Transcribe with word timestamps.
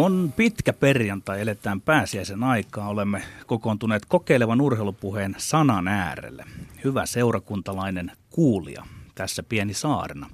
On 0.00 0.32
pitkä 0.36 0.72
perjantai, 0.72 1.40
eletään 1.40 1.80
pääsiäisen 1.80 2.42
aikaa. 2.42 2.88
Olemme 2.88 3.22
kokoontuneet 3.46 4.02
kokeilevan 4.08 4.60
urheilupuheen 4.60 5.34
sanan 5.38 5.88
äärelle. 5.88 6.44
Hyvä 6.84 7.06
seurakuntalainen 7.06 8.12
kuulija 8.30 8.86
tässä 9.14 9.42
pieni 9.42 9.74
saarna. 9.74 10.30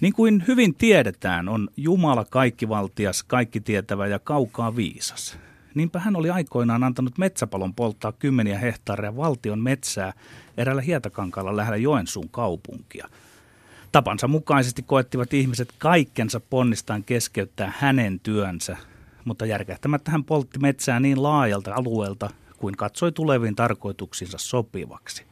Niin 0.00 0.12
kuin 0.12 0.44
hyvin 0.48 0.74
tiedetään, 0.74 1.48
on 1.48 1.68
Jumala 1.76 2.24
kaikkivaltias, 2.24 3.22
kaikki 3.22 3.60
tietävä 3.60 4.06
ja 4.06 4.18
kaukaa 4.18 4.76
viisas. 4.76 5.38
Niinpä 5.74 5.98
hän 5.98 6.16
oli 6.16 6.30
aikoinaan 6.30 6.84
antanut 6.84 7.18
metsäpalon 7.18 7.74
polttaa 7.74 8.12
kymmeniä 8.12 8.58
hehtaareja 8.58 9.16
valtion 9.16 9.60
metsää 9.60 10.12
eräällä 10.56 10.82
hietakankaalla 10.82 11.56
lähellä 11.56 11.76
Joensuun 11.76 12.28
kaupunkia. 12.28 13.08
Tapansa 13.94 14.28
mukaisesti 14.28 14.82
koettivat 14.82 15.34
ihmiset 15.34 15.74
kaikkensa 15.78 16.40
ponnistaan 16.40 17.04
keskeyttää 17.04 17.72
hänen 17.78 18.20
työnsä, 18.20 18.76
mutta 19.24 19.46
järkähtämättä 19.46 20.10
hän 20.10 20.24
poltti 20.24 20.58
metsää 20.58 21.00
niin 21.00 21.22
laajalta 21.22 21.74
alueelta 21.74 22.30
kuin 22.58 22.76
katsoi 22.76 23.12
tuleviin 23.12 23.56
tarkoituksiinsa 23.56 24.38
sopivaksi. 24.38 25.24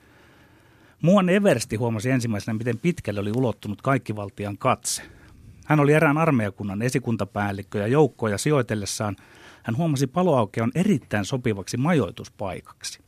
Muuan 1.03 1.29
Eversti 1.29 1.77
huomasi 1.77 2.11
ensimmäisenä, 2.11 2.59
miten 2.59 2.79
pitkälle 2.79 3.21
oli 3.21 3.33
ulottunut 3.37 3.83
kaikkivaltian 3.83 4.59
katse. 4.59 5.03
Hän 5.67 5.81
oli 5.81 5.93
erään 5.93 6.19
armeijakunnan 6.19 6.83
esikuntapäällikkö 6.83 7.79
ja 7.79 7.87
joukkoja 7.87 8.39
sijoitellessaan 8.39 9.17
hän 9.63 9.77
huomasi 9.77 10.07
paloaukeon 10.07 10.73
erittäin 10.75 11.25
sopivaksi 11.25 11.77
majoituspaikaksi. 11.77 13.01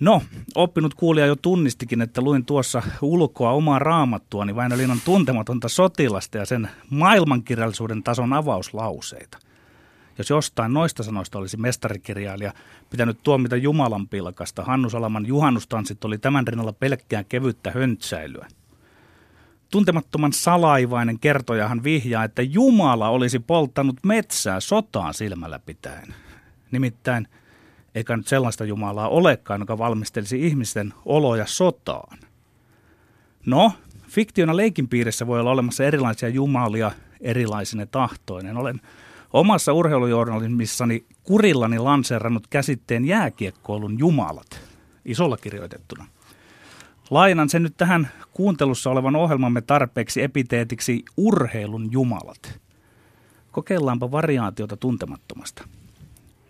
No, 0.00 0.22
oppinut 0.54 0.94
kuulija 0.94 1.26
jo 1.26 1.36
tunnistikin, 1.36 2.00
että 2.00 2.20
luin 2.20 2.44
tuossa 2.44 2.82
ulkoa 3.02 3.50
omaa 3.50 3.78
raamattuani 3.78 4.56
Väinölinnan 4.56 5.00
tuntematonta 5.04 5.68
sotilasta 5.68 6.38
ja 6.38 6.46
sen 6.46 6.70
maailmankirjallisuuden 6.90 8.02
tason 8.02 8.32
avauslauseita. 8.32 9.38
Jos 10.18 10.30
jostain 10.30 10.72
noista 10.72 11.02
sanoista 11.02 11.38
olisi 11.38 11.56
mestarikirjailija 11.56 12.52
pitänyt 12.90 13.22
tuomita 13.22 13.56
Jumalan 13.56 14.08
pilkasta, 14.08 14.64
Hannu 14.64 14.90
Salaman 14.90 15.26
juhannustanssit 15.26 16.04
oli 16.04 16.18
tämän 16.18 16.46
rinnalla 16.46 16.72
pelkkää 16.72 17.24
kevyttä 17.24 17.70
höntsäilyä. 17.70 18.48
Tuntemattoman 19.70 20.32
salaivainen 20.32 21.18
kertojahan 21.18 21.82
vihjaa, 21.82 22.24
että 22.24 22.42
Jumala 22.42 23.08
olisi 23.08 23.38
polttanut 23.38 23.96
metsää 24.04 24.60
sotaan 24.60 25.14
silmällä 25.14 25.58
pitäen. 25.58 26.14
Nimittäin 26.70 27.28
eikä 27.94 28.16
nyt 28.16 28.26
sellaista 28.26 28.64
Jumalaa 28.64 29.08
olekaan, 29.08 29.60
joka 29.60 29.78
valmistelisi 29.78 30.46
ihmisten 30.46 30.94
oloja 31.04 31.46
sotaan. 31.46 32.18
No, 33.46 33.72
fiktiona 34.08 34.56
leikin 34.56 34.88
piirissä 34.88 35.26
voi 35.26 35.40
olla 35.40 35.50
olemassa 35.50 35.84
erilaisia 35.84 36.28
jumalia 36.28 36.92
erilaisine 37.20 37.86
tahtoinen. 37.86 38.56
Olen 38.56 38.80
omassa 39.32 39.72
urheilujournalismissani 39.72 41.04
kurillani 41.22 41.78
lanseerannut 41.78 42.46
käsitteen 42.46 43.04
jääkiekkoilun 43.04 43.98
jumalat, 43.98 44.60
isolla 45.04 45.36
kirjoitettuna. 45.36 46.06
Lainan 47.10 47.48
sen 47.48 47.62
nyt 47.62 47.76
tähän 47.76 48.08
kuuntelussa 48.32 48.90
olevan 48.90 49.16
ohjelmamme 49.16 49.60
tarpeeksi 49.60 50.22
epiteetiksi 50.22 51.04
urheilun 51.16 51.92
jumalat. 51.92 52.60
Kokeillaanpa 53.52 54.10
variaatiota 54.10 54.76
tuntemattomasta. 54.76 55.68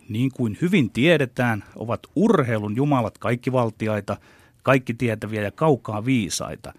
Niin 0.08 0.30
kuin 0.34 0.58
hyvin 0.60 0.90
tiedetään, 0.90 1.64
ovat 1.76 2.00
urheilun 2.16 2.76
jumalat 2.76 3.18
kaikkivaltiaita, 3.18 4.16
kaikki 4.62 4.94
tietäviä 4.94 5.42
ja 5.42 5.50
kaukaa 5.50 6.04
viisaita. 6.04 6.72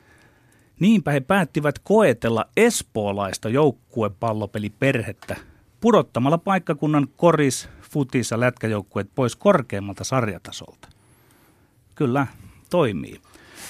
Niinpä 0.79 1.12
he 1.12 1.19
päättivät 1.19 1.79
koetella 1.79 2.45
espoolaista 2.57 3.50
joukkuepallopeliperhettä 3.50 5.35
pudottamalla 5.81 6.38
paikkakunnan 6.38 7.07
koris, 7.17 7.69
futis 7.81 8.31
ja 8.31 8.40
lätkäjoukkueet 8.40 9.09
pois 9.16 9.35
korkeammalta 9.35 10.03
sarjatasolta. 10.03 10.88
Kyllä, 11.96 12.28
toimii. 12.69 13.22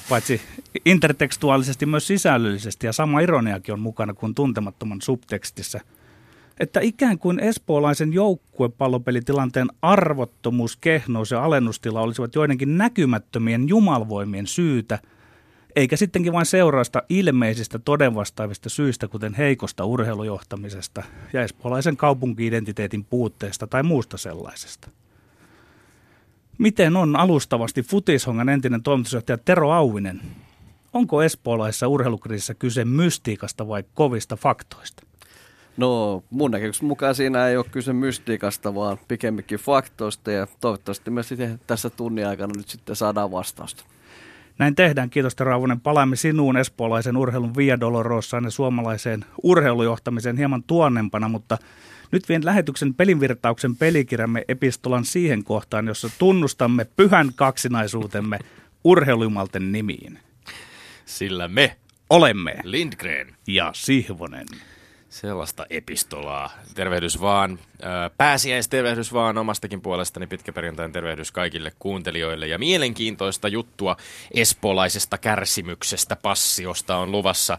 Paitsi 0.09 0.41
intertekstuaalisesti 0.86 1.86
myös 1.86 2.08
sisällöllisesti 2.08 2.88
ja 2.88 2.94
sama 2.94 3.20
ironiakin 3.20 3.74
on 3.74 3.80
mukana 3.80 4.14
kuin 4.14 4.36
tuntemattoman 4.36 5.02
subtekstissä– 5.02 5.81
että 6.59 6.80
ikään 6.80 7.20
kuin 7.20 7.40
espoolaisen 7.40 8.14
joukkuepallopelitilanteen 8.14 9.68
arvottomuus, 9.81 10.78
kehnous 10.78 11.31
ja 11.31 11.44
alennustila 11.44 12.02
olisivat 12.02 12.36
joidenkin 12.36 12.78
näkymättömien 12.78 13.70
jumalvoimien 13.70 14.47
syytä, 14.47 15.00
eikä 15.75 15.97
sittenkin 15.97 16.34
vain 16.34 16.46
seurausta 16.46 17.03
ilmeisistä 17.09 17.80
todenvastaavista 17.80 18.70
syistä, 18.70 19.08
kuten 19.08 19.34
heikosta 19.34 19.86
urheilujohtamisesta 19.86 21.03
ja 21.34 21.44
espoolaisen 21.44 21.97
kaupunkiidentiteetin 21.97 23.06
puutteesta 23.06 23.68
tai 23.68 23.84
muusta 23.84 24.18
sellaisesta. 24.18 24.90
Miten 26.58 26.96
on 26.96 27.16
alustavasti 27.16 27.81
Futishongan 27.84 28.50
entinen 28.50 28.84
toimitusjohtaja 28.84 29.38
Tero 29.38 29.72
Auvinen? 29.72 30.22
Onko 30.94 31.24
espoolaisessa 31.24 31.88
urheilukriisissä 31.88 32.53
kyse 32.53 32.86
mystiikasta 32.86 33.68
vai 33.68 33.84
kovista 33.94 34.36
faktoista? 34.36 35.09
No 35.78 36.24
mun 36.30 36.52
näkemyksen 36.52 36.85
mukaan 36.85 37.16
siinä 37.16 37.47
ei 37.47 37.57
ole 37.57 37.66
kyse 37.72 37.94
mystiikasta, 37.94 38.75
vaan 38.75 38.97
pikemminkin 39.07 39.59
faktoista 39.59 40.31
ja 40.31 40.47
toivottavasti 40.62 41.12
me 41.12 41.24
sitten 41.24 41.59
tässä 41.68 41.90
tunnin 41.90 42.28
aikana 42.28 42.53
nyt 42.57 42.69
sitten 42.69 42.96
saadaan 42.96 43.31
vastausta. 43.31 43.84
Näin 44.59 44.75
tehdään. 44.75 45.09
Kiitos 45.09 45.40
Rauvonen. 45.40 45.79
Palaamme 45.81 46.16
sinuun 46.16 46.58
espoolaisen 46.58 47.18
urheilun 47.18 47.56
Via 47.56 47.79
Dolorosaan 47.79 48.44
ja 48.44 48.52
suomalaiseen 48.52 49.25
urheilujohtamiseen 49.44 50.38
hieman 50.38 50.63
tuonnempana, 50.63 51.29
mutta 51.29 51.58
nyt 52.12 52.29
vien 52.29 52.46
lähetyksen 52.46 52.94
pelinvirtauksen 52.94 53.75
pelikirjamme 53.75 54.46
epistolan 54.47 55.06
siihen 55.06 55.44
kohtaan, 55.44 55.88
jossa 55.88 56.09
tunnustamme 56.18 56.85
pyhän 56.96 57.31
kaksinaisuutemme 57.35 58.40
urheilujumalten 58.84 59.72
nimiin. 59.72 60.19
Sillä 61.06 61.47
me 61.47 61.75
olemme 62.09 62.56
Lindgren 62.63 63.35
ja 63.47 63.72
Sihvonen. 63.74 64.47
Sellaista 65.09 65.66
epistolaa. 65.70 66.50
Tervehdys 66.75 67.22
vaan. 67.22 67.59
Pääsiäistervehdys 68.18 69.14
vaan 69.14 69.38
omastakin 69.38 69.81
puolestani. 69.81 70.28
Pitkä 70.28 70.53
perjantain 70.53 70.92
tervehdys 70.92 71.31
kaikille 71.31 71.72
kuuntelijoille. 71.80 72.47
Ja 72.47 72.59
mielenkiintoista 72.59 73.47
juttua 73.47 73.97
espoolaisesta 74.34 75.18
kärsimyksestä, 75.18 76.16
passiosta 76.16 76.97
on 76.97 77.12
luvassa 77.12 77.58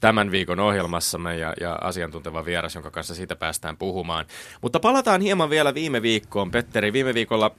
tämän 0.00 0.30
viikon 0.30 0.60
ohjelmassamme 0.60 1.36
ja, 1.36 1.54
ja 1.60 1.74
asiantunteva 1.74 2.44
vieras, 2.44 2.74
jonka 2.74 2.90
kanssa 2.90 3.14
siitä 3.14 3.36
päästään 3.36 3.76
puhumaan. 3.76 4.26
Mutta 4.62 4.80
palataan 4.80 5.20
hieman 5.20 5.50
vielä 5.50 5.74
viime 5.74 6.02
viikkoon. 6.02 6.50
Petteri, 6.50 6.92
viime 6.92 7.14
viikolla 7.14 7.54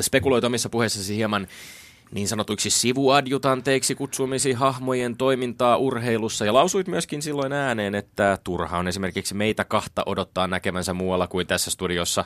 spekuloit 0.00 0.44
omissa 0.44 0.68
puheissasi 0.68 1.16
hieman 1.16 1.48
niin 2.14 2.28
sanotuiksi 2.28 2.70
sivuadjutanteiksi 2.70 3.94
kutsumisi 3.94 4.52
hahmojen 4.52 5.16
toimintaa 5.16 5.76
urheilussa 5.76 6.44
ja 6.44 6.54
lausuit 6.54 6.88
myöskin 6.88 7.22
silloin 7.22 7.52
ääneen, 7.52 7.94
että 7.94 8.38
turha 8.44 8.78
on 8.78 8.88
esimerkiksi 8.88 9.34
meitä 9.34 9.64
kahta 9.64 10.02
odottaa 10.06 10.46
näkemänsä 10.46 10.94
muualla 10.94 11.26
kuin 11.26 11.46
tässä 11.46 11.70
studiossa 11.70 12.24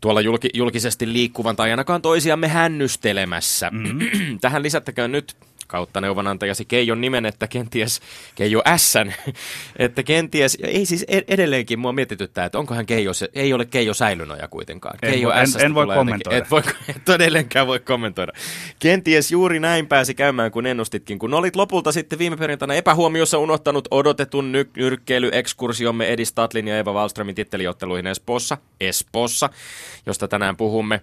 tuolla 0.00 0.20
julki, 0.20 0.50
julkisesti 0.54 1.12
liikkuvan 1.12 1.56
tai 1.56 1.70
ainakaan 1.70 2.02
toisiamme 2.02 2.48
hännystelemässä. 2.48 3.70
Mm-hmm. 3.70 4.38
Tähän 4.40 4.62
lisättäköön 4.62 5.12
nyt 5.12 5.36
kautta 5.70 6.00
neuvonantajasi 6.00 6.64
Keijon 6.64 7.00
nimen, 7.00 7.26
että 7.26 7.48
kenties 7.48 8.00
Keijo 8.34 8.62
Sn, 8.76 9.12
että 9.84 10.02
kenties, 10.02 10.58
ei 10.62 10.86
siis 10.86 11.04
e- 11.08 11.22
edelleenkin 11.28 11.78
mua 11.78 11.92
mietityttää, 11.92 12.44
että 12.44 12.58
onkohan 12.58 12.86
Keijo, 12.86 13.14
se, 13.14 13.28
ei 13.34 13.52
ole 13.52 13.64
Keijo 13.64 13.94
Säilynoja 13.94 14.48
kuitenkaan. 14.48 14.98
En, 15.02 15.10
Keijo 15.10 15.30
en, 15.30 15.46
en 15.64 15.74
voi 15.74 15.86
kommentoida. 15.86 16.38
Et, 16.38 16.50
voi, 16.50 16.62
et 16.96 17.04
todelleenkään 17.04 17.66
voi 17.66 17.80
kommentoida. 17.80 18.32
Kenties 18.78 19.30
juuri 19.30 19.60
näin 19.60 19.86
pääsi 19.86 20.14
käymään, 20.14 20.50
kun 20.50 20.66
ennustitkin, 20.66 21.18
kun 21.18 21.34
olit 21.34 21.56
lopulta 21.56 21.92
sitten 21.92 22.18
viime 22.18 22.36
perjantaina 22.36 22.74
epähuomiossa 22.74 23.38
unohtanut 23.38 23.88
odotetun 23.90 24.52
ny- 24.52 24.70
nyrkkeilyekskursiomme 24.76 26.08
Edi 26.12 26.24
Statlin 26.24 26.68
ja 26.68 26.78
Eva 26.78 26.92
Wallströmin 26.92 27.34
titteliotteluihin 27.34 28.06
Espoossa, 28.06 28.58
Espoossa, 28.80 29.50
josta 30.06 30.28
tänään 30.28 30.56
puhumme. 30.56 31.00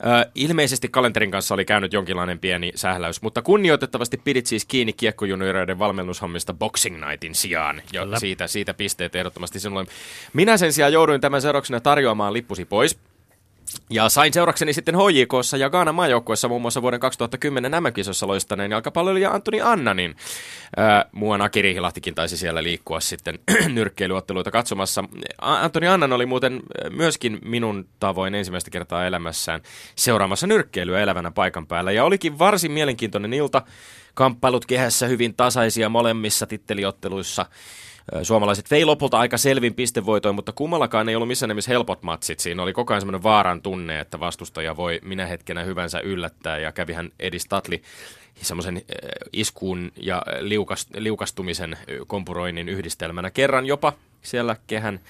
Ö, 0.00 0.30
ilmeisesti 0.34 0.88
kalenterin 0.88 1.30
kanssa 1.30 1.54
oli 1.54 1.64
käynyt 1.64 1.92
jonkinlainen 1.92 2.38
pieni 2.38 2.72
sähläys, 2.74 3.22
mutta 3.22 3.42
kunnioitettavasti 3.42 4.16
pidit 4.16 4.46
siis 4.46 4.64
kiinni 4.64 4.92
kiekkojunioreiden 4.92 5.78
valmennushommista 5.78 6.54
Boxing 6.54 7.06
Nightin 7.06 7.34
sijaan. 7.34 7.82
Jo, 7.92 8.18
siitä, 8.18 8.46
siitä 8.46 8.74
pisteet 8.74 9.16
ehdottomasti 9.16 9.60
sinulle. 9.60 9.86
Minä 10.32 10.56
sen 10.56 10.72
sijaan 10.72 10.92
jouduin 10.92 11.20
tämän 11.20 11.42
seurauksena 11.42 11.80
tarjoamaan 11.80 12.32
lippusi 12.32 12.64
pois. 12.64 12.98
Ja 13.90 14.08
sain 14.08 14.32
seurakseni 14.32 14.72
sitten 14.72 14.94
HJKssa 14.94 15.56
ja 15.56 15.70
Gaana 15.70 15.92
maajoukkuessa 15.92 16.48
muun 16.48 16.62
muassa 16.62 16.82
vuoden 16.82 17.00
2010 17.00 17.72
MM-kisossa 17.72 18.26
loistaneen 18.26 18.70
jalkapalloilija 18.70 19.30
Antoni 19.30 19.60
Annanin. 19.60 20.16
Ää, 20.76 21.04
muuan 21.12 21.42
Aki 21.42 21.62
Riihilahtikin 21.62 22.14
taisi 22.14 22.36
siellä 22.36 22.62
liikkua 22.62 23.00
sitten 23.00 23.38
nyrkkeilyotteluita 23.74 24.50
katsomassa. 24.50 25.04
Antoni 25.38 25.88
Annan 25.88 26.12
oli 26.12 26.26
muuten 26.26 26.60
myöskin 26.90 27.38
minun 27.44 27.88
tavoin 28.00 28.34
ensimmäistä 28.34 28.70
kertaa 28.70 29.06
elämässään 29.06 29.60
seuraamassa 29.96 30.46
nyrkkeilyä 30.46 31.00
elävänä 31.00 31.30
paikan 31.30 31.66
päällä. 31.66 31.92
Ja 31.92 32.04
olikin 32.04 32.38
varsin 32.38 32.72
mielenkiintoinen 32.72 33.32
ilta. 33.32 33.62
Kamppailut 34.14 34.66
kehässä 34.66 35.06
hyvin 35.06 35.34
tasaisia 35.34 35.88
molemmissa 35.88 36.46
titteliotteluissa. 36.46 37.46
Suomalaiset 38.22 38.70
vei 38.70 38.84
lopulta 38.84 39.18
aika 39.18 39.38
selvin 39.38 39.74
pistevoitoin, 39.74 40.34
mutta 40.34 40.52
kummallakaan 40.52 41.08
ei 41.08 41.16
ollut 41.16 41.28
missään 41.28 41.48
nimessä 41.48 41.70
helpot 41.70 42.02
matsit. 42.02 42.40
Siinä 42.40 42.62
oli 42.62 42.72
koko 42.72 42.92
ajan 42.92 43.00
semmoinen 43.00 43.22
vaaran 43.22 43.62
tunne, 43.62 44.00
että 44.00 44.20
vastustaja 44.20 44.76
voi 44.76 45.00
minä 45.02 45.26
hetkenä 45.26 45.62
hyvänsä 45.62 46.00
yllättää 46.00 46.58
ja 46.58 46.72
kävihän 46.72 47.10
Edi 47.20 47.38
Statli 47.38 47.82
semmoisen 48.42 48.82
iskuun 49.32 49.92
ja 49.96 50.22
liukast, 50.40 50.88
liukastumisen 50.96 51.78
kompuroinnin 52.06 52.68
yhdistelmänä 52.68 53.30
kerran 53.30 53.66
jopa 53.66 53.92
siellä 54.22 54.56
kehän 54.66 55.00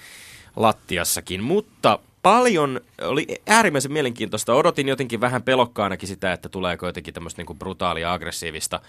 lattiassakin, 0.55 1.43
mutta 1.43 1.99
paljon, 2.23 2.81
oli 3.01 3.27
äärimmäisen 3.47 3.93
mielenkiintoista. 3.93 4.53
Odotin 4.53 4.87
jotenkin 4.87 5.21
vähän 5.21 5.43
pelokkaanakin 5.43 6.07
sitä, 6.07 6.33
että 6.33 6.49
tuleeko 6.49 6.85
jotenkin 6.85 7.13
tämmöistä 7.13 7.43
niin 7.43 7.59
brutaalia, 7.59 8.13
aggressiivista 8.13 8.79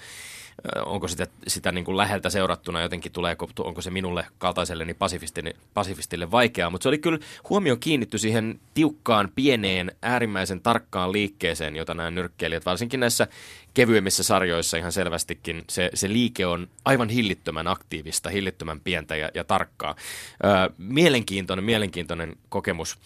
onko 0.86 1.08
sitä, 1.08 1.26
sitä 1.46 1.72
niin 1.72 1.84
kuin 1.84 1.96
läheltä 1.96 2.30
seurattuna 2.30 2.82
jotenkin, 2.82 3.12
tuleeko, 3.12 3.50
onko 3.58 3.82
se 3.82 3.90
minulle 3.90 4.26
kaltaiselle 4.38 4.94
pasifistille, 4.94 5.54
pasifistille 5.74 6.30
vaikeaa, 6.30 6.70
mutta 6.70 6.82
se 6.82 6.88
oli 6.88 6.98
kyllä 6.98 7.18
huomio 7.48 7.76
kiinnitty 7.76 8.18
siihen 8.18 8.60
tiukkaan, 8.74 9.28
pieneen, 9.34 9.92
äärimmäisen 10.02 10.60
tarkkaan 10.60 11.12
liikkeeseen, 11.12 11.76
jota 11.76 11.94
nämä 11.94 12.10
nyrkkeilijät, 12.10 12.66
varsinkin 12.66 13.00
näissä 13.00 13.26
kevyemmissä 13.74 14.22
sarjoissa 14.22 14.76
ihan 14.76 14.92
selvästikin, 14.92 15.64
se, 15.70 15.90
se 15.94 16.08
liike 16.08 16.46
on 16.46 16.68
aivan 16.84 17.08
hillittömän 17.08 17.66
aktiivista, 17.66 18.30
hillittömän 18.30 18.80
pientä 18.80 19.16
ja, 19.16 19.30
ja 19.34 19.44
tarkkaa. 19.44 19.94
Mielenkiintoinen, 20.78 21.64
mielenkiintoinen 21.64 22.36
kokemus 22.48 22.98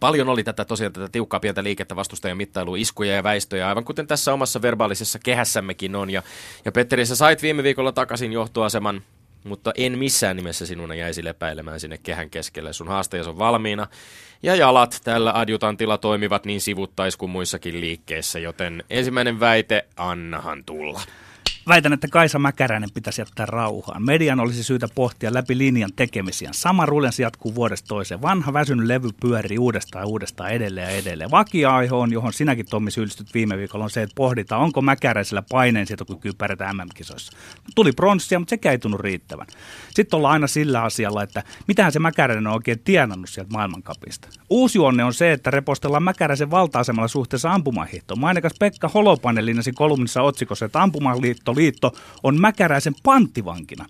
Paljon 0.00 0.28
oli 0.28 0.44
tätä 0.44 0.64
tosiaan 0.64 0.92
tätä 0.92 1.08
tiukkaa 1.12 1.40
pientä 1.40 1.64
liikettä 1.64 1.96
vastustajan 1.96 2.36
mittailu, 2.36 2.74
iskuja 2.74 3.14
ja 3.14 3.22
väistöjä, 3.22 3.68
aivan 3.68 3.84
kuten 3.84 4.06
tässä 4.06 4.32
omassa 4.32 4.62
verbaalisessa 4.62 5.18
kehässämmekin 5.18 5.96
on. 5.96 6.10
Ja, 6.10 6.22
ja 6.64 6.72
Petteri, 6.72 7.06
sä 7.06 7.16
sait 7.16 7.42
viime 7.42 7.62
viikolla 7.62 7.92
takaisin 7.92 8.32
johtoaseman, 8.32 9.02
mutta 9.44 9.72
en 9.76 9.98
missään 9.98 10.36
nimessä 10.36 10.66
sinuna 10.66 10.94
jäisi 10.94 11.24
lepäilemään 11.24 11.80
sinne 11.80 11.98
kehän 11.98 12.30
keskelle. 12.30 12.72
Sun 12.72 12.88
haastajas 12.88 13.26
on 13.26 13.38
valmiina 13.38 13.86
ja 14.42 14.54
jalat 14.54 15.00
tällä 15.04 15.32
adjutantilla 15.34 15.98
toimivat 15.98 16.44
niin 16.44 16.60
sivuttais 16.60 17.16
kuin 17.16 17.30
muissakin 17.30 17.80
liikkeissä, 17.80 18.38
joten 18.38 18.84
ensimmäinen 18.90 19.40
väite, 19.40 19.86
annahan 19.96 20.64
tulla. 20.64 21.00
Väitän, 21.68 21.92
että 21.92 22.08
Kaisa 22.08 22.38
Mäkäräinen 22.38 22.90
pitäisi 22.94 23.20
jättää 23.20 23.46
rauhaan. 23.46 24.02
Median 24.02 24.40
olisi 24.40 24.64
syytä 24.64 24.88
pohtia 24.94 25.34
läpi 25.34 25.58
linjan 25.58 25.90
tekemisiä. 25.96 26.48
Sama 26.52 26.86
rulenssi 26.86 27.22
jatkuu 27.22 27.54
vuodesta 27.54 27.88
toiseen. 27.88 28.22
Vanha 28.22 28.52
väsynyt 28.52 28.86
levy 28.86 29.08
pyörii 29.20 29.58
uudestaan 29.58 30.06
uudestaan 30.06 30.50
edelleen 30.50 30.90
ja 30.90 30.96
edelleen. 30.96 31.30
Vakia-aihe 31.30 31.94
on, 31.94 32.12
johon 32.12 32.32
sinäkin 32.32 32.66
Tommi 32.66 32.90
syyllistyt 32.90 33.34
viime 33.34 33.58
viikolla, 33.58 33.84
on 33.84 33.90
se, 33.90 34.02
että 34.02 34.14
pohditaan, 34.14 34.62
onko 34.62 34.82
Mäkäräisellä 34.82 35.42
paineensietokykyä 35.50 36.32
pärjätä 36.38 36.72
MM-kisoissa. 36.72 37.32
Tuli 37.74 37.92
pronssia, 37.92 38.38
mutta 38.38 38.56
se 38.62 38.70
ei 38.70 38.78
tunnu 38.78 38.98
riittävän. 38.98 39.46
Sitten 40.00 40.16
ollaan 40.16 40.32
aina 40.32 40.46
sillä 40.46 40.82
asialla, 40.82 41.22
että 41.22 41.42
mitähän 41.68 41.92
se 41.92 41.98
Mäkäräinen 41.98 42.46
on 42.46 42.52
oikein 42.52 42.78
tienannut 42.78 43.30
sieltä 43.30 43.50
maailmankapista. 43.52 44.28
Uusi 44.50 44.78
onne 44.78 45.04
on 45.04 45.14
se, 45.14 45.32
että 45.32 45.50
repostellaan 45.50 46.02
Mäkäräisen 46.02 46.50
valta-asemalla 46.50 47.08
suhteessa 47.08 47.52
ampumahiihtoon. 47.52 48.20
Mainikas 48.20 48.52
Pekka 48.58 48.88
Holopainen 48.88 49.44
kolumnissa 49.74 50.22
otsikossa, 50.22 50.66
että 50.66 50.82
ampumaliitto 50.82 51.54
liitto 51.54 51.92
on 52.22 52.40
Mäkäräisen 52.40 52.94
panttivankina. 53.02 53.86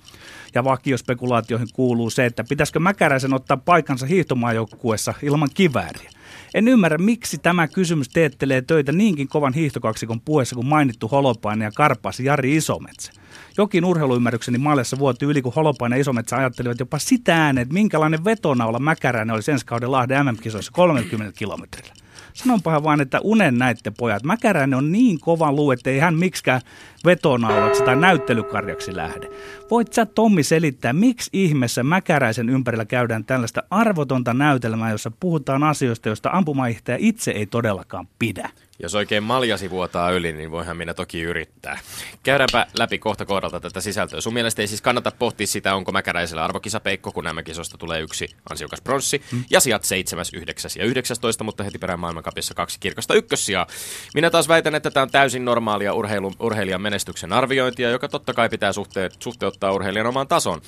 Ja 0.55 0.65
vakiospekulaatioihin 0.65 1.69
kuuluu 1.73 2.11
se, 2.11 2.27
että 2.27 2.45
pitäisikö 2.45 2.81
Mäkäräisen 2.81 3.35
ottaa 3.35 3.57
paikansa 3.57 4.07
hiihtomaajoukkuessa 4.07 5.15
ilman 5.23 5.49
kivääriä. 5.55 6.11
En 6.55 6.69
ymmärrä, 6.69 6.99
miksi 6.99 7.39
tämä 7.39 7.69
kysymys 7.69 8.09
teettelee 8.09 8.63
töitä 8.63 8.93
niinkin 8.93 9.29
kovan 9.29 9.53
hiihtokaksikon 9.53 10.21
puheessa 10.21 10.55
kuin 10.55 10.67
mainittu 10.67 11.09
Holopainen 11.09 11.67
ja 11.67 11.71
Karpas 11.75 12.21
Jari 12.21 12.57
Isometsä. 12.57 13.13
Jokin 13.59 13.85
urheiluymmärrykseni 13.85 14.59
maljassa 14.59 14.99
vuotti 14.99 15.25
yli, 15.25 15.43
kun 15.43 15.55
Holopainen 15.55 15.97
ja 15.97 16.01
Isometsä 16.01 16.37
ajattelivat 16.37 16.81
jopa 16.81 16.99
sitä 16.99 17.45
ääneen, 17.45 17.63
että 17.63 17.75
minkälainen 17.75 18.25
vetonaula 18.25 18.79
Mäkäräinen 18.79 19.35
oli 19.35 19.43
ensi 19.53 19.67
kauden 19.67 19.93
Lahden 19.93 20.27
MM-kisoissa 20.27 20.73
30 20.73 21.39
kilometrillä. 21.39 22.00
Sanonpahan 22.35 22.85
vaan, 22.85 23.01
että 23.01 23.21
unen 23.25 23.59
näitte 23.59 23.93
pojat. 23.99 24.23
Mäkäräinen 24.23 24.79
on 24.79 24.93
niin 24.93 25.21
kova 25.21 25.53
luu, 25.53 25.71
että 25.71 25.91
ei 25.91 25.99
hän 25.99 26.15
miksikään 26.15 26.61
vetonaulaksi 27.05 27.83
tai 27.83 27.97
näyttelykarjaksi 27.97 28.97
lähde. 28.97 29.29
Voit 29.71 29.93
sä 29.93 30.07
Tommi 30.07 30.43
selittää, 30.43 30.93
miksi 30.93 31.31
ihmeessä 31.33 31.83
Mäkäräisen 31.83 32.49
ympärillä 32.49 32.85
käydään 32.85 33.25
tällaista 33.25 33.63
arvotonta 33.71 34.35
näytelmää, 34.35 34.91
jossa 34.91 35.13
puhutaan 35.21 35.63
asioista, 35.63 36.09
joista 36.09 36.31
ampumaihtaja 36.33 36.97
itse 37.01 37.31
ei 37.31 37.47
todellakaan 37.47 38.09
pidä? 38.19 38.51
Jos 38.83 38.95
oikein 38.95 39.23
maljasi 39.23 39.71
vuotaa 39.71 40.11
yli, 40.11 40.33
niin 40.33 40.51
voihan 40.51 40.77
minä 40.77 40.95
toki 40.95 41.23
yrittää. 41.23 41.79
Käydäänpä 42.23 42.67
läpi 42.79 42.99
kohta 42.99 43.25
kohdalta 43.25 43.61
tätä 43.61 43.81
sisältöä. 43.81 44.21
Sun 44.21 44.35
mielestä 44.35 44.63
ei 44.63 44.69
siis 44.69 44.83
kannata 44.83 45.13
pohtia 45.19 45.47
sitä, 45.47 45.75
onko 45.75 45.93
Mäkäräisellä 45.93 46.45
arvokisapeikko, 46.45 47.13
kun 47.13 47.25
nämä 47.25 47.43
kisosta 47.43 47.79
tulee 47.79 48.01
yksi 48.01 48.29
ansiokas 48.51 48.81
pronssi. 48.81 49.23
Hmm. 49.31 49.45
Ja 49.51 49.61
sijat 49.61 49.85
7, 49.85 50.25
9 50.33 50.71
ja 50.79 50.85
19, 50.85 51.45
mutta 51.45 51.65
heti 51.65 51.79
perään 51.79 52.01
maailmankapissa 52.01 52.55
kaksi 52.55 52.81
kirkasta 52.81 53.15
ykkössiä. 53.15 53.67
Minä 54.15 54.31
taas 54.31 54.49
väitän, 54.49 54.75
että 54.75 54.91
tämä 54.91 55.03
on 55.03 55.11
täysin 55.11 55.45
normaalia 55.45 55.95
urheilu, 55.95 56.33
urheilijan 56.41 56.83
menestyksen 56.83 57.33
arviointia, 57.33 57.91
joka 57.91 58.09
totta 58.09 58.35
kai 58.35 58.49
pitää 58.49 58.73
suhte, 58.73 59.11
suhteuttaa 59.19 59.73
urheilijan 59.73 60.07
omaan 60.07 60.29
tasoon. 60.29 60.63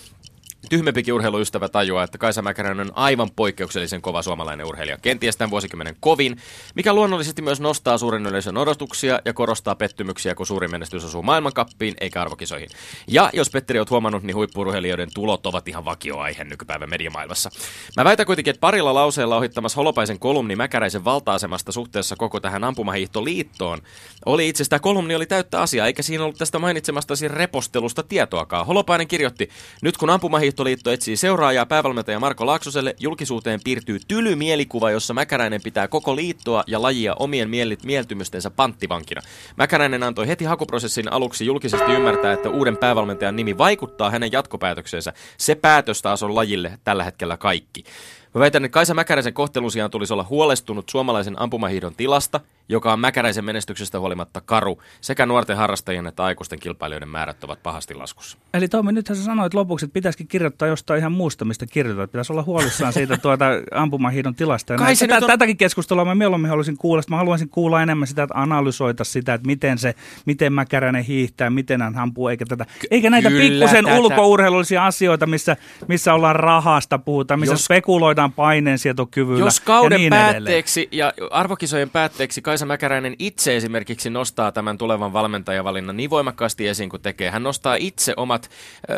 Tyhmempikin 0.68 1.14
urheiluystävä 1.14 1.68
tajuaa, 1.68 2.04
että 2.04 2.18
Kaisa 2.18 2.42
Mäkäräinen 2.42 2.86
on 2.86 2.92
aivan 2.94 3.30
poikkeuksellisen 3.36 4.02
kova 4.02 4.22
suomalainen 4.22 4.66
urheilija. 4.66 4.98
Kenties 5.02 5.36
tämän 5.36 5.50
vuosikymmenen 5.50 5.96
kovin, 6.00 6.36
mikä 6.74 6.94
luonnollisesti 6.94 7.42
myös 7.42 7.60
nostaa 7.60 7.98
suuren 7.98 8.26
yleisön 8.26 8.56
odotuksia 8.56 9.20
ja 9.24 9.32
korostaa 9.32 9.74
pettymyksiä, 9.74 10.34
kun 10.34 10.46
suuri 10.46 10.68
menestys 10.68 11.04
osuu 11.04 11.22
maailmankappiin 11.22 11.94
eikä 12.00 12.22
arvokisoihin. 12.22 12.68
Ja 13.08 13.30
jos 13.32 13.50
Petteri 13.50 13.78
oot 13.78 13.90
huomannut, 13.90 14.22
niin 14.22 14.36
huippurheilijoiden 14.36 15.08
tulot 15.14 15.46
ovat 15.46 15.68
ihan 15.68 15.84
vakioaihe 15.84 16.44
nykypäivän 16.44 16.90
mediamaailmassa. 16.90 17.50
Mä 17.96 18.04
väitän 18.04 18.26
kuitenkin, 18.26 18.50
että 18.50 18.60
parilla 18.60 18.94
lauseella 18.94 19.36
ohittamassa 19.36 19.76
Holopaisen 19.76 20.18
kolumni 20.18 20.56
Mäkäräisen 20.56 21.04
valta-asemasta 21.04 21.72
suhteessa 21.72 22.16
koko 22.16 22.40
tähän 22.40 22.64
ampumahiihtoliittoon 22.64 23.78
oli 24.26 24.48
itse 24.48 24.64
tämä 24.64 24.80
kolumni 24.80 25.14
oli 25.14 25.26
täyttä 25.26 25.60
asiaa, 25.60 25.86
eikä 25.86 26.02
siinä 26.02 26.24
ollut 26.24 26.38
tästä 26.38 26.58
mainitsemastasi 26.58 27.28
repostelusta 27.28 28.02
tietoakaan. 28.02 28.66
Holopainen 28.66 29.08
kirjoitti, 29.08 29.50
nyt 29.82 29.96
kun 29.96 30.10
ampumahiihto 30.10 30.51
Hiihtoliitto 30.52 30.90
etsii 30.90 31.16
seuraajaa 31.16 31.66
päävalmentaja 31.66 32.20
Marko 32.20 32.46
Laaksoselle. 32.46 32.94
Julkisuuteen 33.00 33.60
piirtyy 33.64 34.00
tyly 34.08 34.36
mielikuva, 34.36 34.90
jossa 34.90 35.14
Mäkäräinen 35.14 35.62
pitää 35.62 35.88
koko 35.88 36.16
liittoa 36.16 36.64
ja 36.66 36.82
lajia 36.82 37.14
omien 37.18 37.50
mielit, 37.50 37.84
mieltymystensä 37.84 38.50
panttivankina. 38.50 39.22
Mäkäräinen 39.56 40.02
antoi 40.02 40.28
heti 40.28 40.44
hakuprosessin 40.44 41.12
aluksi 41.12 41.46
julkisesti 41.46 41.92
ymmärtää, 41.92 42.32
että 42.32 42.50
uuden 42.50 42.76
päävalmentajan 42.76 43.36
nimi 43.36 43.58
vaikuttaa 43.58 44.10
hänen 44.10 44.32
jatkopäätökseensä. 44.32 45.12
Se 45.36 45.54
päätös 45.54 46.02
taas 46.02 46.22
on 46.22 46.34
lajille 46.34 46.78
tällä 46.84 47.04
hetkellä 47.04 47.36
kaikki. 47.36 47.84
Mä 48.34 48.40
väitän, 48.40 48.64
että 48.64 48.74
Kaisa 48.74 48.94
Mäkäräisen 48.94 49.34
kohtelun 49.34 49.70
sijaan 49.70 49.90
tulisi 49.90 50.12
olla 50.12 50.26
huolestunut 50.30 50.88
suomalaisen 50.88 51.40
ampumahiidon 51.42 51.94
tilasta, 51.94 52.40
joka 52.68 52.92
on 52.92 53.00
Mäkäräisen 53.00 53.44
menestyksestä 53.44 54.00
huolimatta 54.00 54.40
karu. 54.40 54.82
Sekä 55.00 55.26
nuorten 55.26 55.56
harrastajien 55.56 56.06
että 56.06 56.24
aikuisten 56.24 56.58
kilpailijoiden 56.58 57.08
määrät 57.08 57.44
ovat 57.44 57.62
pahasti 57.62 57.94
laskussa. 57.94 58.38
Eli 58.54 58.68
Toimi, 58.68 58.92
nythän 58.92 59.16
sä 59.16 59.24
sanoit 59.24 59.54
lopuksi, 59.54 59.84
että 59.84 59.94
pitäisikin 59.94 60.28
kirjoittaa 60.28 60.68
jostain 60.68 60.98
ihan 60.98 61.12
muusta, 61.12 61.44
mistä 61.44 61.66
kirjoitat. 61.66 62.12
Pitäisi 62.12 62.32
olla 62.32 62.42
huolissaan 62.42 62.92
siitä 62.92 63.16
tuota 63.22 63.44
ampumahiidon 63.74 64.34
tilasta. 64.34 64.76
Kai 64.76 64.96
se 64.96 65.06
Tätä, 65.06 65.24
on... 65.24 65.30
Tätäkin 65.30 65.56
keskustelua 65.56 66.04
mä 66.04 66.14
mieluummin 66.14 66.48
haluaisin 66.48 66.76
kuulla. 66.76 67.02
Mä 67.10 67.16
haluaisin 67.16 67.48
kuulla 67.48 67.82
enemmän 67.82 68.08
sitä, 68.08 68.22
että 68.22 68.40
analysoita 68.40 69.04
sitä, 69.04 69.34
että 69.34 69.46
miten, 69.46 69.78
se, 69.78 69.94
miten 70.26 70.52
Mäkäräinen 70.52 71.04
hiihtää, 71.04 71.50
miten 71.50 71.82
hän 71.82 71.98
ampuu, 71.98 72.28
eikä, 72.28 72.44
tätä, 72.48 72.66
eikä 72.90 73.10
näitä 73.10 73.28
Kyllä, 73.28 73.42
pikkusen 73.42 73.84
tätä... 73.84 73.98
ulkourheilullisia 73.98 74.86
asioita, 74.86 75.26
missä, 75.26 75.56
missä 75.88 76.14
ollaan 76.14 76.36
rahasta 76.36 76.98
puhutaan, 76.98 77.40
missä 77.40 77.54
Jos... 77.54 77.64
spekuloidaan 77.64 78.21
voidaan 78.22 78.32
paineensietokyvyllä 78.32 79.44
Jos 79.44 79.60
kauden 79.60 79.96
ja 79.96 79.98
niin 79.98 80.10
päätteeksi 80.10 80.80
edelleen. 80.80 81.12
ja 81.18 81.28
arvokisojen 81.30 81.90
päätteeksi 81.90 82.42
Kaisa 82.42 82.66
Mäkäräinen 82.66 83.16
itse 83.18 83.56
esimerkiksi 83.56 84.10
nostaa 84.10 84.52
tämän 84.52 84.78
tulevan 84.78 85.12
valmentajavalinnan 85.12 85.96
niin 85.96 86.10
voimakkaasti 86.10 86.68
esiin 86.68 86.90
kuin 86.90 87.02
tekee. 87.02 87.30
Hän 87.30 87.42
nostaa 87.42 87.74
itse 87.74 88.14
omat 88.16 88.50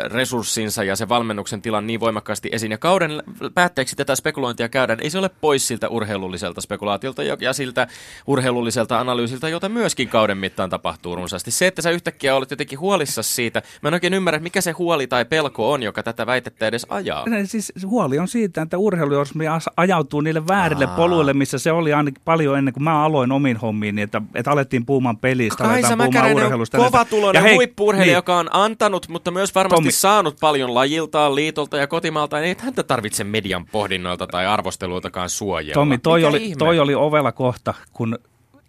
resurssinsa 0.05 0.83
ja 0.83 0.95
se 0.95 1.09
valmennuksen 1.09 1.61
tilan 1.61 1.87
niin 1.87 1.99
voimakkaasti 1.99 2.49
esiin. 2.51 2.71
Ja 2.71 2.77
kauden 2.77 3.23
päätteeksi 3.53 3.95
tätä 3.95 4.15
spekulointia 4.15 4.69
käydään. 4.69 4.99
Ei 4.99 5.09
se 5.09 5.17
ole 5.17 5.29
pois 5.41 5.67
siltä 5.67 5.89
urheilulliselta 5.89 6.61
spekulaatiolta 6.61 7.23
ja 7.23 7.53
siltä 7.53 7.87
urheilulliselta 8.27 8.99
analyysiltä, 8.99 9.49
jota 9.49 9.69
myöskin 9.69 10.07
kauden 10.09 10.37
mittaan 10.37 10.69
tapahtuu 10.69 11.15
runsaasti. 11.15 11.51
Se, 11.51 11.67
että 11.67 11.81
sä 11.81 11.89
yhtäkkiä 11.89 12.35
olet 12.35 12.51
jotenkin 12.51 12.79
huolissa 12.79 13.23
siitä, 13.23 13.61
mä 13.81 13.87
en 13.87 13.93
oikein 13.93 14.13
ymmärrä, 14.13 14.39
mikä 14.39 14.61
se 14.61 14.71
huoli 14.71 15.07
tai 15.07 15.25
pelko 15.25 15.71
on, 15.71 15.83
joka 15.83 16.03
tätä 16.03 16.25
väitettä 16.25 16.67
edes 16.67 16.85
ajaa. 16.89 17.25
Siis 17.45 17.73
huoli 17.85 18.19
on 18.19 18.27
siitä, 18.27 18.61
että 18.61 18.77
urheilu 18.77 19.14
urheilujournalismi 19.17 19.71
ajautuu 19.77 20.21
niille 20.21 20.47
väärille 20.47 20.85
Aa. 20.85 20.95
poluille, 20.95 21.33
missä 21.33 21.59
se 21.59 21.71
oli 21.71 21.93
ainakin 21.93 22.21
paljon 22.25 22.57
ennen 22.57 22.73
kuin 22.73 22.83
mä 22.83 23.03
aloin 23.03 23.31
omiin 23.31 23.57
hommiin, 23.57 23.95
niin 23.95 24.03
että, 24.03 24.21
että 24.35 24.51
alettiin 24.51 24.85
puhumaan 24.85 25.17
pelistä, 25.17 25.63
Kaisa 25.63 25.87
aletaan 25.87 26.09
puhumaan 26.11 26.35
urheilusta. 26.35 26.77
kova 26.77 27.05
tuloinen 27.05 27.55
huippuurheilija, 27.55 28.11
niin. 28.11 28.17
joka 28.17 28.37
on 28.37 28.49
antanut, 28.51 29.07
mutta 29.09 29.31
myös 29.31 29.55
varmasti 29.55 29.75
Tommi. 29.75 29.91
saanut 29.91 30.37
paljon 30.39 30.73
lajiltaan, 30.73 31.35
liitolta 31.35 31.77
ja 31.77 31.87
kotimaalta. 31.87 32.39
Ei 32.39 32.55
häntä 32.59 32.83
tarvitse 32.83 33.23
median 33.23 33.65
pohdinnoilta 33.65 34.27
tai 34.27 34.45
arvosteluiltakaan 34.45 35.29
suojella. 35.29 35.73
Tommi, 35.73 35.97
toi 35.97 36.25
oli, 36.25 36.53
toi 36.57 36.79
oli 36.79 36.95
ovella 36.95 37.31
kohta, 37.31 37.73
kun 37.93 38.19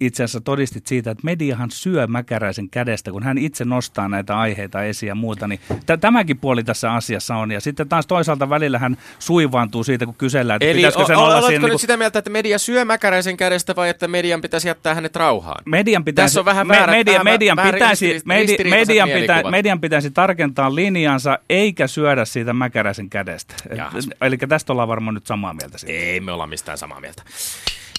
itse 0.01 0.25
asiassa 0.25 0.41
todistit 0.41 0.87
siitä, 0.87 1.11
että 1.11 1.25
mediahan 1.25 1.71
syö 1.71 2.07
Mäkäräisen 2.07 2.71
kädestä, 2.71 3.11
kun 3.13 3.23
hän 3.23 3.39
itse 3.39 3.65
nostaa 3.65 4.09
näitä 4.09 4.39
aiheita 4.39 4.83
esiin 4.83 5.09
ja 5.09 5.15
muuta. 5.15 5.49
Niin 5.49 5.61
t- 5.87 6.01
tämäkin 6.01 6.39
puoli 6.39 6.65
tässä 6.65 6.93
asiassa 6.93 7.37
on. 7.37 7.51
Ja 7.53 7.61
sitten 7.61 7.89
taas 7.89 8.07
toisaalta 8.07 8.51
välillä 8.51 8.79
hän 8.79 8.97
suivaantuu 9.19 9.85
siitä, 9.85 10.05
kun 10.07 10.15
kysellään, 10.15 10.57
että 10.57 10.67
Eli 10.71 10.77
pitäisikö 10.79 11.05
sen 11.07 11.17
o- 11.17 11.21
olla 11.25 11.35
oletko 11.35 11.49
siinä. 11.49 11.63
nyt 11.63 11.71
Niin 11.71 11.79
sitä 11.79 11.97
mieltä, 11.97 12.19
että 12.19 12.31
media 12.31 12.59
syö 12.59 12.85
Mäkäräisen 12.85 13.37
kädestä 13.37 13.77
vai 13.77 13.89
että 13.89 14.09
median 14.09 14.41
pitäisi 14.41 14.69
jättää 14.69 14.95
hänet 14.95 15.17
rauhaan? 15.17 15.63
Median 15.65 16.05
pitäisi, 16.05 16.27
Tässä 16.27 16.41
on 16.41 16.45
vähän 16.45 16.69
väärät- 16.69 16.91
media, 16.91 17.13
vähän- 17.13 17.25
median, 17.25 17.57
vähän 17.57 17.75
pitäisi, 17.75 18.13
ristiri- 18.19 18.23
medi, 18.25 18.57
median, 18.71 19.09
pitä, 19.11 19.43
median 19.51 19.81
pitäisi 19.81 20.11
tarkentaa 20.11 20.75
linjansa 20.75 21.39
eikä 21.51 21.87
syödä 21.87 22.25
siitä 22.25 22.53
Mäkäräisen 22.53 23.11
kädestä. 23.11 23.55
Jahas. 23.77 24.09
Eli 24.21 24.37
tästä 24.39 24.73
ollaan 24.73 24.89
varmaan 24.89 25.15
nyt 25.15 25.27
samaa 25.27 25.55
mieltä 25.55 25.79
siitä. 25.79 25.93
Ei 25.93 26.21
me 26.21 26.33
olla 26.33 26.47
mistään 26.47 26.79
samaa 26.79 27.01
mieltä. 27.01 27.23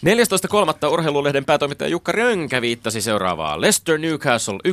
14.3. 0.06 0.92
urheilulehden 0.92 1.46
päätoimittaja 1.46 1.90
Jukka 1.90 2.12
Rönkä 2.12 2.62
viittasi 2.62 3.02
seuraavaa. 3.02 3.62
Leicester 3.62 3.98
Newcastle 3.98 4.60
1-0. 4.68 4.72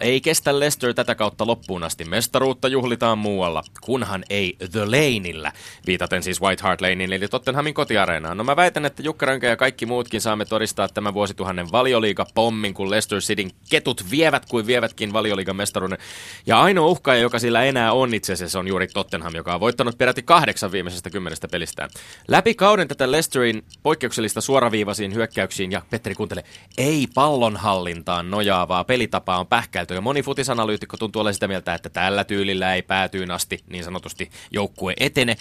Ei 0.00 0.20
kestä 0.20 0.60
Leicester 0.60 0.94
tätä 0.94 1.14
kautta 1.14 1.46
loppuun 1.46 1.82
asti. 1.84 2.04
Mestaruutta 2.04 2.68
juhlitaan 2.68 3.18
muualla, 3.18 3.62
kunhan 3.80 4.24
ei 4.30 4.56
The 4.70 4.84
Laneillä. 4.84 5.52
Viitaten 5.86 6.22
siis 6.22 6.40
White 6.40 6.62
Hart 6.62 6.80
Lanein 6.80 7.12
eli 7.12 7.28
Tottenhamin 7.28 7.74
kotiareenaan. 7.74 8.36
No 8.36 8.44
mä 8.44 8.56
väitän, 8.56 8.84
että 8.84 9.02
Jukka 9.02 9.26
Rönkä 9.26 9.48
ja 9.48 9.56
kaikki 9.56 9.86
muutkin 9.86 10.20
saamme 10.20 10.44
todistaa 10.44 10.88
tämän 10.88 11.14
vuosituhannen 11.14 11.72
valioliiga-pommin, 11.72 12.74
kun 12.74 12.90
Leicester 12.90 13.18
Cityn 13.18 13.50
ketut 13.70 14.04
vievät 14.10 14.46
kuin 14.46 14.66
vievätkin 14.66 15.12
valioliigan 15.12 15.56
mestaruuden. 15.56 15.98
Ja 16.46 16.60
ainoa 16.62 16.86
uhkaaja, 16.86 17.20
joka 17.20 17.38
sillä 17.38 17.64
enää 17.64 17.92
on 17.92 18.14
itse 18.14 18.32
asiassa, 18.32 18.58
on 18.58 18.68
juuri 18.68 18.86
Tottenham, 18.86 19.34
joka 19.34 19.54
on 19.54 19.60
voittanut 19.60 19.98
peräti 19.98 20.22
kahdeksan 20.22 20.72
viimeisestä 20.72 21.10
kymmenestä 21.10 21.48
pelistään. 21.48 21.90
Läpi 22.28 22.54
kauden 22.54 22.88
tätä 22.88 23.10
Leicesterin 23.10 23.64
poikkeuksellista 23.82 24.40
suoraviivaisiin 24.62 25.14
hyökkäyksiin 25.14 25.72
ja 25.72 25.82
Petteri 25.90 26.14
kuuntele, 26.14 26.44
ei 26.78 27.06
pallonhallintaan 27.14 28.30
nojaavaa 28.30 28.84
pelitapaa 28.84 29.38
on 29.40 29.46
pähkäilty 29.46 29.94
ja 29.94 30.00
moni 30.00 30.22
futisanalyytikko 30.22 30.96
tuntuu 30.96 31.20
olevan 31.20 31.34
sitä 31.34 31.48
mieltä, 31.48 31.74
että 31.74 31.90
tällä 31.90 32.24
tyylillä 32.24 32.74
ei 32.74 32.82
päätyyn 32.82 33.30
asti 33.30 33.64
niin 33.68 33.84
sanotusti 33.84 34.30
joukkue 34.50 34.94
etene. 35.00 35.36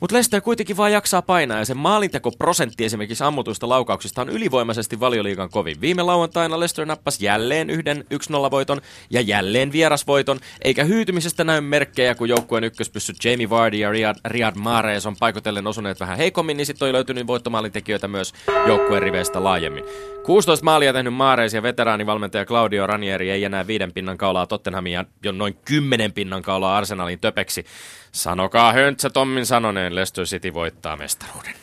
Mutta 0.00 0.14
Leicester 0.14 0.40
kuitenkin 0.40 0.76
vaan 0.76 0.92
jaksaa 0.92 1.22
painaa 1.22 1.58
ja 1.58 1.64
sen 1.64 1.76
maalintekoprosentti 1.76 2.84
esimerkiksi 2.84 3.24
ammutuista 3.24 3.68
laukauksista 3.68 4.22
on 4.22 4.28
ylivoimaisesti 4.28 5.00
valioliigan 5.00 5.50
kovin. 5.50 5.80
Viime 5.80 6.02
lauantaina 6.02 6.60
Leicester 6.60 6.86
nappasi 6.86 7.24
jälleen 7.24 7.70
yhden 7.70 8.04
1-0 8.14 8.50
voiton 8.50 8.80
ja 9.10 9.20
jälleen 9.20 9.72
vierasvoiton, 9.72 10.40
eikä 10.62 10.84
hyytymisestä 10.84 11.44
näy 11.44 11.60
merkkejä, 11.60 12.14
kun 12.14 12.28
joukkueen 12.28 12.64
ykköspyssyt 12.64 13.16
Jamie 13.24 13.50
Vardy 13.50 13.76
ja 13.76 13.90
Riyad, 13.90 14.16
Riyad 14.24 14.54
Mahrez 14.56 15.06
on 15.06 15.16
paikotellen 15.20 15.66
osuneet 15.66 16.00
vähän 16.00 16.16
heikommin, 16.16 16.56
niin 16.56 16.66
sitten 16.66 16.88
on 16.88 16.92
löytynyt 16.92 17.26
voittomaalintekijöitä 17.26 18.08
myös 18.08 18.34
joukkueen 18.66 19.02
riveistä 19.02 19.44
laajemmin. 19.44 19.84
16 20.24 20.64
maalia 20.64 20.92
tehnyt 20.92 21.14
Mahrez 21.14 21.54
ja 21.54 21.62
veteraanivalmentaja 21.62 22.46
Claudio 22.46 22.86
Ranieri 22.86 23.30
ei 23.30 23.44
enää 23.44 23.66
viiden 23.66 23.92
pinnan 23.92 24.18
kaulaa 24.18 24.46
Tottenhamia 24.46 25.04
jo 25.24 25.32
noin 25.32 25.56
kymmenen 25.64 26.12
pinnan 26.12 26.42
kaulaa 26.42 26.76
Arsenalin 26.76 27.20
töpeksi. 27.20 27.64
Sanokaa 28.14 28.72
höntsä 28.72 29.10
Tommin 29.10 29.46
sanoneen, 29.46 29.94
Leicester 29.94 30.24
City 30.24 30.54
voittaa 30.54 30.96
mestaruuden. 30.96 31.54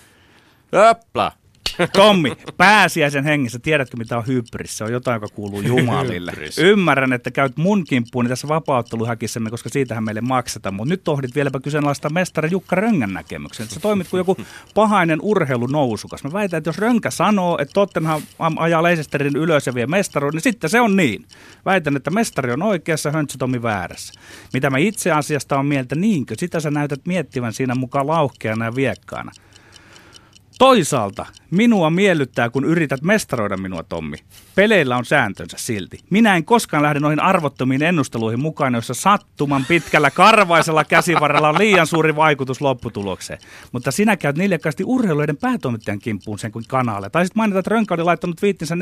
Höppla! 0.71 1.31
Tommi, 1.87 2.31
pääsiäisen 2.57 3.23
hengessä, 3.23 3.59
tiedätkö 3.59 3.97
mitä 3.97 4.17
on 4.17 4.27
hybris? 4.27 4.77
Se 4.77 4.83
on 4.83 4.91
jotain, 4.91 5.15
joka 5.15 5.27
kuuluu 5.27 5.61
Jumalille. 5.61 6.31
Hybris. 6.31 6.57
Ymmärrän, 6.57 7.13
että 7.13 7.31
käyt 7.31 7.57
mun 7.57 7.83
kimppuuni 7.83 8.29
tässä 8.29 8.47
vapautteluhäkissämme, 8.47 9.49
koska 9.49 9.69
siitähän 9.69 10.03
meille 10.03 10.21
maksetaan. 10.21 10.75
Mutta 10.75 10.89
nyt 10.89 11.03
tohdit 11.03 11.35
vieläpä 11.35 11.59
kyseenalaista 11.59 12.09
mestari 12.09 12.49
Jukka 12.51 12.75
Röngän 12.75 13.13
näkemyksen. 13.13 13.67
Sä 13.67 13.79
toimit 13.79 14.07
kuin 14.07 14.17
joku 14.17 14.37
pahainen 14.73 15.19
urheilunousukas. 15.21 16.23
Mä 16.23 16.33
väitän, 16.33 16.57
että 16.57 16.67
jos 16.67 16.77
Rönkä 16.77 17.11
sanoo, 17.11 17.57
että 17.61 17.73
Tottenham 17.73 18.21
ajaa 18.55 18.83
Leicesterin 18.83 19.35
ylös 19.35 19.67
ja 19.67 19.75
vie 19.75 19.87
mestaruuden, 19.87 20.35
niin 20.35 20.43
sitten 20.43 20.69
se 20.69 20.81
on 20.81 20.95
niin. 20.95 21.25
Väitän, 21.65 21.95
että 21.95 22.11
mestari 22.11 22.51
on 22.51 22.61
oikeassa, 22.61 23.11
Höntsä 23.11 23.37
Tomi 23.37 23.61
väärässä. 23.61 24.13
Mitä 24.53 24.69
mä 24.69 24.77
itse 24.77 25.11
asiasta 25.11 25.59
on 25.59 25.65
mieltä, 25.65 25.95
niinkö? 25.95 26.35
Sitä 26.37 26.59
sä 26.59 26.71
näytät 26.71 27.01
miettivän 27.05 27.53
siinä 27.53 27.75
mukaan 27.75 28.07
lauhkeana 28.07 28.65
ja 28.65 28.75
viekkaana. 28.75 29.31
Toisaalta 30.61 31.25
minua 31.51 31.89
miellyttää, 31.89 32.49
kun 32.49 32.65
yrität 32.65 33.01
mestaroida 33.01 33.57
minua, 33.57 33.83
Tommi. 33.83 34.17
Peleillä 34.55 34.97
on 34.97 35.05
sääntönsä 35.05 35.57
silti. 35.59 35.99
Minä 36.09 36.35
en 36.35 36.45
koskaan 36.45 36.83
lähde 36.83 36.99
noihin 36.99 37.19
arvottomiin 37.19 37.83
ennusteluihin 37.83 38.39
mukaan, 38.39 38.73
joissa 38.73 38.93
sattuman 38.93 39.65
pitkällä 39.67 40.11
karvaisella 40.11 40.83
käsivarrella 40.83 41.49
on 41.49 41.57
liian 41.57 41.87
suuri 41.87 42.15
vaikutus 42.15 42.61
lopputulokseen. 42.61 43.39
Mutta 43.71 43.91
sinä 43.91 44.17
käyt 44.17 44.37
niljakkaasti 44.37 44.83
urheiluiden 44.85 45.37
päätoimittajan 45.37 45.99
kimppuun 45.99 46.39
sen 46.39 46.51
kuin 46.51 46.65
kanaalle. 46.67 47.09
Tai 47.09 47.25
sitten 47.25 47.39
mainita, 47.39 47.59
että 47.59 47.69
Rönkä 47.69 47.93
oli 47.93 48.03
laittanut 48.03 48.41
viittinsä 48.41 48.75
14.3. 48.75 48.81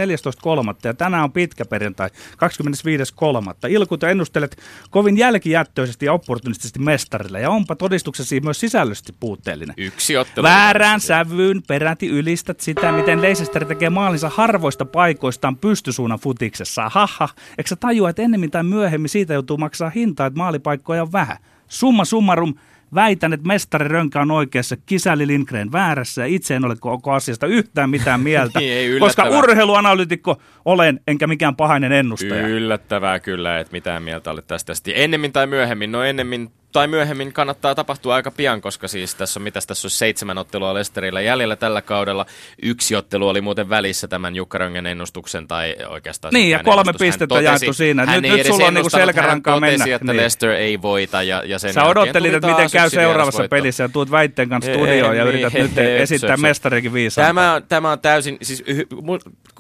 ja 0.83 0.93
tänään 0.93 1.24
on 1.24 1.31
pitkä 1.31 1.65
perjantai 1.65 2.09
25.3. 2.09 3.69
Ilkut 3.69 4.01
ja 4.01 4.09
ennustelet 4.09 4.62
kovin 4.89 5.17
jälkijättöisesti 5.17 6.05
ja 6.05 6.13
opportunistisesti 6.13 6.79
mestarille. 6.79 7.41
Ja 7.41 7.50
onpa 7.50 7.75
todistuksesi 7.75 8.39
myös 8.39 8.59
sisällöllisesti 8.59 9.15
puutteellinen. 9.19 9.75
Yksi 9.77 10.17
ottelu. 10.17 10.43
Väärään 10.43 11.00
sävyyn 11.00 11.62
peräti 11.69 12.07
ylistät 12.07 12.59
sitä, 12.59 12.91
miten 12.91 13.21
Leicester 13.21 13.65
tekee 13.65 13.89
maalinsa 13.89 14.29
harvoista 14.29 14.85
paikoistaan 14.85 15.57
pystysuunnan 15.57 16.19
futiksessa. 16.19 16.89
Haha, 16.89 17.29
eikö 17.57 17.67
sä 17.67 17.75
tajua, 17.75 18.09
että 18.09 18.21
ennemmin 18.21 18.51
tai 18.51 18.63
myöhemmin 18.63 19.09
siitä 19.09 19.33
joutuu 19.33 19.57
maksaa 19.57 19.89
hintaa, 19.89 20.27
että 20.27 20.38
maalipaikkoja 20.38 21.01
on 21.01 21.11
vähän. 21.11 21.38
Summa 21.67 22.05
summarum, 22.05 22.53
väitän, 22.95 23.33
että 23.33 23.47
mestari 23.47 23.88
Rönkä 23.88 24.21
on 24.21 24.31
oikeassa, 24.31 24.77
kisäli 24.85 25.27
Lindgren 25.27 25.71
väärässä 25.71 26.21
ja 26.21 26.27
itse 26.27 26.55
en 26.55 26.65
ole 26.65 26.75
koko 26.79 27.11
asiasta 27.11 27.47
yhtään 27.47 27.89
mitään 27.89 28.19
mieltä, 28.21 28.59
Niin, 28.69 28.73
ei 28.73 28.99
koska 28.99 29.21
yllättävää. 29.21 29.39
urheiluanalytikko 29.39 30.38
olen, 30.65 30.99
enkä 31.07 31.27
mikään 31.27 31.55
pahainen 31.55 31.91
ennustaja. 31.91 32.47
Yllättävää 32.47 33.19
kyllä, 33.19 33.59
että 33.59 33.71
mitään 33.71 34.03
mieltä 34.03 34.31
olet 34.31 34.47
tästä. 34.47 34.73
Ennemmin 34.93 35.31
tai 35.31 35.47
myöhemmin, 35.47 35.91
no 35.91 36.03
ennemmin 36.03 36.51
tai 36.71 36.88
myöhemmin 36.88 37.33
kannattaa 37.33 37.75
tapahtua 37.75 38.15
aika 38.15 38.31
pian, 38.31 38.61
koska 38.61 38.88
siis 38.88 39.15
tässä 39.15 39.39
on, 39.39 39.43
mitäs 39.43 39.67
tässä 39.67 39.85
on 39.85 39.89
seitsemän 39.91 40.38
ottelua 40.38 40.73
Lesterillä 40.73 41.21
jäljellä 41.21 41.55
tällä 41.55 41.81
kaudella. 41.81 42.25
Yksi 42.63 42.95
ottelu 42.95 43.27
oli 43.27 43.41
muuten 43.41 43.69
välissä 43.69 44.07
tämän 44.07 44.35
Jukka 44.35 44.57
Röngen 44.57 44.85
ennustuksen 44.85 45.47
tai 45.47 45.75
oikeastaan... 45.89 46.33
Niin, 46.33 46.49
ja 46.49 46.63
kolme 46.63 46.79
ennustus. 46.79 47.07
Pistettä 47.07 47.41
jaettu 47.41 47.73
siinä. 47.73 48.05
Hän 48.05 48.21
Nyt- 48.21 48.31
nyt 48.33 48.47
sulla 48.47 48.65
on 48.67 48.73
niinku 48.73 48.89
selkärankaa 48.89 49.53
hän 49.53 49.61
totesi, 49.61 49.77
mennä. 49.79 49.95
että 49.95 50.07
Niin. 50.07 50.17
Leicester 50.17 50.49
ei 50.49 50.81
voita 50.81 51.23
ja, 51.23 51.43
ja 51.45 51.59
sen 51.59 51.73
Sä 51.73 51.83
odottelit, 51.83 52.33
että 52.33 52.47
miten 52.47 52.69
käy 52.71 52.89
seuraavassa 52.89 53.38
vierasvoitto. 53.39 53.55
pelissä 53.55 53.83
ja 53.83 53.89
tuut 53.89 54.11
väitteen 54.11 54.49
kanssa 54.49 54.73
studioon 54.73 55.17
ja 55.17 55.25
niin, 55.25 55.35
yrität 55.35 55.53
nyt 55.53 55.77
esittää 55.77 56.35
se- 56.35 56.41
mestarikin 56.41 56.93
viisaampaa. 56.93 57.29
Tämä 57.43 57.53
on, 57.53 57.63
tämä 57.69 57.91
on 57.91 57.99
täysin, 57.99 58.38
siis 58.41 58.63
hy, 58.67 58.88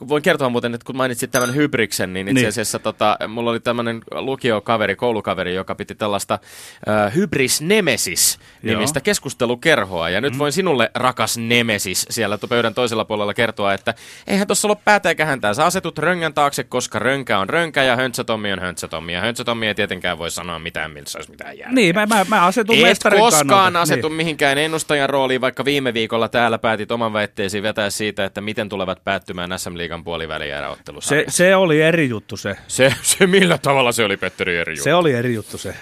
voin 0.07 0.23
kertoa 0.23 0.49
muuten, 0.49 0.73
että 0.73 0.85
kun 0.85 0.97
mainitsit 0.97 1.31
tämän 1.31 1.55
hybriksen, 1.55 2.13
niin 2.13 2.27
itse 2.27 2.39
Niin. 2.39 2.47
asiassa 2.49 2.79
tota, 2.79 3.17
mulla 3.27 3.49
oli 3.51 3.59
tämmöinen 3.59 4.01
lukiokaveri, 4.11 4.95
koulukaveri, 4.95 5.55
joka 5.55 5.75
piti 5.75 5.95
tällaista 5.95 6.33
äh, 6.33 6.98
hybris 7.15 7.61
nemesis 7.61 8.39
nimistä 8.63 9.01
keskustelukerhoa. 9.01 10.09
Ja 10.09 10.21
nyt 10.21 10.37
voin 10.37 10.51
sinulle, 10.51 10.91
rakas 10.95 11.37
nemesis, 11.37 12.05
siellä 12.09 12.37
pöydän 12.49 12.73
toisella 12.73 13.05
puolella 13.05 13.33
kertoa, 13.33 13.73
että 13.73 13.93
eihän 14.27 14.47
tuossa 14.47 14.67
ole 14.67 14.77
päätä 14.85 15.09
eikä 15.09 15.25
häntää. 15.25 15.53
Sä 15.53 15.65
asetut 15.65 15.97
röngän 15.97 16.33
taakse, 16.33 16.63
koska 16.63 16.99
rönkä 16.99 17.39
on 17.39 17.49
rönkä 17.49 17.83
ja 17.83 17.95
höntsätommi 17.95 18.53
on 18.53 18.59
höntsätommi. 18.59 19.13
Ja 19.13 19.21
höntsätommi 19.21 19.67
ei 19.67 19.75
tietenkään 19.75 20.17
voi 20.17 20.31
sanoa 20.31 20.59
mitään, 20.59 20.91
miltä 20.91 21.09
se 21.09 21.17
olisi 21.17 21.31
mitään 21.31 21.57
järkeä. 21.57 21.75
Niin, 21.75 21.95
mä, 21.95 22.05
mä, 22.05 22.25
mä 22.29 22.45
asetun 22.45 22.75
Et 22.75 22.97
koskaan 23.19 23.47
kannalta. 23.47 23.79
asetu 23.79 24.09
Niin. 24.09 24.15
mihinkään 24.17 24.57
ennustajan 24.57 25.09
rooliin, 25.09 25.41
vaikka 25.41 25.65
viime 25.65 25.93
viikolla 25.93 26.29
täällä 26.29 26.57
päätit 26.57 26.91
oman 26.91 27.13
väitteesi 27.13 27.63
vetää 27.63 27.89
siitä, 27.89 28.25
että 28.25 28.41
miten 28.41 28.69
tulevat 28.69 29.03
päättymään 29.03 29.59
SM 29.59 29.77
Liigan 29.77 30.03
puolivälierä-ottelussa. 30.03 31.09
Se, 31.09 31.25
se 31.27 31.55
oli 31.55 31.81
eri 31.81 32.09
juttu 32.09 32.37
se. 32.37 32.55
se, 32.67 32.93
se, 33.01 33.27
millä 33.27 33.57
tavalla 33.57 33.91
se 33.91 34.03
oli 34.03 34.17
Petteri 34.17 34.57
eri 34.57 34.73
juttu? 34.73 34.83
Se 34.83 34.93
oli 34.93 35.13
eri 35.13 35.33
juttu 35.33 35.57
se. 35.57 35.75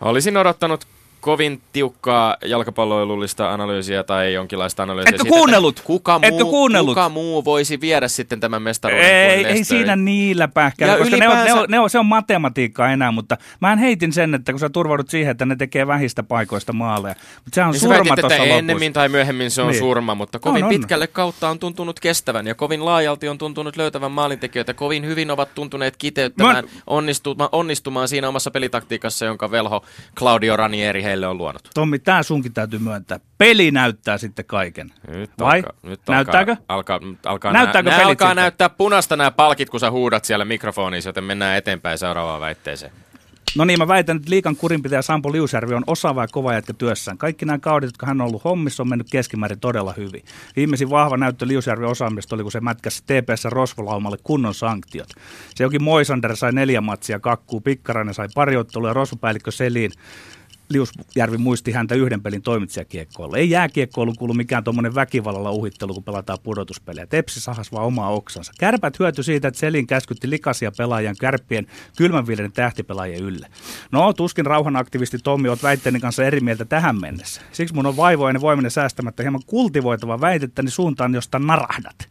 Olisin 0.00 0.36
odottanut 0.36 0.84
kovin 1.20 1.60
tiukkaa 1.72 2.36
jalkapalloilullista 2.44 3.52
analyysiä 3.52 4.02
tai 4.04 4.32
jonkinlaista 4.34 4.82
analyysiä. 4.82 5.08
Etkö 5.10 5.22
siitä, 5.22 5.28
että 5.28 5.38
kuunnellut? 5.38 5.80
Kuka 5.80 6.20
Etkö 6.22 6.42
muu, 6.44 6.50
kuunnellut? 6.50 6.94
kuka 6.94 7.08
muu 7.08 7.44
voisi 7.44 7.80
viedä 7.80 8.08
sitten 8.08 8.40
tämän 8.40 8.62
mestaruuden 8.62 9.06
Ei, 9.06 9.44
ei 9.44 9.64
siinä 9.64 9.96
niillä 9.96 10.48
pähkäillä, 10.48 10.94
Ja 10.94 10.98
koska 10.98 11.16
ne 11.16 11.28
on, 11.28 11.34
ne 11.34 11.40
ylipäänsä- 11.42 11.60
on, 11.60 11.66
ne 11.68 11.78
on, 11.80 11.90
se 11.90 11.98
on 11.98 12.06
matematiikkaa 12.06 12.90
enää, 12.92 13.10
mutta 13.12 13.36
mä 13.60 13.76
heitin 13.76 14.12
sen, 14.12 14.34
että 14.34 14.52
kun 14.52 14.58
sä 14.60 14.68
turvaudut 14.68 15.10
siihen, 15.10 15.30
että 15.30 15.46
ne 15.46 15.56
tekee 15.56 15.86
vähistä 15.86 16.22
paikoista 16.22 16.72
maaleja. 16.72 17.14
Mutta 17.44 17.54
sehän 17.54 17.68
on 17.68 17.72
Niin 17.72 17.80
surma 17.80 17.94
väitit, 17.94 18.18
että 18.18 18.36
ennemmin 18.36 18.92
tai 18.92 19.08
myöhemmin 19.08 19.50
se 19.50 19.62
on 19.62 19.68
Niin. 19.68 19.78
surma, 19.78 20.14
mutta 20.14 20.38
kovin 20.38 20.64
On, 20.64 20.72
on. 20.74 20.80
pitkälle 20.80 21.06
kautta 21.06 21.48
on 21.48 21.58
tuntunut 21.58 22.00
kestävän 22.00 22.46
ja 22.46 22.54
kovin 22.54 22.84
laajalti 22.84 23.28
on 23.28 23.38
tuntunut 23.38 23.76
löytävän 23.76 24.12
maalintekijöitä. 24.12 24.74
Kovin 24.74 25.06
hyvin 25.06 25.30
ovat 25.30 25.54
tuntuneet 25.54 25.96
kiteyttämään, 25.96 26.64
Mä- 26.64 26.70
onnistuma, 26.86 27.48
onnistumaan 27.52 28.08
siinä 28.08 28.28
omassa 28.28 28.50
pelitaktiikassa, 28.50 29.24
jonka 29.26 29.50
velho 29.50 29.84
Claudio 30.16 30.56
Ranieri 30.56 31.02
heille 31.08 31.26
on 31.26 31.38
luonut. 31.38 31.70
Tommi, 31.74 31.98
tää 31.98 32.22
sunkin 32.22 32.52
täytyy 32.52 32.78
myöntää. 32.78 33.20
Peli 33.38 33.70
näyttää 33.70 34.18
sitten 34.18 34.44
kaiken. 34.44 34.92
Nyt 35.08 35.30
Vai? 35.38 35.58
Alkaa, 35.58 35.72
nyt 35.82 36.00
Näyttääkö? 36.08 36.56
Alkaa, 36.68 37.00
alkaa, 37.24 37.52
Näyttääkö 37.52 37.90
nää, 37.90 37.98
pelit 37.98 38.08
alkaa 38.08 38.34
näyttää 38.34 38.68
punaista 38.68 39.16
nämä 39.16 39.30
palkit, 39.30 39.70
kun 39.70 39.80
sä 39.80 39.90
huudat 39.90 40.24
siellä 40.24 40.44
mikrofoniin, 40.44 41.02
joten 41.06 41.24
mennään 41.24 41.56
eteenpäin 41.56 41.98
seuraavaan 41.98 42.40
väitteeseen. 42.40 42.92
No 43.56 43.64
niin, 43.64 43.78
mä 43.78 43.88
väitän, 43.88 44.16
että 44.16 44.30
liikan 44.30 44.56
kurinpitäjä 44.56 45.02
Sampo 45.02 45.32
Liusjärvi 45.32 45.74
on 45.74 45.84
osaava 45.86 46.22
ja 46.22 46.28
kova 46.28 46.54
jätkä 46.54 46.72
työssään. 46.72 47.18
Kaikki 47.18 47.44
nämä 47.44 47.58
kaudet, 47.58 47.88
jotka 47.88 48.06
hän 48.06 48.20
on 48.20 48.26
ollut 48.26 48.44
hommissa, 48.44 48.82
on 48.82 48.88
mennyt 48.88 49.10
keskimäärin 49.10 49.60
todella 49.60 49.94
hyvin. 49.96 50.22
Viimeisin 50.56 50.90
vahva 50.90 51.16
näyttö 51.16 51.46
Liusjärven 51.46 51.88
osaamista 51.88 52.34
oli, 52.34 52.42
kun 52.42 52.52
se 52.52 52.60
mätkäsi 52.60 53.02
TPS 53.02 53.44
Rosvolaumalle 53.44 54.16
kunnon 54.22 54.54
sanktiot. 54.54 55.08
Se 55.54 55.64
jokin 55.64 55.82
Moisander 55.82 56.36
sai 56.36 56.52
neljä 56.52 56.80
matsia 56.80 57.20
kakkuu, 57.20 57.60
Pikkarainen 57.60 58.14
sai 58.14 58.28
pari 58.34 58.56
ottelua 58.56 58.88
ja 58.88 58.94
Rosvopäällikkö 58.94 59.50
Selin 59.50 59.92
Liusjärvi 60.68 61.38
muisti 61.38 61.72
häntä 61.72 61.94
yhden 61.94 62.22
pelin 62.22 62.42
toimitsijakiekkoilla. 62.42 63.36
Ei 63.36 63.50
jääkiekkoilu 63.50 64.14
kuulu 64.18 64.34
mikään 64.34 64.64
tuommoinen 64.64 64.94
väkivallalla 64.94 65.50
uhittelu, 65.50 65.94
kun 65.94 66.04
pelataan 66.04 66.38
pudotuspelejä. 66.42 67.06
Tepsi 67.06 67.40
sahas 67.40 67.72
vaan 67.72 67.86
omaa 67.86 68.10
oksansa. 68.10 68.52
Kärpät 68.58 68.98
hyöty 68.98 69.22
siitä, 69.22 69.48
että 69.48 69.60
Selin 69.60 69.86
käskytti 69.86 70.30
likaisia 70.30 70.72
pelaajien 70.78 71.16
kärppien 71.20 71.66
kylmänviileiden 71.96 72.52
tähtipelaajien 72.52 73.22
ylle. 73.22 73.48
No, 73.92 74.12
tuskin 74.12 74.46
rauhanaktivisti 74.46 75.18
Tommi 75.18 75.48
oot 75.48 75.62
väitteeni 75.62 76.00
kanssa 76.00 76.24
eri 76.24 76.40
mieltä 76.40 76.64
tähän 76.64 77.00
mennessä. 77.00 77.40
Siksi 77.52 77.74
mun 77.74 77.86
on 77.86 77.96
vaivoinen 77.96 78.42
voiminen 78.42 78.70
säästämättä 78.70 79.22
hieman 79.22 79.42
kultivoitava 79.46 80.20
väitettäni 80.20 80.70
suuntaan, 80.70 81.14
josta 81.14 81.38
narahdat. 81.38 82.08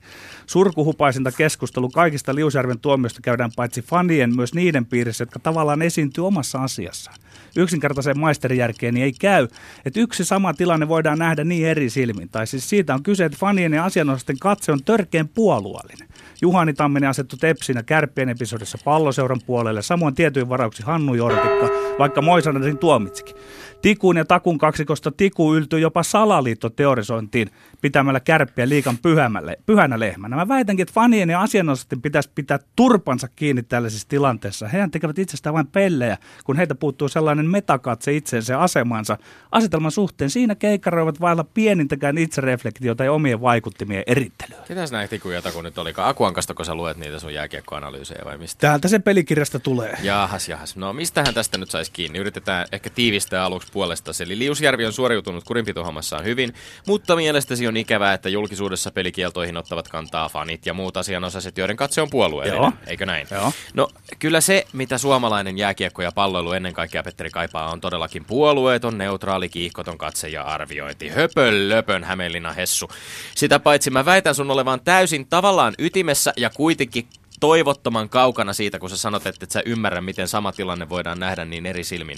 Surkuhupaisinta 0.47 1.31
keskustelu 1.31 1.89
kaikista 1.89 2.35
Liusjärven 2.35 2.79
tuomioista 2.79 3.21
käydään 3.21 3.51
paitsi 3.55 3.81
fanien 3.81 4.35
myös 4.35 4.53
niiden 4.53 4.85
piirissä, 4.85 5.21
jotka 5.21 5.39
tavallaan 5.39 5.81
esiintyy 5.81 6.27
omassa 6.27 6.63
asiassaan 6.63 7.17
yksinkertaiseen 7.55 8.19
maisterijärkeen 8.19 8.93
niin 8.93 9.03
ei 9.03 9.13
käy. 9.13 9.47
Että 9.85 9.99
yksi 9.99 10.25
sama 10.25 10.53
tilanne 10.53 10.87
voidaan 10.87 11.19
nähdä 11.19 11.43
niin 11.43 11.67
eri 11.67 11.89
silmin. 11.89 12.29
Tai 12.29 12.47
siis 12.47 12.69
siitä 12.69 12.93
on 12.93 13.03
kyse, 13.03 13.25
että 13.25 13.37
fanien 13.39 13.73
ja 13.73 13.85
asianosaisten 13.85 14.39
katse 14.39 14.71
on 14.71 14.83
törkeän 14.83 15.27
puolueellinen. 15.27 16.07
Juhani 16.41 16.73
Tamminen 16.73 17.09
asettu 17.09 17.37
Tepsinä 17.37 17.83
kärppien 17.83 18.29
episodissa 18.29 18.77
palloseuran 18.85 19.41
puolelle, 19.45 19.81
samoin 19.81 20.15
tietyin 20.15 20.49
varauksi 20.49 20.83
Hannu 20.83 21.13
Jortikka, 21.13 21.69
vaikka 21.99 22.21
Moisanen 22.21 22.77
tuomitsikin. 22.77 23.35
Tikun 23.81 24.17
ja 24.17 24.25
Takun 24.25 24.57
kaksikosta 24.57 25.11
Tiku 25.11 25.55
yltyy 25.55 25.79
jopa 25.79 26.03
salaliittoteorisointiin 26.03 27.51
pitämällä 27.81 28.19
kärppiä 28.19 28.69
liikan 28.69 28.97
pyhämälle, 28.97 29.57
pyhänä 29.65 29.99
lehmänä. 29.99 30.35
Mä 30.35 30.47
väitänkin, 30.47 30.83
että 30.83 30.93
fanien 30.93 31.29
ja 31.29 31.41
asianosaisten 31.41 32.01
pitäisi 32.01 32.29
pitää 32.35 32.59
turpansa 32.75 33.27
kiinni 33.35 33.63
tällaisissa 33.63 34.07
tilanteissa. 34.09 34.67
Hehän 34.67 34.91
tekevät 34.91 35.19
itsestään 35.19 35.53
vain 35.53 35.67
pellejä, 35.67 36.17
kun 36.43 36.57
heitä 36.57 36.75
puuttuu 36.75 37.07
sellainen 37.07 37.49
metakatse 37.49 38.15
itseensä 38.15 38.53
ja 38.53 38.63
asemansa 38.63 39.17
asetelman 39.51 39.91
suhteen. 39.91 40.29
Siinä 40.29 40.55
keikkaroivat 40.55 41.21
vailla 41.21 41.43
pienintäkään 41.43 42.17
itsereflektiota 42.17 43.03
ja 43.03 43.11
omien 43.11 43.41
vaikuttimien 43.41 44.03
erittelyä. 44.07 44.57
Ketäs 44.67 44.91
näitä 44.91 45.09
Tiku 45.09 45.29
ja 45.29 45.41
Taku 45.41 45.61
nyt 45.61 45.77
oli? 45.77 45.93
Akuankasta, 45.97 46.53
kun 46.53 46.65
sä 46.65 46.75
luet 46.75 46.97
niitä 46.97 47.19
sun 47.19 47.33
jääkiekkoanalyysejä 47.33 48.21
vai 48.25 48.37
mistä? 48.37 48.61
Täältä 48.61 48.87
se 48.87 48.99
pelikirjasta 48.99 49.59
tulee. 49.59 49.97
Jahas, 50.01 50.49
jahas. 50.49 50.75
No 50.75 50.93
mistähän 50.93 51.33
tästä 51.33 51.57
nyt 51.57 51.69
saisi 51.69 51.91
kiinni? 51.91 52.19
Yritetään 52.19 52.67
ehkä 52.71 52.89
tiivistää 52.89 53.43
aluksi 53.43 53.66
puolesta. 53.71 54.11
Eli 54.23 54.39
Liusjärvi 54.39 54.85
on 54.85 54.93
suoriutunut 54.93 55.43
kurinpitohommassaan 55.43 56.23
hyvin, 56.23 56.53
mutta 56.87 57.15
mielestäsi 57.15 57.67
on 57.67 57.77
ikävää, 57.77 58.13
että 58.13 58.29
julkisuudessa 58.29 58.91
pelikieltoihin 58.91 59.57
ottavat 59.57 59.87
kantaa 59.87 60.29
fanit 60.29 60.65
ja 60.65 60.73
muut 60.73 60.97
asianosaiset, 60.97 61.57
joiden 61.57 61.77
katse 61.77 62.01
on 62.01 62.09
puolueellinen. 62.09 62.61
Joo. 62.61 62.71
Eikö 62.87 63.05
näin? 63.05 63.27
Joo. 63.31 63.51
No 63.73 63.87
kyllä 64.19 64.41
se, 64.41 64.67
mitä 64.73 64.97
suomalainen 64.97 65.57
jääkiekko 65.57 66.01
ja 66.01 66.11
palloilu 66.11 66.51
ennen 66.51 66.73
kaikkea 66.73 67.03
Petteri 67.03 67.29
kaipaa, 67.29 67.71
on 67.71 67.81
todellakin 67.81 68.25
puolueeton, 68.25 68.97
neutraali, 68.97 69.49
kiihkoton 69.49 69.97
katse 69.97 70.29
ja 70.29 70.43
arviointi. 70.43 71.09
Höpön 71.09 71.69
löpön 71.69 72.03
Hämeenlinna 72.03 72.53
Hessu. 72.53 72.89
Sitä 73.35 73.59
paitsi 73.59 73.89
mä 73.89 74.05
väitän 74.05 74.35
sun 74.35 74.51
olevan 74.51 74.81
täysin 74.81 75.27
tavallaan 75.27 75.73
ytimessä 75.77 76.33
ja 76.37 76.49
kuitenkin 76.49 77.07
toivottoman 77.39 78.09
kaukana 78.09 78.53
siitä, 78.53 78.79
kun 78.79 78.89
sä 78.89 78.97
sanot, 78.97 79.27
että 79.27 79.43
et 79.43 79.51
sä 79.51 79.61
ymmärrä, 79.65 80.01
miten 80.01 80.27
sama 80.27 80.51
tilanne 80.51 80.89
voidaan 80.89 81.19
nähdä 81.19 81.45
niin 81.45 81.65
eri 81.65 81.83
silmin. 81.83 82.17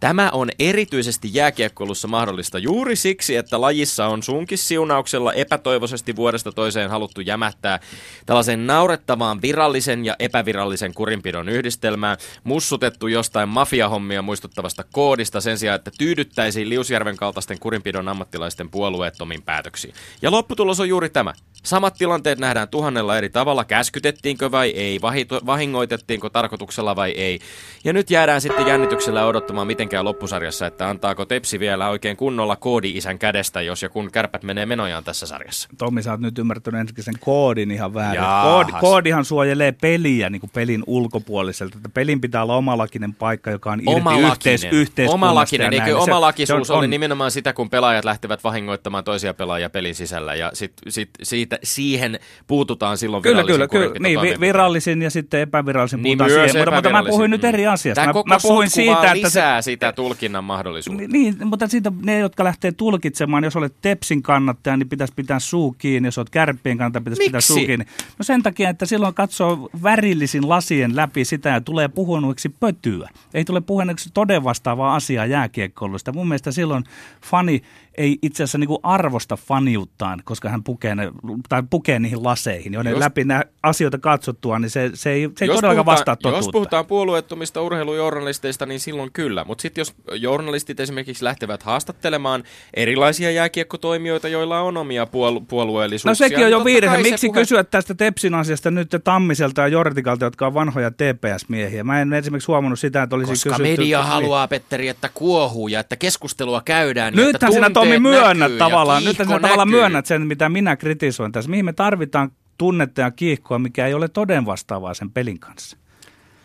Tämä 0.00 0.30
on 0.30 0.50
erityisesti 0.58 1.30
jääkiekkoilussa 1.32 2.08
mahdollista 2.08 2.58
juuri 2.58 2.96
siksi, 2.96 3.36
että 3.36 3.60
lajissa 3.60 4.06
on 4.06 4.22
sunkin 4.22 4.58
siunauksella 4.58 5.32
epätoivoisesti 5.32 6.16
vuodesta 6.16 6.52
toiseen 6.52 6.90
haluttu 6.90 7.20
jämättää 7.20 7.80
tällaisen 8.26 8.66
naurettavaan 8.66 9.42
virallisen 9.42 10.04
ja 10.04 10.16
epävirallisen 10.18 10.94
kurinpidon 10.94 11.48
yhdistelmää, 11.48 12.16
mussutettu 12.44 13.06
jostain 13.06 13.48
mafiahommia 13.48 14.22
muistuttavasta 14.22 14.84
koodista 14.92 15.40
sen 15.40 15.58
sijaan, 15.58 15.76
että 15.76 15.90
tyydyttäisiin 15.98 16.68
Liusjärven 16.68 17.16
kaltaisten 17.16 17.58
kurinpidon 17.58 18.08
ammattilaisten 18.08 18.70
puolueettomiin 18.70 19.42
päätöksiin. 19.42 19.94
Ja 20.22 20.30
lopputulos 20.30 20.80
on 20.80 20.88
juuri 20.88 21.10
tämä. 21.10 21.32
Samat 21.68 21.94
tilanteet 21.98 22.38
nähdään 22.38 22.68
tuhannella 22.68 23.18
eri 23.18 23.30
tavalla, 23.30 23.64
käskytettiinkö 23.64 24.50
vai 24.50 24.70
ei, 24.70 25.00
vahingoitettiinko 25.46 26.30
tarkoituksella 26.30 26.96
vai 26.96 27.10
ei. 27.10 27.38
Ja 27.84 27.92
nyt 27.92 28.10
jäädään 28.10 28.40
sitten 28.40 28.66
jännityksellä 28.66 29.26
odottamaan 29.26 29.66
mitenkään 29.66 30.04
loppusarjassa, 30.04 30.66
että 30.66 30.88
antaako 30.88 31.24
Tepsi 31.24 31.60
vielä 31.60 31.88
oikein 31.88 32.16
kunnolla 32.16 32.56
koodi-isän 32.56 33.18
kädestä, 33.18 33.60
jos 33.60 33.82
ja 33.82 33.88
kun 33.88 34.12
kärpät 34.12 34.42
menee 34.42 34.66
menojaan 34.66 35.04
tässä 35.04 35.26
sarjassa. 35.26 35.68
Tommi, 35.78 36.02
sä 36.02 36.10
oot 36.10 36.20
nyt 36.20 36.38
ymmärtänyt 36.38 36.80
ensinnäkin 36.80 37.04
sen 37.04 37.14
koodin 37.20 37.70
ihan 37.70 37.94
väärin. 37.94 38.22
Koodi, 38.42 38.72
koodihan 38.80 39.24
suojelee 39.24 39.72
peliä 39.72 40.30
niin 40.30 40.40
kuin 40.40 40.50
pelin 40.54 40.82
ulkopuoliselta. 40.86 41.76
Että 41.76 41.88
pelin 41.88 42.20
pitää 42.20 42.42
olla 42.42 42.56
omalakinen 42.56 43.14
paikka, 43.14 43.50
joka 43.50 43.72
on 43.72 43.80
irti 43.80 44.26
yhteis, 44.26 44.64
yhteiskunnasta. 44.64 45.14
Omalakinen, 45.14 45.72
eikö 45.72 45.98
omalakisuus 45.98 46.66
se, 46.66 46.72
on, 46.72 46.78
ole 46.78 46.86
nimenomaan 46.86 47.30
sitä, 47.30 47.52
kun 47.52 47.70
pelaajat 47.70 48.04
lähtevät 48.04 48.44
vahingoittamaan 48.44 49.04
toisia 49.04 49.34
pelaajia 49.34 49.70
pelin 49.70 49.94
sisällä 49.94 50.34
ja 50.34 50.50
sit, 50.54 50.72
sit, 50.88 51.10
siitä, 51.22 51.57
siihen 51.62 52.18
puututaan 52.46 52.98
silloin 52.98 53.22
kyllä, 53.22 53.44
kyllä, 53.44 53.68
kyllä. 53.68 53.94
Niin, 53.98 54.40
virallisin 54.40 55.02
ja 55.02 55.10
sitten 55.10 55.40
epävirallisen 55.40 56.02
niin 56.02 56.18
puhutaan 56.18 56.40
siihen, 56.50 56.64
mutta, 56.64 56.74
mutta 56.74 56.90
mä 56.90 57.02
puhuin 57.10 57.30
nyt 57.30 57.44
eri 57.44 57.66
asiasta. 57.66 58.00
Tämä 58.00 58.12
mä, 58.12 58.22
mä 58.26 58.38
puhuin 58.42 58.70
siitä, 58.70 59.12
että 59.12 59.14
lisää 59.14 59.62
se, 59.62 59.64
sitä 59.64 59.92
tulkinnan 59.92 60.44
mahdollisuutta. 60.44 61.02
Niin, 61.08 61.36
mutta 61.44 61.66
siitä 61.66 61.92
ne, 62.02 62.18
jotka 62.18 62.44
lähtee 62.44 62.72
tulkitsemaan, 62.72 63.44
jos 63.44 63.56
olet 63.56 63.74
Tepsin 63.82 64.22
kannattaja, 64.22 64.76
niin 64.76 64.88
pitäisi 64.88 65.12
pitää 65.16 65.38
suu 65.38 65.74
kiinni, 65.78 66.06
jos 66.06 66.18
olet 66.18 66.30
Kärppien 66.30 66.78
kannattaja, 66.78 67.00
pitäisi 67.00 67.20
Miksi? 67.20 67.28
pitää 67.28 67.40
suu 67.40 67.56
kiinni. 67.56 67.84
No 68.18 68.22
sen 68.22 68.42
takia, 68.42 68.70
että 68.70 68.86
silloin 68.86 69.14
katsoo 69.14 69.70
värillisin 69.82 70.48
lasien 70.48 70.96
läpi 70.96 71.24
sitä 71.24 71.48
ja 71.48 71.60
tulee 71.60 71.88
puhunuiksi 71.88 72.48
pötyä. 72.48 73.08
Ei 73.34 73.44
tule 73.44 73.60
puhunuiksi 73.60 74.10
toden 74.14 74.44
vastaavaa 74.44 74.94
asiaa 74.94 75.26
jääkiekkoilusta. 75.26 76.12
Mun 76.12 76.28
mielestä 76.28 76.52
silloin 76.52 76.84
fani 77.24 77.62
ei 77.98 78.18
itse 78.22 78.42
asiassa 78.42 78.58
niin 78.58 78.68
kuin 78.68 78.78
arvosta 78.82 79.36
faniuttaan, 79.36 80.22
koska 80.24 80.48
hän 80.48 80.64
pukee, 80.64 80.94
ne, 80.94 81.12
tai 81.48 81.62
pukee 81.70 81.98
niihin 81.98 82.24
laseihin, 82.24 82.74
joiden 82.74 82.90
jos, 82.90 82.98
läpi 82.98 83.24
nämä 83.24 83.42
asioita 83.62 83.98
katsottua, 83.98 84.58
niin 84.58 84.70
se, 84.70 84.90
se 84.94 85.10
ei, 85.10 85.30
se 85.36 85.44
ei 85.44 85.48
todellakaan 85.48 85.86
vastaa 85.86 86.16
totuutta. 86.16 86.38
Jos 86.38 86.48
puhutaan 86.52 86.86
puolueettomista 86.86 87.62
urheilujournalisteista, 87.62 88.66
niin 88.66 88.80
silloin 88.80 89.12
kyllä. 89.12 89.44
Mutta 89.44 89.62
sitten 89.62 89.80
jos 89.80 89.94
journalistit 90.12 90.80
esimerkiksi 90.80 91.24
lähtevät 91.24 91.62
haastattelemaan 91.62 92.44
erilaisia 92.74 93.30
jääkiekkotoimijoita, 93.30 94.28
joilla 94.28 94.60
on 94.60 94.76
omia 94.76 95.04
puol- 95.04 95.44
puolueellisuuksia. 95.48 96.10
No 96.10 96.14
sekin 96.14 96.38
on 96.38 96.44
niin 96.44 96.50
jo 96.50 96.64
virhe. 96.64 96.98
Miksi 96.98 97.26
puhe... 97.26 97.40
kysyä 97.40 97.64
tästä 97.64 97.94
Tepsin 97.94 98.34
asiasta 98.34 98.70
nyt 98.70 98.90
Tammiselta 99.04 99.60
ja 99.60 99.68
Jortikalta, 99.68 100.24
jotka 100.24 100.46
on 100.46 100.54
vanhoja 100.54 100.90
TPS-miehiä? 100.90 101.84
Mä 101.84 102.00
en 102.00 102.12
esimerkiksi 102.12 102.46
huomannut 102.46 102.78
sitä, 102.78 103.02
että 103.02 103.16
olisi 103.16 103.32
Koska 103.32 103.50
kysytty... 103.50 103.70
media 103.70 104.02
haluaa, 104.02 104.48
Petteri, 104.48 104.88
että 104.88 105.10
kuohuu 105.14 105.68
ja 105.68 105.80
että 105.80 105.96
keskustelua 105.96 106.62
käydään. 106.64 107.14
Nythän 107.14 107.52
sinä 107.52 107.70
Tommi 107.94 108.10
myönnät 108.10 108.58
tavallaan, 108.58 109.04
nyt 109.04 109.16
sinä 109.16 109.40
tavallaan 109.40 109.68
myönnät 109.68 110.06
sen, 110.06 110.26
mitä 110.26 110.48
minä 110.48 110.76
kritisoin 110.76 111.32
tässä. 111.32 111.50
Mihin 111.50 111.64
me 111.64 111.72
tarvitaan 111.72 112.30
tunnetta 112.58 113.00
ja 113.00 113.10
kiihkoa, 113.10 113.58
mikä 113.58 113.86
ei 113.86 113.94
ole 113.94 114.08
toden 114.08 114.46
vastaavaa 114.46 114.94
sen 114.94 115.10
pelin 115.10 115.40
kanssa? 115.40 115.76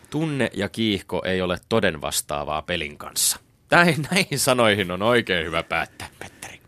Tunne 0.10 0.50
ja 0.54 0.70
kiihko 0.70 1.22
ei 1.26 1.42
ole 1.42 1.58
toden 1.70 2.02
vastaavaa 2.02 2.62
pelin 2.62 2.98
kanssa. 2.98 3.40
Näihin, 3.72 4.06
näihin 4.12 4.40
sanoihin 4.40 4.92
on 4.92 5.02
oikein 5.02 5.46
hyvä 5.46 5.64
päättää, 5.64 6.08
Petteri. 6.20 6.60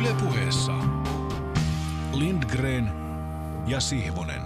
Yle 0.00 0.14
puheessa 0.24 0.72
Lindgren 2.12 2.90
ja 3.66 3.80
Sihvonen. 3.80 4.42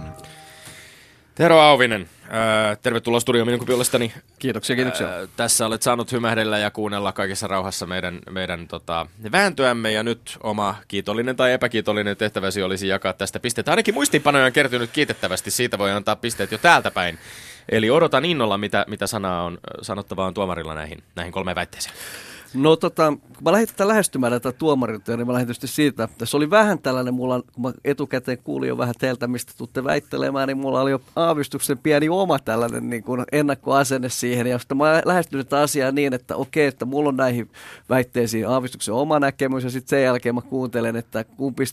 Tero 1.35 1.59
Auvinen, 1.59 2.09
Äh, 2.25 2.77
tervetuloa 2.81 3.19
studioon 3.19 3.47
minun 3.47 3.65
puolestani. 3.65 4.13
Kiitoksia, 4.39 4.75
kiitoksia. 4.75 5.07
Äh, 5.07 5.29
tässä 5.35 5.65
olet 5.65 5.81
saanut 5.81 6.11
hymähdellä 6.11 6.57
ja 6.57 6.71
kuunnella 6.71 7.11
kaikessa 7.11 7.47
rauhassa 7.47 7.85
meidän, 7.85 8.19
meidän 8.29 8.67
tota, 8.67 9.07
vääntöämme 9.31 9.91
ja 9.91 10.03
nyt 10.03 10.37
oma 10.43 10.75
kiitollinen 10.87 11.35
tai 11.35 11.51
epäkiitollinen 11.51 12.17
tehtäväsi 12.17 12.63
olisi 12.63 12.87
jakaa 12.87 13.13
tästä 13.13 13.39
pisteet. 13.39 13.69
Ainakin 13.69 13.93
muistiinpanoja 13.93 14.45
on 14.45 14.51
kertynyt 14.51 14.89
kiitettävästi, 14.93 15.51
siitä 15.51 15.77
voi 15.77 15.91
antaa 15.91 16.15
pisteet 16.15 16.51
jo 16.51 16.57
täältä 16.57 16.91
päin. 16.91 17.19
Eli 17.69 17.89
odotan 17.89 18.25
innolla, 18.25 18.57
mitä, 18.57 18.85
mitä 18.87 19.07
sanaa 19.07 19.43
on, 19.43 19.57
sanottavaa 19.81 20.27
on 20.27 20.33
tuomarilla 20.33 20.75
näihin, 20.75 21.03
näihin 21.15 21.33
kolmeen 21.33 21.55
väitteeseen. 21.55 21.95
No 22.55 22.75
tota, 22.75 23.07
kun 23.07 23.43
mä 23.43 23.51
lähdin 23.51 23.67
tätä 23.67 23.87
lähestymään 23.87 24.33
tätä 24.33 24.51
tuomarilta, 24.51 25.17
niin 25.17 25.27
mä 25.27 25.33
lähdin 25.33 25.47
tietysti 25.47 25.67
siitä, 25.67 26.03
että 26.03 26.25
se 26.25 26.37
oli 26.37 26.49
vähän 26.49 26.79
tällainen, 26.79 27.13
mulla, 27.13 27.41
kun 27.53 27.63
mä 27.63 27.73
etukäteen 27.85 28.37
kuulin 28.43 28.69
jo 28.69 28.77
vähän 28.77 28.95
teiltä, 28.99 29.27
mistä 29.27 29.53
tuutte 29.57 29.83
väittelemään, 29.83 30.47
niin 30.47 30.57
mulla 30.57 30.81
oli 30.81 30.91
jo 30.91 31.01
aavistuksen 31.15 31.77
pieni 31.77 32.09
oma 32.09 32.39
tällainen 32.39 32.89
niin 32.89 33.03
kuin 33.03 33.23
ennakkoasenne 33.31 34.09
siihen. 34.09 34.47
Ja 34.47 34.59
sitten 34.59 34.77
mä 34.77 35.01
lähestyin 35.05 35.45
tätä 35.45 35.61
asiaa 35.61 35.91
niin, 35.91 36.13
että 36.13 36.35
okei, 36.35 36.67
että 36.67 36.85
mulla 36.85 37.09
on 37.09 37.17
näihin 37.17 37.49
väitteisiin 37.89 38.47
aavistuksen 38.47 38.93
oma 38.93 39.19
näkemys, 39.19 39.63
ja 39.63 39.69
sitten 39.69 39.89
sen 39.89 40.03
jälkeen 40.03 40.35
mä 40.35 40.41
kuuntelen, 40.41 40.95
että 40.95 41.23
kumpi, 41.23 41.63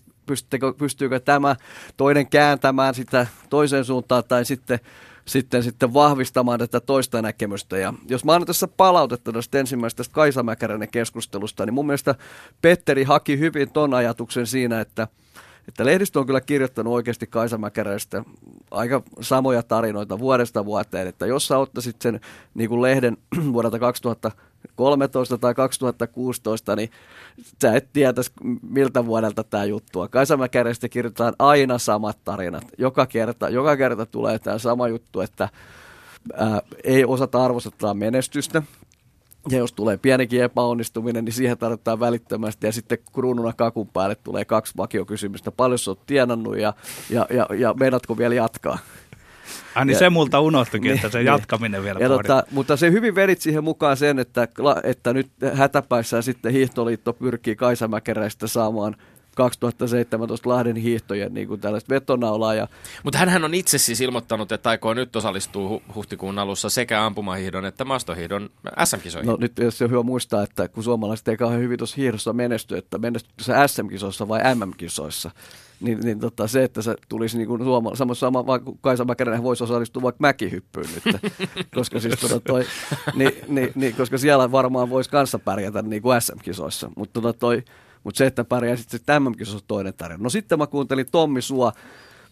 pystyykö 0.78 1.20
tämä 1.20 1.56
toinen 1.96 2.26
kääntämään 2.26 2.94
sitä 2.94 3.26
toiseen 3.50 3.84
suuntaan, 3.84 4.24
tai 4.28 4.44
sitten 4.44 4.80
sitten, 5.24 5.62
sitten 5.62 5.94
vahvistamaan 5.94 6.58
tätä 6.58 6.80
toista 6.80 7.22
näkemystä. 7.22 7.78
Ja 7.78 7.94
jos 8.08 8.24
mä 8.24 8.32
annan 8.32 8.46
tässä 8.46 8.68
palautetta 8.68 9.32
tästä 9.32 9.58
ensimmäisestä 9.58 10.02
Kaisa 10.12 10.42
Mäkäränen 10.42 10.90
keskustelusta, 10.90 11.66
niin 11.66 11.74
mun 11.74 11.86
mielestä 11.86 12.14
Petteri 12.62 13.04
haki 13.04 13.38
hyvin 13.38 13.72
ton 13.72 13.94
ajatuksen 13.94 14.46
siinä, 14.46 14.80
että 14.80 15.08
että 15.68 15.84
lehdistö 15.84 16.20
on 16.20 16.26
kyllä 16.26 16.40
kirjoittanut 16.40 16.94
oikeasti 16.94 17.26
Kaisa 17.26 17.58
Mäkäräistä 17.58 18.24
aika 18.70 19.02
samoja 19.20 19.62
tarinoita 19.62 20.18
vuodesta 20.18 20.64
vuoteen, 20.64 21.06
että 21.06 21.26
jos 21.26 21.46
sä 21.46 21.58
ottaisit 21.58 22.02
sen 22.02 22.20
niin 22.54 22.68
kuin 22.68 22.82
lehden 22.82 23.16
vuodelta 23.52 23.78
2013 24.76 25.38
tai 25.38 25.54
2016, 25.54 26.76
niin 26.76 26.90
sä 27.62 27.76
et 27.76 27.88
tietäisi 27.92 28.32
miltä 28.62 29.06
vuodelta 29.06 29.44
tämä 29.44 29.64
juttu 29.64 30.00
on. 30.00 30.10
Kaisa 30.10 30.36
Mäkäräistä 30.36 30.88
kirjoitetaan 30.88 31.34
aina 31.38 31.78
samat 31.78 32.18
tarinat. 32.24 32.64
Joka 32.78 33.06
kerta, 33.06 33.48
joka 33.48 33.76
kerta 33.76 34.06
tulee 34.06 34.38
tämä 34.38 34.58
sama 34.58 34.88
juttu, 34.88 35.20
että 35.20 35.48
ää, 36.34 36.60
ei 36.84 37.04
osata 37.04 37.44
arvostaa 37.44 37.94
menestystä, 37.94 38.62
ja 39.50 39.58
jos 39.58 39.72
tulee 39.72 39.96
pienikin 39.96 40.42
epäonnistuminen, 40.42 41.24
niin 41.24 41.32
siihen 41.32 41.58
tarvitaan 41.58 42.00
välittömästi. 42.00 42.66
Ja 42.66 42.72
sitten 42.72 42.98
kruununa 43.12 43.52
kakun 43.52 43.88
päälle 43.88 44.14
tulee 44.14 44.44
kaksi 44.44 44.72
vakiokysymystä. 44.76 45.50
Paljon 45.50 45.78
sä 45.78 45.90
oot 45.90 46.06
tienannut 46.06 46.58
ja, 46.58 46.74
ja, 47.10 47.26
ja, 47.30 47.46
ja 47.58 47.74
meidätkö 47.74 48.16
vielä 48.16 48.34
jatkaa? 48.34 48.78
Ai 49.74 49.84
niin 49.84 49.92
ja, 49.92 49.98
se 49.98 50.10
multa 50.10 50.40
unohtuikin, 50.40 50.88
niin, 50.88 50.96
että 50.96 51.08
se 51.08 51.18
niin, 51.18 51.26
jatkaminen 51.26 51.82
vielä 51.82 52.00
ja 52.00 52.08
tota, 52.08 52.42
Mutta 52.50 52.76
se 52.76 52.90
hyvin 52.90 53.14
vedit 53.14 53.40
siihen 53.40 53.64
mukaan 53.64 53.96
sen, 53.96 54.18
että, 54.18 54.48
että 54.82 55.12
nyt 55.12 55.28
hätäpäissään 55.54 56.22
sitten 56.22 56.52
Hiihtoliitto 56.52 57.12
pyrkii 57.12 57.56
Kaisa 57.56 57.88
Mäkeräistä 57.88 58.46
saamaan– 58.46 58.96
2017 59.36 60.48
Lahden 60.48 60.76
hiihtojen 60.76 61.34
niin 61.34 61.48
kuin 61.48 61.60
tällaista 61.60 61.94
vetonaulaa. 61.94 62.54
Ja... 62.54 62.68
Mutta 63.02 63.18
hän 63.18 63.44
on 63.44 63.54
itse 63.54 63.78
siis 63.78 64.00
ilmoittanut, 64.00 64.52
että 64.52 64.70
aikoo 64.70 64.94
nyt 64.94 65.16
osallistua 65.16 65.78
hu- 65.78 65.94
huhtikuun 65.94 66.38
alussa 66.38 66.70
sekä 66.70 67.04
ampumahiihdon 67.06 67.64
että 67.64 67.84
maastohiihdon 67.84 68.50
SM-kisoihin. 68.84 69.26
No 69.26 69.36
nyt 69.40 69.52
on 69.84 69.90
hyvä 69.90 70.02
muistaa, 70.02 70.42
että 70.42 70.68
kun 70.68 70.84
suomalaiset 70.84 71.28
ei 71.28 71.36
kauhean 71.36 71.60
hyvin 71.60 71.78
tuossa 71.78 71.96
hiihdossa 71.96 72.32
menesty, 72.32 72.76
että 72.76 72.98
menestyykö 72.98 73.42
se 73.42 73.52
SM-kisoissa 73.66 74.28
vai 74.28 74.40
MM-kisoissa, 74.54 75.30
niin, 75.82 76.00
niin 76.00 76.20
tota, 76.20 76.46
se, 76.46 76.64
että 76.64 76.82
se 76.82 76.96
tulisi 77.08 77.38
niin 77.38 77.48
kuin 77.48 77.64
suoma, 77.64 77.94
sama, 77.94 78.14
sama 78.14 78.46
vaikka 78.46 78.72
Kaisa 78.80 79.04
Mäkäränen 79.04 79.42
voisi 79.42 79.64
osallistua 79.64 80.02
vaikka 80.02 80.20
mäkihyppyyn 80.20 80.86
nyt, 80.94 81.32
koska, 81.74 82.00
siis, 82.00 82.20
tota, 82.20 82.40
toi, 82.40 82.64
niin, 83.14 83.32
niin, 83.48 83.72
niin, 83.74 83.94
koska 83.94 84.18
siellä 84.18 84.52
varmaan 84.52 84.90
voisi 84.90 85.10
kanssa 85.10 85.38
pärjätä 85.38 85.82
niin 85.82 86.02
kuin 86.02 86.20
SM-kisoissa, 86.20 86.90
mutta 86.96 87.20
tota, 87.20 87.38
toi, 87.38 87.62
mutta 88.04 88.18
se, 88.18 88.26
että 88.26 88.44
pärjää 88.44 88.76
sitten 88.76 89.00
tämän 89.06 89.26
on 89.26 89.60
toinen 89.66 89.94
tarina. 89.94 90.22
No 90.22 90.30
sitten 90.30 90.58
mä 90.58 90.66
kuuntelin 90.66 91.06
Tommi 91.10 91.42
Sua, 91.42 91.72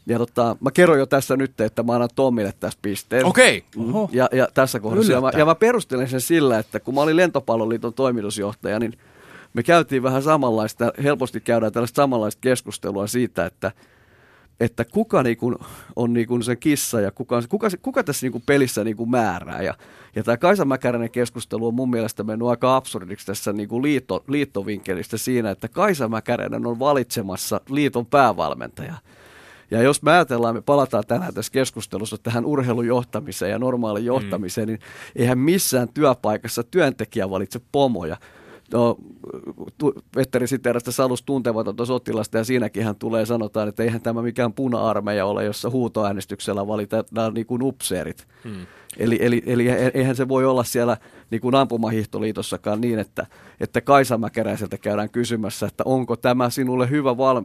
ja 0.06 0.18
tota, 0.18 0.56
mä 0.60 0.70
kerron 0.70 0.98
jo 0.98 1.06
tässä 1.06 1.36
nyt, 1.36 1.60
että 1.60 1.82
mä 1.82 1.92
annan 1.92 2.08
Tommille 2.14 2.52
tässä 2.60 2.78
pisteen. 2.82 3.26
Okei. 3.26 3.64
Okay. 3.76 4.08
Ja, 4.12 4.28
ja 4.32 4.48
tässä 4.54 4.80
kohdassa. 4.80 5.12
Ja 5.12 5.20
mä, 5.20 5.30
ja 5.38 5.44
mä 5.44 5.54
perustelen 5.54 6.08
sen 6.08 6.20
sillä, 6.20 6.58
että 6.58 6.80
kun 6.80 6.94
mä 6.94 7.00
olin 7.00 7.16
Lentopalloliiton 7.16 7.94
toimitusjohtaja, 7.94 8.78
niin 8.78 8.92
me 9.54 9.62
käytiin 9.62 10.02
vähän 10.02 10.22
samanlaista, 10.22 10.92
helposti 11.02 11.40
käydään 11.40 11.72
tällaista 11.72 12.02
samanlaista 12.02 12.40
keskustelua 12.40 13.06
siitä, 13.06 13.46
että– 13.46 13.72
että 14.60 14.84
kuka 14.84 15.22
niinku 15.22 15.54
on 15.96 16.12
niinku 16.12 16.42
se 16.42 16.56
kissa 16.56 17.00
ja 17.00 17.10
kuka, 17.10 17.42
kuka, 17.48 17.68
kuka 17.82 18.04
tässä 18.04 18.24
niinku 18.24 18.42
pelissä 18.46 18.84
niinku 18.84 19.06
määrää. 19.06 19.62
Ja, 19.62 19.74
ja 20.16 20.22
tämä 20.22 20.36
Kaisa 20.36 20.64
Mäkäränen 20.64 21.10
keskustelu 21.10 21.66
on 21.66 21.74
mun 21.74 21.90
mielestä 21.90 22.22
mennyt 22.22 22.48
aika 22.48 22.76
absurdiksi 22.76 23.26
tässä 23.26 23.52
niinku 23.52 23.82
liitto, 23.82 24.24
liittovinkkelistä 24.28 25.18
siinä, 25.18 25.50
että 25.50 25.68
Kaisa 25.68 26.08
Mäkäränen 26.08 26.66
on 26.66 26.78
valitsemassa 26.78 27.60
liiton 27.68 28.06
päävalmentaja. 28.06 28.94
Ja 29.70 29.82
jos 29.82 30.02
me 30.02 30.12
ajatellaan, 30.12 30.54
me 30.54 30.60
palataan 30.60 31.04
tänään 31.08 31.34
tässä 31.34 31.52
keskustelussa 31.52 32.18
tähän 32.18 32.44
urheilujohtamiseen 32.44 33.50
ja 33.50 33.58
normaaliin 33.58 34.06
johtamiseen, 34.06 34.68
mm. 34.68 34.70
niin 34.70 34.80
eihän 35.16 35.38
missään 35.38 35.88
työpaikassa 35.88 36.62
työntekijä 36.62 37.30
valitse 37.30 37.60
pomoja 37.72 38.16
no, 38.72 38.96
Petteri 40.14 40.46
Siterasta 40.46 40.92
Salus 40.92 41.22
tuntematonta 41.22 41.84
sotilasta 41.84 42.38
ja 42.38 42.44
siinäkin 42.44 42.84
hän 42.84 42.96
tulee 42.96 43.26
sanotaan, 43.26 43.68
että 43.68 43.82
eihän 43.82 44.00
tämä 44.00 44.22
mikään 44.22 44.52
puna-armeija 44.52 45.26
ole, 45.26 45.44
jossa 45.44 45.70
huutoäänestyksellä 45.70 46.66
valitetaan 46.66 47.34
niin 47.34 47.46
kuin 47.46 47.62
upseerit. 47.62 48.26
Hmm. 48.44 48.66
Eli, 48.98 49.18
eli, 49.20 49.42
eli 49.46 49.68
eihän 49.94 50.16
se 50.16 50.28
voi 50.28 50.44
olla 50.44 50.64
siellä 50.64 50.96
niin 51.30 51.40
kuin 51.40 51.54
ampumahiihtoliitossakaan 51.54 52.80
niin, 52.80 52.98
että, 52.98 53.26
että 53.60 53.80
Kaisa 53.80 54.18
Mäkeräiseltä 54.18 54.78
käydään 54.78 55.10
kysymässä, 55.10 55.66
että 55.66 55.84
onko 55.86 56.16
tämä 56.16 56.50
sinulle 56.50 56.90
hyvä 56.90 57.16
val, 57.16 57.42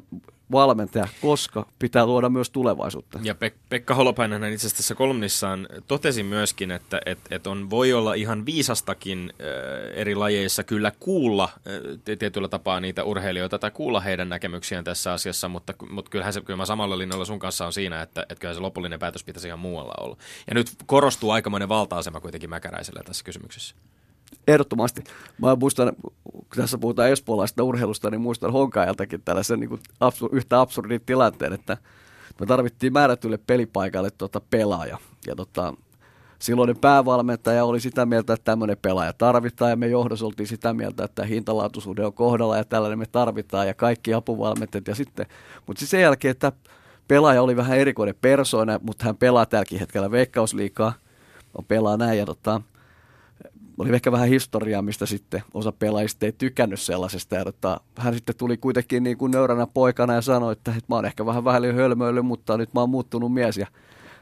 valmentaja, 0.51 1.08
koska 1.21 1.65
pitää 1.79 2.05
luoda 2.05 2.29
myös 2.29 2.49
tulevaisuutta. 2.49 3.19
Ja 3.23 3.34
Pek- 3.34 3.60
Pekka 3.69 3.95
Holopainen 3.95 4.43
itse 4.43 4.67
asiassa 4.67 4.77
tässä 4.77 4.95
kolumnissaan 4.95 5.67
totesi 5.88 6.23
myöskin, 6.23 6.71
että 6.71 7.01
et, 7.05 7.19
et 7.31 7.47
on, 7.47 7.69
voi 7.69 7.93
olla 7.93 8.13
ihan 8.13 8.45
viisastakin 8.45 9.34
äh, 9.41 9.47
eri 9.93 10.15
lajeissa 10.15 10.63
kyllä 10.63 10.91
kuulla 10.99 11.43
äh, 11.43 12.17
tietyllä 12.19 12.47
tapaa 12.47 12.79
niitä 12.79 13.03
urheilijoita 13.03 13.60
tai 13.60 13.71
kuulla 13.71 13.99
heidän 13.99 14.29
näkemyksiään 14.29 14.84
tässä 14.84 15.13
asiassa, 15.13 15.47
mutta, 15.47 15.73
mutta 15.89 16.12
kyllähän 16.12 16.34
se, 16.34 16.41
kyllä 16.41 16.58
mä 16.58 16.65
samalla 16.65 16.97
linjalla 16.97 17.25
sun 17.25 17.39
kanssa 17.39 17.65
on 17.65 17.73
siinä, 17.73 18.01
että, 18.01 18.21
että 18.21 18.36
kyllähän 18.36 18.55
se 18.55 18.62
lopullinen 18.62 18.99
päätös 18.99 19.23
pitäisi 19.23 19.47
ihan 19.47 19.60
muualla 19.60 19.93
olla. 19.99 20.17
Ja 20.47 20.53
nyt 20.53 20.67
korostuu 20.86 21.31
aikamoinen 21.31 21.69
valta-asema 21.69 22.19
kuitenkin 22.19 22.49
Mäkäräisellä 22.49 23.01
tässä 23.05 23.23
kysymyksessä. 23.23 23.75
Ehdottomasti. 24.48 25.04
Mä 25.42 25.56
muistan, 25.56 25.92
kun 26.24 26.46
tässä 26.56 26.78
puhutaan 26.78 27.10
espoolaista 27.10 27.64
urheilusta, 27.64 28.10
niin 28.10 28.22
muistan 28.22 28.52
Honkaajaltakin 28.52 29.22
tällaisen 29.26 29.60
niin 29.60 29.70
kuin 29.70 29.82
absur- 30.00 30.30
yhtä 30.32 30.62
absurdin 30.62 31.02
tilanteen, 31.06 31.54
että 31.54 31.78
me 32.40 32.46
tarvittiin 32.46 32.94
määrätylle 32.94 33.40
pelipaikalle 33.48 34.10
tota 34.18 34.42
pelaaja. 34.50 34.98
Ja 35.28 35.36
tota, 35.36 35.74
silloinen 36.40 36.78
päävalmentaja 36.78 37.66
oli 37.66 37.80
sitä 37.80 38.06
mieltä, 38.06 38.34
että 38.34 38.46
tämmöinen 38.46 38.78
pelaaja 38.82 39.14
tarvitaan 39.14 39.72
ja 39.72 39.76
me 39.76 39.88
johdossa 39.88 40.26
oltiin 40.26 40.48
sitä 40.48 40.74
mieltä, 40.74 41.04
että 41.04 41.26
hintalaatuisuuden 41.26 42.06
on 42.06 42.14
kohdalla 42.14 42.58
ja 42.58 42.64
tällainen 42.64 43.00
me 43.00 43.06
tarvitaan 43.06 43.68
ja 43.68 43.74
kaikki 43.74 44.14
apuvalmentajat 44.14 44.88
ja 44.88 44.96
sitten, 44.96 45.26
mutta 45.68 45.80
siis 45.80 45.92
sen 45.92 46.02
jälkeen, 46.02 46.32
että 46.32 46.52
pelaaja 47.08 47.42
oli 47.42 47.56
vähän 47.56 47.78
erikoinen 47.78 48.16
persoona, 48.22 48.80
mutta 48.84 49.06
hän 49.06 49.18
pelaa 49.18 49.46
tälläkin 49.46 49.80
hetkellä 49.80 50.12
veikkausliikaa, 50.12 50.94
on 51.58 51.66
pelaa 51.66 51.98
näin 51.98 52.20
ja 52.20 52.26
tota, 52.26 52.62
oli 53.78 53.96
ehkä 53.96 54.12
vähän 54.12 54.28
historiaa, 54.28 54.82
mistä 54.82 55.06
sitten 55.06 55.44
osa 55.54 55.72
pelaajista 55.72 56.26
ei 56.26 56.32
tykännyt 56.32 56.80
sellaisesta. 56.80 57.36
Ja 57.36 57.44
tota, 57.44 57.82
hän 57.98 58.14
sitten 58.14 58.36
tuli 58.36 58.58
kuitenkin 58.58 59.04
niin 59.04 59.18
kuin 59.18 59.32
nöyränä 59.32 59.68
poikana 59.68 60.14
ja 60.14 60.22
sanoi, 60.22 60.52
että, 60.52 60.72
että 60.72 60.86
mä 60.90 60.96
oon 60.96 61.06
ehkä 61.06 61.26
vähän 61.26 61.44
vähän 61.44 61.76
hölmöily, 61.76 62.22
mutta 62.22 62.58
nyt 62.58 62.74
mä 62.74 62.80
oon 62.80 62.90
muuttunut 62.90 63.34
mies. 63.34 63.58
Ja 63.58 63.68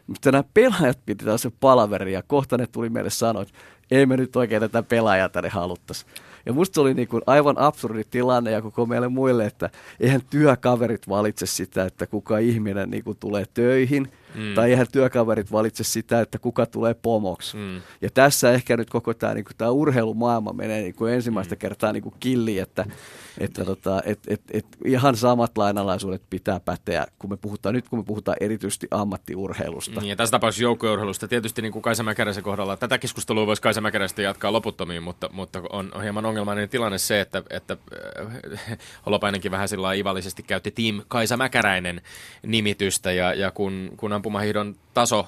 mutta 0.07 0.31
nämä 0.31 0.43
pelaajat 0.53 0.99
piti 1.05 1.25
se 1.37 1.51
palaveri 1.59 2.13
ja 2.13 2.23
kohta 2.27 2.57
ne 2.57 2.67
tuli 2.67 2.89
meille 2.89 3.09
sanoa, 3.09 3.41
että 3.41 3.53
ei 3.91 4.05
me 4.05 4.17
nyt 4.17 4.35
oikein 4.35 4.61
tätä 4.61 4.83
pelaajaa 4.83 5.29
tänne 5.29 5.49
haluttaisi. 5.49 6.05
Ja 6.45 6.53
musta 6.53 6.73
se 6.73 6.81
oli 6.81 6.93
niin 6.93 7.07
kuin 7.07 7.21
aivan 7.27 7.57
absurdi 7.57 8.03
tilanne 8.11 8.51
ja 8.51 8.61
koko 8.61 8.85
meille 8.85 9.07
muille, 9.07 9.45
että 9.45 9.69
eihän 9.99 10.21
työkaverit 10.29 11.09
valitse 11.09 11.45
sitä, 11.45 11.85
että 11.85 12.07
kuka 12.07 12.37
ihminen 12.37 12.89
niin 12.89 13.03
kuin 13.03 13.17
tulee 13.19 13.45
töihin– 13.53 14.07
Mm. 14.35 14.53
Tai 14.55 14.69
eihän 14.69 14.87
työkaverit 14.91 15.51
valitse 15.51 15.83
sitä, 15.83 16.21
että 16.21 16.39
kuka 16.39 16.65
tulee 16.65 16.93
pomoksi. 16.93 17.57
Mm. 17.57 17.81
Ja 18.01 18.09
tässä 18.13 18.51
ehkä 18.51 18.77
nyt 18.77 18.89
koko 18.89 19.13
tämä 19.13 19.33
niin 19.33 19.45
tää 19.57 19.71
urheilumaailma 19.71 20.53
menee 20.53 20.81
niin 20.81 20.95
kuin 20.95 21.13
ensimmäistä 21.13 21.55
mm. 21.55 21.59
kertaa 21.59 21.93
niin 21.93 22.03
kuin 22.03 22.15
killi, 22.19 22.59
että 22.59 22.85
että 23.37 23.65
tota, 23.65 24.01
et, 24.05 24.19
et, 24.27 24.41
et 24.51 24.65
ihan 24.85 25.15
samat 25.15 25.57
lainalaisuudet 25.57 26.21
pitää 26.29 26.59
päteä, 26.59 27.05
kun 27.19 27.29
me 27.29 27.37
puhutaan, 27.37 27.75
nyt 27.75 27.89
kun 27.89 27.99
me 27.99 28.03
puhutaan 28.03 28.37
erityisesti 28.41 28.87
ammattiurheilusta. 28.91 29.99
Niin, 29.99 30.09
ja 30.09 30.15
tässä 30.15 30.31
tapauksessa 30.31 30.63
joukkourheilusta. 30.63 31.27
Tietysti 31.27 31.61
niin 31.61 31.71
kuin 31.71 31.83
Kaisa 31.83 32.03
Mäkäräisen 32.03 32.43
kohdalla, 32.43 32.77
tätä 32.77 32.97
keskustelua 32.97 33.47
voisi 33.47 33.61
Kaisa 33.61 33.81
Mäkäräistä 33.81 34.21
jatkaa 34.21 34.51
loputtomiin, 34.51 35.03
mutta, 35.03 35.29
mutta 35.33 35.61
on, 35.69 35.91
on 35.95 36.01
hieman 36.01 36.25
ongelmainen 36.25 36.69
tilanne 36.69 36.97
se, 36.97 37.21
että, 37.21 37.43
että 37.49 37.77
äh, 38.19 38.77
Holopainenkin 39.05 39.51
vähän 39.51 39.69
sillä 39.69 39.93
ivallisesti 39.93 40.43
käytti 40.43 40.71
Team 40.71 41.01
Kaisa 41.07 41.37
Mäkäräinen 41.37 42.01
nimitystä, 42.45 43.11
ja, 43.11 43.33
ja 43.33 43.51
kun, 43.51 43.91
kun 43.97 44.13
ampumahiidon 44.23 44.75
taso 44.95 45.27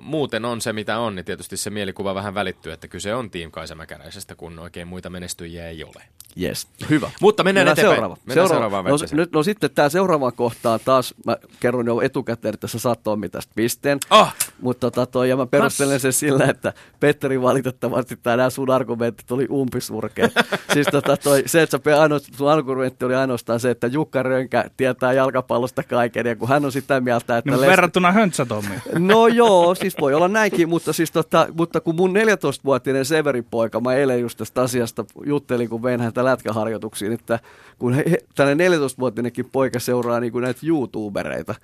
muuten 0.00 0.44
on 0.44 0.60
se, 0.60 0.72
mitä 0.72 0.98
on, 0.98 1.14
niin 1.14 1.24
tietysti 1.24 1.56
se 1.56 1.70
mielikuva 1.70 2.14
vähän 2.14 2.34
välittyy, 2.34 2.72
että 2.72 2.88
kyse 2.88 3.14
on 3.14 3.30
Team 3.30 3.50
Kaisa 3.50 3.74
Mäkäräisestä, 3.74 4.34
kun 4.34 4.58
oikein 4.58 4.88
muita 4.88 5.10
menestyjiä 5.10 5.68
ei 5.68 5.84
ole. 5.84 6.02
Yes, 6.40 6.68
hyvä. 6.90 7.10
Mutta 7.20 7.44
mennään, 7.44 7.66
Mennään 7.66 7.72
eteenpäin. 7.72 7.96
seuraava. 7.96 8.16
Mennään 8.26 8.48
seuraava. 8.48 8.76
seuraavaan 8.76 9.00
no, 9.10 9.16
nyt, 9.16 9.32
no 9.32 9.42
sitten 9.42 9.70
tämä 9.74 9.88
seuraava 9.88 10.32
kohtaan 10.32 10.80
taas, 10.84 11.14
mä 11.26 11.36
kerron 11.60 11.86
jo 11.86 12.00
etukäteen, 12.00 12.54
että 12.54 12.66
sä 12.66 12.78
saat 12.78 13.02
Tommi 13.02 13.28
tästä 13.28 13.52
pisteen. 13.54 13.98
Oh! 14.10 14.32
Mutta 14.60 14.90
tota 14.90 15.06
toi, 15.06 15.28
ja 15.28 15.36
mä 15.36 15.46
perustelen 15.46 16.00
sen 16.00 16.12
sillä, 16.12 16.44
että 16.44 16.72
Petteri 17.00 17.42
valitettavasti 17.42 18.18
nämä 18.24 18.50
sun 18.50 18.70
argumentit 18.70 19.32
oli 19.32 19.46
umpisurkeet. 19.50 20.32
siis 20.74 20.86
tota 20.90 21.16
toi, 21.16 21.42
se, 21.46 21.62
että 21.62 21.78
sä 21.84 22.00
ainoastaan, 22.00 22.38
sun 22.38 22.50
argumentti 22.50 23.04
oli 23.04 23.14
ainoastaan 23.14 23.60
se, 23.60 23.70
että 23.70 23.86
Jukka 23.86 24.22
Rönkä 24.22 24.64
tietää 24.76 25.12
jalkapallosta 25.12 25.82
kaiken, 25.82 26.26
ja 26.26 26.36
kun 26.36 26.48
hän 26.48 26.64
on 26.64 26.72
sitä 26.72 27.00
mieltä, 27.00 27.38
että... 27.38 27.50
Niin, 27.50 27.60
Lester- 27.60 27.70
verrattuna 27.70 28.12
Höntsätommiin. 28.12 28.82
No 28.98 29.28
joo, 29.28 29.71
siis 29.74 29.96
voi 30.00 30.14
olla 30.14 30.28
näinkin, 30.28 30.68
mutta, 30.68 30.92
siis 30.92 31.10
tota, 31.10 31.46
mutta 31.56 31.80
kun 31.80 31.94
mun 31.94 32.14
14-vuotinen 32.16 33.04
Severin 33.04 33.44
poika, 33.50 33.80
mä 33.80 33.94
eilen 33.94 34.20
just 34.20 34.38
tästä 34.38 34.62
asiasta 34.62 35.04
juttelin, 35.26 35.68
kun 35.68 35.82
vein 35.82 36.00
häntä 36.00 36.24
lätkäharjoituksiin, 36.24 37.12
että 37.12 37.38
kun 37.78 37.94
he, 37.94 38.18
tällainen 38.34 38.72
14-vuotinenkin 38.72 39.48
poika 39.52 39.80
seuraa 39.80 40.20
niin 40.20 40.32
kuin 40.32 40.42
näitä 40.42 40.60
YouTubereita, 40.66 41.54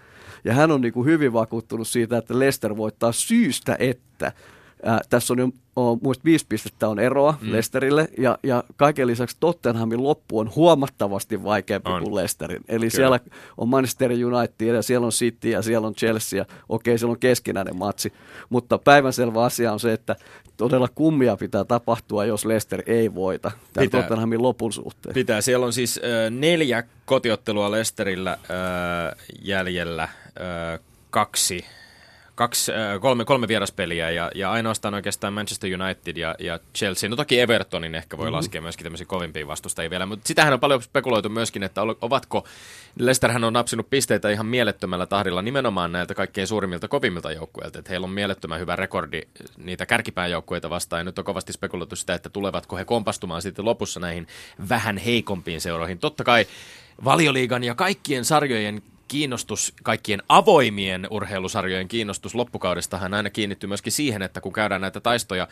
ja 0.44 0.54
hän 0.54 0.70
on 0.70 0.80
niin 0.80 0.92
kuin 0.92 1.06
hyvin 1.06 1.32
vakuuttunut 1.32 1.88
siitä, 1.88 2.18
että 2.18 2.38
Lester 2.38 2.76
voittaa 2.76 3.12
syystä, 3.12 3.76
että 3.78 4.32
Ää, 4.82 5.00
tässä 5.10 5.34
on 5.34 5.38
jo 5.38 5.48
on, 5.78 5.98
muista 6.02 6.24
viisi 6.24 6.46
pistettä 6.48 6.88
on 6.88 6.98
eroa 6.98 7.38
mm. 7.40 7.52
Lesterille 7.52 8.08
ja, 8.18 8.38
ja 8.42 8.64
kaiken 8.76 9.06
lisäksi 9.06 9.36
Tottenhamin 9.40 10.02
loppu 10.02 10.38
on 10.38 10.52
huomattavasti 10.56 11.44
vaikeampi 11.44 11.90
On. 11.90 12.02
kuin 12.02 12.14
Lesterin. 12.14 12.62
Eli 12.68 12.78
Kyllä. 12.78 12.90
siellä 12.90 13.20
on 13.58 13.68
Manchester 13.68 14.10
United 14.12 14.74
ja 14.74 14.82
siellä 14.82 15.04
on 15.04 15.12
City 15.12 15.50
ja 15.50 15.62
siellä 15.62 15.86
on 15.86 15.94
Chelsea 15.94 16.38
ja 16.38 16.44
okei, 16.68 16.98
siellä 16.98 17.12
on 17.12 17.18
keskinäinen 17.18 17.76
matsi. 17.76 18.12
Mutta 18.48 18.78
päivänselvä 18.78 19.44
asia 19.44 19.72
on 19.72 19.80
se, 19.80 19.92
että 19.92 20.16
todella 20.56 20.88
kummia 20.94 21.36
pitää 21.36 21.64
tapahtua, 21.64 22.24
jos 22.24 22.44
Leicester 22.44 22.82
ei 22.86 23.14
voita 23.14 23.50
tämän 23.72 23.86
Pitää. 23.86 24.00
Tottenhamin 24.00 24.42
lopun 24.42 24.72
suhteen. 24.72 25.14
Pitää. 25.14 25.40
Siellä 25.40 25.66
on 25.66 25.72
siis 25.72 26.00
äh, 26.04 26.30
neljä 26.30 26.84
kotiottelua 27.04 27.70
Lesterillä 27.70 28.32
äh, 28.32 29.26
jäljellä, 29.42 30.02
äh, 30.02 30.80
kaksi, 31.10 31.64
kaksi 32.38 32.72
äh, 32.72 33.00
kolme, 33.00 33.24
kolme 33.24 33.48
vieraspeliä 33.48 34.10
ja, 34.10 34.30
ja 34.34 34.50
ainoastaan 34.50 34.94
oikeastaan 34.94 35.32
Manchester 35.32 35.70
United 35.82 36.16
ja, 36.16 36.34
ja 36.38 36.58
Chelsea. 36.74 37.10
No 37.10 37.16
toki 37.16 37.40
Evertonin 37.40 37.94
ehkä 37.94 38.18
voi 38.18 38.26
mm-hmm. 38.26 38.36
laskea 38.36 38.60
myöskin 38.60 38.84
tämmöisiä 38.84 39.06
kovimpia 39.06 39.46
vastustajia 39.46 39.90
vielä, 39.90 40.06
mutta 40.06 40.28
sitähän 40.28 40.52
on 40.52 40.60
paljon 40.60 40.82
spekuloitu 40.82 41.28
myöskin, 41.28 41.62
että 41.62 41.82
ovatko, 41.82 42.44
Leicesterhän 42.98 43.44
on 43.44 43.52
napsinut 43.52 43.90
pisteitä 43.90 44.30
ihan 44.30 44.46
mielettömällä 44.46 45.06
tahdilla 45.06 45.42
nimenomaan 45.42 45.92
näiltä 45.92 46.14
kaikkein 46.14 46.46
suurimmilta 46.46 46.88
kovimmilta 46.88 47.32
joukkueilta, 47.32 47.78
että 47.78 47.90
heillä 47.90 48.04
on 48.04 48.10
mielettömän 48.10 48.60
hyvä 48.60 48.76
rekordi 48.76 49.22
niitä 49.56 49.86
kärkipään 49.86 50.30
joukkueita 50.30 50.70
vastaan 50.70 51.00
ja 51.00 51.04
nyt 51.04 51.18
on 51.18 51.24
kovasti 51.24 51.52
spekuloitu 51.52 51.96
sitä, 51.96 52.14
että 52.14 52.28
tulevatko 52.28 52.76
he 52.76 52.84
kompastumaan 52.84 53.42
sitten 53.42 53.64
lopussa 53.64 54.00
näihin 54.00 54.26
vähän 54.68 54.98
heikompiin 54.98 55.60
seuroihin. 55.60 55.98
Totta 55.98 56.24
kai 56.24 56.46
valioliigan 57.04 57.64
ja 57.64 57.74
kaikkien 57.74 58.24
sarjojen 58.24 58.82
kiinnostus, 59.08 59.72
kaikkien 59.82 60.22
avoimien 60.28 61.06
urheilusarjojen 61.10 61.88
kiinnostus 61.88 62.34
loppukaudestahan 62.34 63.14
aina 63.14 63.30
kiinnittyy 63.30 63.68
myöskin 63.68 63.92
siihen, 63.92 64.22
että 64.22 64.40
kun 64.40 64.52
käydään 64.52 64.80
näitä 64.80 65.00
taistoja 65.00 65.48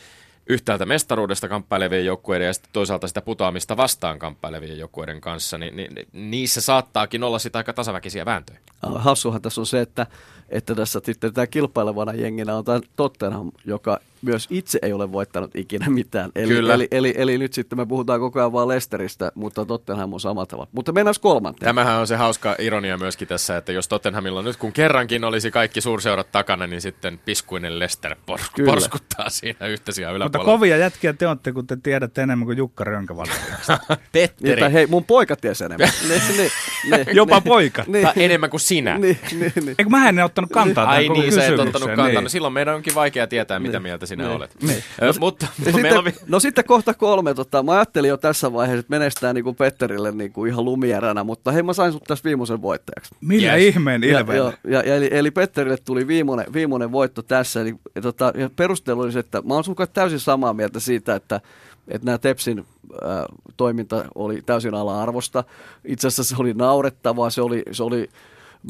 yhtäältä 0.47 0.87
mestaruudesta 0.87 1.49
kamppailevien 1.49 2.07
joukkueiden 2.07 2.47
ja 2.47 2.53
sitten 2.53 2.73
toisaalta 2.73 3.09
sitä 3.09 3.21
putoamista 3.23 3.77
vastaan 3.77 4.19
kamppailevien 4.19 4.79
joukkueiden 4.79 5.21
kanssa, 5.21 5.59
niin, 5.59 5.77
niin, 5.77 5.95
niin 5.95 6.09
niissä 6.13 6.61
saattaakin 6.61 7.23
olla 7.23 7.39
sitä 7.39 7.59
aika 7.59 7.73
tasaväkisiä 7.73 8.25
vääntöjä. 8.25 8.59
Hassuhan 8.83 9.43
tässä 9.43 9.61
on 9.61 9.67
se, 9.67 9.81
että, 9.81 10.07
että 10.49 10.75
tässä 10.75 11.01
sitten 11.05 11.35
tämä 11.35 11.47
kilpailevana 11.47 12.13
jenginä 12.13 12.57
on 12.57 12.65
tämä 12.65 12.81
Tottenham, 12.97 13.53
joka 13.65 14.01
myös 14.23 14.47
itse 14.51 14.79
ei 14.83 14.93
ole 14.93 15.13
voittanut 15.13 15.51
ikinä 15.57 15.91
mitään. 15.91 16.31
Eli, 16.37 16.49
Kyllä. 16.49 16.75
Eli, 16.75 16.89
eli, 16.91 17.15
eli, 17.17 17.39
nyt 17.39 17.53
sitten 17.53 17.79
me 17.79 17.87
puhutaan 17.87 18.21
koko 18.21 18.39
ajan 18.39 18.53
vaan 18.53 18.69
Lesteristä, 18.69 19.33
mutta 19.35 19.65
Tottenham 19.65 20.13
on 20.13 20.21
samalla 20.21 20.47
tavalla. 20.47 20.69
Mutta 20.73 20.93
mennään 20.93 21.15
kolmanteen. 21.21 21.67
Tämähän 21.67 22.01
on 22.01 22.07
se 22.07 22.17
hauska 22.17 22.57
ironia 22.59 22.99
myöskin 22.99 23.29
tässä, 23.29 23.57
että 23.57 23.73
jos 23.73 23.89
Tottenhamilla 23.89 24.43
nyt 24.43 24.57
kun 24.57 24.73
kerrankin 24.73 25.25
olisi 25.25 25.51
kaikki 25.51 25.81
suurseurat 25.81 26.33
takana, 26.33 26.67
niin 26.67 26.81
sitten 26.81 27.21
piskuinen 27.25 27.79
Lester 27.79 28.17
por- 28.31 28.41
Kyllä. 28.55 28.71
porskuttaa 28.71 29.31
siinä 29.31 29.67
yhtä 29.67 29.93
Mutta 29.97 30.11
yläpuolella. 30.11 30.45
kovia 30.45 30.77
jätkiä 30.77 31.13
te 31.13 31.29
olette, 31.29 31.53
kun 31.53 31.67
te 31.67 31.77
tiedätte 31.83 32.23
enemmän 32.23 32.47
kuin 32.47 32.59
Jukka 32.59 32.85
Rönkä 32.85 33.17
valitettavasti. 33.17 33.73
Niin, 33.97 33.99
Petteri, 34.13 34.61
tai 34.61 34.73
hei, 34.73 34.87
mun 34.87 35.05
poika 35.05 35.37
tiesi 35.37 35.65
enemmän. 35.65 35.89
niin, 36.09 36.23
niin, 36.37 36.51
niin, 36.91 37.17
Jopa 37.17 37.37
niin, 37.37 37.43
poika. 37.43 37.85
Niin, 37.87 38.05
tai 38.05 38.13
enemmän 38.17 38.51
kuin 38.51 38.61
sinä. 38.61 38.99
niin, 38.99 39.19
niin, 39.33 39.53
niin. 39.57 39.75
Eikö 39.79 39.91
mä 39.91 40.09
en 40.09 40.25
ottanut 40.25 40.51
kantaa 40.51 40.85
tähän 40.85 40.99
Ai 40.99 41.09
niin, 41.09 41.33
sä 41.33 41.47
et 41.47 41.59
ottanut 41.59 41.87
kantaa. 41.89 42.07
Niin. 42.09 42.23
No 42.23 42.29
silloin 42.29 42.55
meidän 42.55 42.75
onkin 42.75 42.95
vaikea 42.95 43.27
tietää, 43.27 43.59
mitä 43.59 43.81
mieltä 43.81 44.07
sinä 44.07 44.16
Niin. 44.25 44.37
olet. 44.37 44.57
Niin. 44.63 44.83
Ö, 45.03 45.13
mutta 45.21 45.47
Ja 45.67 45.73
no, 45.73 45.79
meillä 45.79 45.99
on... 45.99 46.05
sitten, 46.05 46.25
no 46.29 46.41
sitten 46.41 46.65
kohta 46.65 46.95
kolme. 46.95 47.35
Tota, 47.35 47.63
mä 47.63 47.73
ajattelin 47.73 48.09
jo 48.09 48.17
tässä 48.17 48.53
vaiheessa, 48.53 48.81
että 48.81 48.91
menestää 48.91 49.33
niin 49.33 49.45
kuin 49.45 49.57
Petterille 49.57 50.13
niin 50.13 50.33
kuin 50.33 50.51
ihan 50.53 50.65
lumieränä, 50.65 51.25
mutta 51.25 51.53
hei 51.53 51.63
mä 51.63 51.73
sain 51.73 51.93
sut 51.93 52.05
tässä 52.05 52.25
viimeisen 52.25 52.63
voittajaksi. 52.63 53.15
Millä 53.21 53.57
Yes. 53.57 53.75
ihmeen 53.75 54.03
joo, 54.37 54.53
ja, 54.65 54.83
ja 54.83 54.97
eli, 54.97 55.09
eli 55.11 55.31
Petterille 55.31 55.77
tuli 55.85 56.07
viimeinen, 56.07 56.53
viimeinen 56.53 56.93
voitto 56.93 57.23
tässä. 57.23 57.61
Eli, 57.61 57.75
ja, 57.95 58.03
tota, 58.03 58.33
ja 58.35 58.51
perustelu 58.57 59.01
oli 59.01 59.13
se, 59.13 59.19
että 59.19 59.43
mä 59.43 59.55
oon 59.55 59.65
sun 59.65 59.77
täysin 59.93 60.21
samaa 60.21 60.53
mieltä 60.55 60.81
siitä, 60.81 61.15
että, 61.15 61.41
että 61.89 62.07
nämä 62.07 62.19
Tepsin 62.19 62.59
äh, 62.59 63.25
toiminta 63.57 64.05
oli 64.15 64.43
täysin 64.47 64.75
ala-arvosta. 64.75 65.45
Itse 65.85 66.09
asiassa 66.09 66.35
se 66.37 66.43
oli 66.43 66.55
naurettavaa, 66.55 67.31
se 67.31 67.43
oli, 67.43 67.63
se 67.73 67.83
oli 67.83 68.09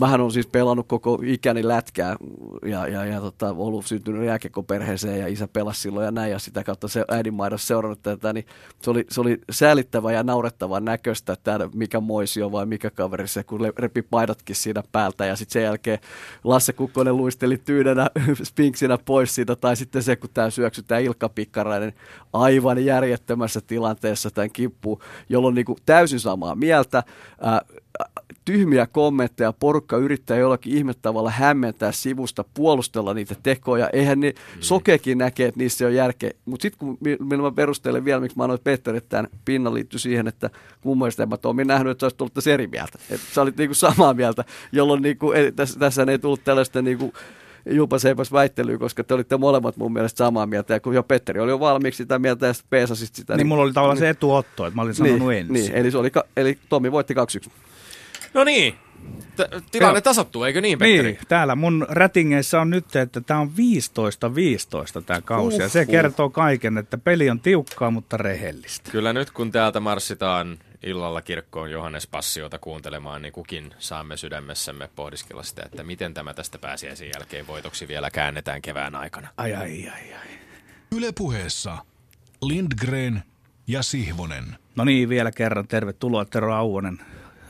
Mähän 0.01 0.21
on 0.21 0.33
siis 0.33 0.47
pelannut 0.47 0.89
koko 0.89 1.19
ikäni 1.25 1.69
lätkää 1.69 2.17
ja, 2.65 2.89
ja, 2.89 3.05
ja 3.05 3.21
tota, 3.21 3.51
ollut 3.51 3.87
syntynyt 3.87 4.27
jääkiekkoperheeseen 4.27 5.21
ja 5.21 5.27
isä 5.27 5.49
pelasi 5.49 5.81
silloin 5.81 6.05
ja 6.05 6.11
näin 6.11 6.31
ja 6.31 6.39
sitä 6.39 6.65
kautta 6.65 6.89
se 6.89 7.05
äidinmaidossa 7.09 7.67
seurannut 7.67 8.03
tätä, 8.03 8.33
niin 8.33 8.47
se 8.83 8.91
oli, 8.91 9.05
se 9.11 9.21
oli 9.21 9.41
säälittävä 9.51 10.13
ja 10.13 10.23
naurettava 10.23 10.81
näköistä, 10.81 11.33
että 11.33 11.71
mikä 11.75 12.01
moisio 12.01 12.53
vai 12.53 12.67
mikä 12.67 12.91
kaveri 12.91 13.29
se, 13.29 13.45
kun 13.45 13.61
repi 13.79 14.03
paidatkin 14.03 14.57
siinä 14.57 14.83
päältä 14.93 15.27
ja 15.27 15.37
sitten 15.37 15.53
sen 15.53 15.63
jälkeen 15.63 15.99
Lasse 16.45 16.73
Kukkonen 16.73 17.17
luisteli 17.17 17.59
tyynänä 17.59 18.11
spinksinä 18.45 18.99
pois 18.99 19.35
siitä 19.35 19.57
tai 19.57 19.77
sitten 19.77 20.03
se, 20.03 20.17
kun 20.17 20.31
tämä 20.35 20.51
syöksytään 20.51 21.03
Ilkka 21.03 21.29
Pikkarainen 21.29 21.93
aivan 22.33 22.85
järjettömässä 22.85 23.61
tilanteessa 23.61 24.31
tämän 24.31 24.51
kimppuun, 24.51 25.01
jolloin 25.29 25.55
niinku 25.55 25.77
täysin 25.87 26.21
samaa 26.21 26.55
mieltä. 26.55 27.03
Ää, 27.41 27.61
tyhmiä 28.45 28.87
kommentteja, 28.87 29.53
porukka 29.53 29.97
yrittää 29.97 30.37
jollakin 30.37 30.77
ihmettavalla 30.77 31.31
hämmentää 31.31 31.93
sivusta, 31.93 32.45
puolustella 32.55 33.15
niitä 33.15 33.35
tekoja. 33.43 33.91
Eihän 33.93 34.21
ne 34.21 34.31
mm. 34.31 34.61
sokeekin 34.61 35.19
näkee, 35.19 35.49
että 35.49 35.59
niissä 35.61 35.87
on 35.87 35.95
järkeä. 35.95 36.31
Mutta 36.45 36.63
sitten 36.63 36.79
kun 36.79 36.99
mi- 37.01 37.17
millä 37.21 37.43
mä 37.43 37.53
perustelen 37.53 38.05
vielä, 38.05 38.21
miksi 38.21 38.37
mä 38.37 38.45
annoin 38.45 38.61
Petteri 38.65 39.01
tämän 39.01 39.29
pinnan 39.45 39.75
liittyy 39.75 39.99
siihen, 39.99 40.29
että 40.29 40.51
mun 40.85 40.99
mielestä 40.99 41.23
en 41.23 41.29
mä 41.29 41.37
Tomi 41.37 41.65
nähnyt, 41.65 41.91
että 41.91 42.01
sä 42.01 42.07
olisit 42.07 42.21
ollut 42.21 42.35
tässä 42.35 42.55
eri 42.55 42.67
mieltä. 42.67 42.99
Että 43.11 43.27
sä 43.35 43.43
olit 43.43 43.57
niinku 43.57 43.75
samaa 43.75 44.15
mieltä, 44.15 44.45
jolloin 44.73 45.03
niinku, 45.03 45.33
ei, 45.33 45.53
tässä, 45.53 45.79
tässä 45.79 46.07
ei 46.09 46.19
tullut 46.19 46.45
tällaista 46.45 46.83
niinku, 46.83 47.13
jupas 47.71 48.05
eipäs 48.05 48.33
väittelyä, 48.33 48.79
koska 48.79 49.05
te 49.05 49.15
olitte 49.15 49.37
molemmat 49.37 49.77
mun 49.77 49.93
mielestä 49.93 50.19
samaa 50.19 50.47
mieltä. 50.47 50.75
Ja 50.75 50.81
kun 50.81 50.95
jo 50.95 51.03
Petteri 51.03 51.41
oli 51.41 51.51
jo 51.51 51.61
valmiiksi 51.61 51.97
sitä 51.97 52.19
mieltä 52.19 52.47
ja 52.47 52.53
sitten 52.53 52.71
peesasit 52.71 53.15
sitä. 53.15 53.37
Niin 53.37 53.47
mulla 53.47 53.63
oli 53.63 53.73
tavallaan 53.73 53.99
se 53.99 54.09
etuotto, 54.09 54.67
että 54.67 54.77
mä 54.77 54.83
olin 54.83 54.95
sanonut 54.95 55.29
niin, 55.29 55.41
ensin. 55.41 55.53
niin, 55.53 55.73
eli, 55.73 55.91
se 55.91 55.99
oli, 55.99 56.11
eli 56.37 56.59
Tomi 56.69 56.93
voitti 56.93 57.15
2-1. 57.15 57.51
No 58.35 58.45
niin, 58.45 58.75
T- 59.37 59.71
tilanne 59.71 59.97
Joo. 59.97 60.01
tasottuu, 60.01 60.45
eikö 60.45 60.61
niin, 60.61 60.79
Petteri? 60.79 61.13
Niin, 61.13 61.19
täällä 61.29 61.57
mun 61.57 61.87
rätingeissä 61.89 62.61
on 62.61 62.71
nyt, 62.71 62.97
että 62.97 63.21
tämä 63.21 63.41
on 63.41 63.53
15-15 64.99 65.03
tämä 65.07 65.21
kausi. 65.21 65.63
Ja 65.63 65.69
se 65.69 65.81
Uhuh. 65.81 65.91
kertoo 65.91 66.31
kaiken, 66.31 66.79
että 66.79 66.99
peli 66.99 67.31
on 67.31 67.41
tiukkaa, 67.41 67.91
mutta 67.91 68.17
rehellistä. 68.17 68.91
Kyllä 68.91 69.13
nyt 69.13 69.31
kun 69.31 69.53
täältä 69.53 69.81
marssitaan 69.81 70.59
illalla 70.83 71.23
kirkkoon 71.23 71.71
Johannes 71.71 72.07
Passiota 72.07 72.59
kuuntelemaan, 72.59 73.23
niin 73.23 73.33
kukin 73.33 73.75
saamme 73.79 74.17
sydämessämme 74.17 74.91
pohdiskella 74.97 75.43
sitä, 75.43 75.63
että 75.67 75.83
miten 75.83 76.15
tämä 76.15 76.35
tästä 76.35 76.59
pääsiäisen 76.59 77.11
jälkeen 77.17 77.47
voitoksi 77.47 77.89
vielä 77.89 78.11
käännetään 78.11 78.63
kevään 78.63 78.95
aikana. 78.95 79.29
Ai, 79.37 79.55
ai, 79.55 79.89
ai, 79.89 80.13
ai. 80.13 80.29
Yle 80.93 81.13
puheessa 81.19 81.79
Lindgren 82.43 83.23
ja 83.67 83.83
Sihvonen. 83.83 84.45
No 84.77 84.85
niin, 84.85 85.09
vielä 85.09 85.33
kerran 85.33 85.69
tervetuloa 85.69 86.25
Tero 86.25 86.55
Auvonen. 86.55 86.99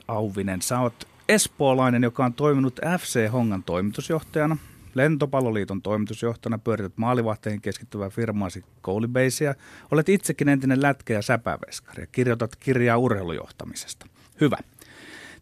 Auvinen, 0.08 0.62
sä 0.62 0.80
oot 0.80 1.08
espoolainen, 1.28 2.02
joka 2.02 2.24
on 2.24 2.34
toiminut 2.34 2.80
FC 3.00 3.28
Hongan 3.32 3.62
toimitusjohtajana, 3.62 4.56
Lentopalloliiton 4.94 5.82
toimitusjohtajana, 5.82 6.58
pyörität 6.58 6.92
maalivahteihin 6.96 7.60
keskittyvää 7.60 8.10
firmaasi 8.10 8.64
Koulibasea. 8.82 9.54
Olet 9.90 10.08
itsekin 10.08 10.48
entinen 10.48 10.82
lätkä- 10.82 11.14
ja 11.14 11.22
säpäveskari 11.22 12.02
ja 12.02 12.06
kirjoitat 12.06 12.56
kirjaa 12.56 12.96
urheilujohtamisesta. 12.98 14.06
Hyvä. 14.40 14.56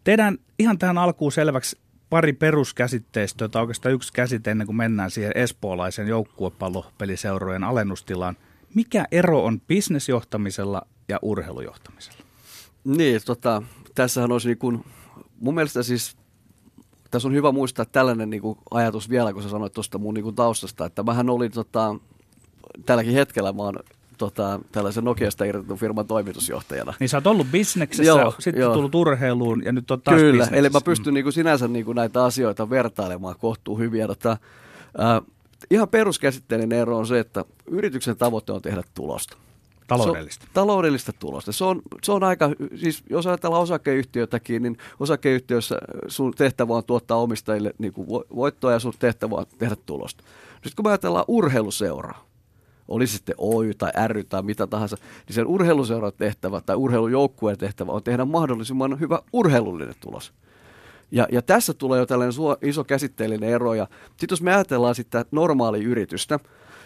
Tehdään 0.03 0.37
ihan 0.59 0.77
tähän 0.77 0.97
alkuun 0.97 1.31
selväksi 1.31 1.77
pari 2.09 2.33
peruskäsitteistöä, 2.33 3.47
tai 3.47 3.61
oikeastaan 3.61 3.95
yksi 3.95 4.13
käsite 4.13 4.51
ennen 4.51 4.67
kuin 4.67 4.75
mennään 4.77 5.11
siihen 5.11 5.31
espoolaisen 5.35 6.07
joukkuepallopeliseurojen 6.07 7.63
alennustilaan. 7.63 8.37
Mikä 8.73 9.05
ero 9.11 9.43
on 9.43 9.61
bisnesjohtamisella 9.61 10.81
ja 11.09 11.19
urheilujohtamisella? 11.21 12.19
Niin, 12.83 13.21
tota, 13.25 13.63
tässähän 13.95 14.31
olisi 14.31 14.47
niin 14.47 14.57
kuin, 14.57 14.85
mun 15.39 15.55
mielestä 15.55 15.83
siis 15.83 16.17
tässä 17.11 17.27
on 17.27 17.33
hyvä 17.33 17.51
muistaa 17.51 17.85
tällainen 17.85 18.29
niin 18.29 18.41
kuin 18.41 18.57
ajatus 18.71 19.09
vielä, 19.09 19.33
kun 19.33 19.43
sä 19.43 19.49
sanoit 19.49 19.73
tuosta 19.73 19.97
mun 19.97 20.13
niin 20.13 20.23
kuin 20.23 20.35
taustasta, 20.35 20.85
että 20.85 21.03
mähän 21.03 21.29
olin 21.29 21.51
tota, 21.51 21.95
tälläkin 22.85 23.13
hetkellä 23.13 23.53
mä 23.53 23.63
oon 23.63 23.79
tota, 24.17 24.59
tällaisen 24.71 25.03
Nokiasta 25.03 25.45
irrotetun 25.45 25.77
firman 25.77 26.07
toimitusjohtajana. 26.07 26.93
Niin 26.99 27.09
sä 27.09 27.17
oot 27.17 27.27
ollut 27.27 27.47
bisneksessä, 27.51 28.03
Joo, 28.03 28.35
sitten 28.39 28.61
joo. 28.61 28.73
tullut 28.73 28.95
urheiluun 28.95 29.63
ja 29.65 29.71
nyt 29.71 29.91
on 29.91 30.01
taas 30.01 30.15
Kyllä, 30.15 30.31
bisneksessä. 30.31 30.55
eli 30.55 30.69
mä 30.69 30.81
pystyn 30.81 31.13
niin 31.13 31.23
kuin 31.23 31.33
sinänsä 31.33 31.67
niin 31.67 31.85
kuin 31.85 31.95
näitä 31.95 32.23
asioita 32.23 32.69
vertailemaan 32.69 33.35
kohtuu 33.39 33.77
hyvin. 33.77 33.99
Ja 33.99 34.07
tota, 34.07 34.31
äh, 34.31 35.21
ihan 35.71 35.89
peruskäsitteellinen 35.89 36.79
ero 36.79 36.97
on 36.97 37.07
se, 37.07 37.19
että 37.19 37.45
yrityksen 37.67 38.17
tavoite 38.17 38.51
on 38.51 38.61
tehdä 38.61 38.83
tulosta. 38.93 39.37
Taloudellista. 39.87 40.45
Se 40.45 40.49
on, 40.49 40.53
taloudellista 40.53 41.13
tulosta. 41.19 41.51
Se 41.51 41.63
on, 41.63 41.81
se 42.03 42.11
on 42.11 42.23
aika, 42.23 42.49
siis 42.75 43.03
jos 43.09 43.27
ajatellaan 43.27 43.63
osakeyhtiötäkin, 43.63 44.63
niin 44.63 44.77
osakeyhtiössä 44.99 45.77
sun 46.07 46.33
tehtävä 46.33 46.73
on 46.73 46.83
tuottaa 46.83 47.17
omistajille 47.17 47.73
niin 47.77 47.93
kuin 47.93 48.07
vo- 48.07 48.35
voittoa 48.35 48.71
ja 48.71 48.79
sun 48.79 48.93
tehtävä 48.99 49.35
on 49.35 49.45
tehdä 49.57 49.75
tulosta. 49.85 50.23
Sitten 50.53 50.71
kun 50.75 50.85
me 50.85 50.89
ajatellaan 50.89 51.25
urheiluseuraa, 51.27 52.25
oli 52.87 53.07
sitten 53.07 53.35
Oy 53.37 53.73
tai 53.73 53.91
ry 54.07 54.23
tai 54.23 54.43
mitä 54.43 54.67
tahansa, 54.67 54.97
niin 55.27 55.35
sen 55.35 55.47
urheiluseuran 55.47 56.11
tehtävä 56.17 56.61
tai 56.61 56.75
urheilujoukkueen 56.75 57.57
tehtävä 57.57 57.91
on 57.91 58.03
tehdä 58.03 58.25
mahdollisimman 58.25 58.99
hyvä 58.99 59.19
urheilullinen 59.33 59.95
tulos. 59.99 60.33
Ja, 61.11 61.27
ja 61.31 61.41
tässä 61.41 61.73
tulee 61.73 61.99
jo 61.99 62.05
tällainen 62.05 62.33
iso 62.61 62.83
käsitteellinen 62.83 63.49
ero. 63.49 63.71
Sitten 63.75 64.27
jos 64.31 64.41
me 64.41 64.55
ajatellaan 64.55 64.95
sitä 64.95 65.25
normaalia 65.31 65.87
yritystä 65.87 66.39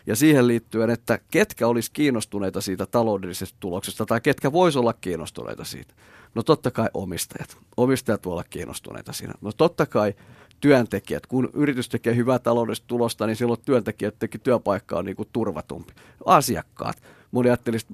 ja 0.08 0.16
siihen 0.16 0.48
liittyen, 0.48 0.90
että 0.90 1.20
ketkä 1.32 1.68
olisi 1.68 1.92
kiinnostuneita 1.92 2.62
siitä 2.62 2.86
taloudellisesta 2.86 3.58
tuloksesta 3.60 4.06
tai 4.06 4.22
ketkä 4.22 4.52
voisi 4.52 4.80
olla 4.80 4.94
kiinnostuneita 4.94 5.64
siitä. 5.64 5.94
No 6.36 6.44
totta 6.44 6.72
kai 6.72 6.88
omistajat. 6.94 7.58
Omistajat 7.78 8.26
voi 8.26 8.32
olla 8.32 8.44
kiinnostuneita 8.44 9.14
siinä. 9.14 9.34
No 9.42 9.52
totta 9.52 9.86
kai 9.86 10.14
työntekijät. 10.60 11.26
Kun 11.26 11.50
yritys 11.54 11.90
tekee 11.90 12.16
hyvää 12.16 12.40
taloudellista 12.40 12.88
tulosta, 12.88 13.28
niin 13.28 13.36
silloin 13.36 13.62
työntekijöidenkin 13.66 14.42
työpaikka 14.42 14.98
on 14.98 15.06
niin 15.06 15.16
kuin 15.16 15.30
turvatumpi. 15.34 15.94
Asiakkaat. 16.26 17.02
Moni 17.32 17.50
ajattelisi, 17.50 17.88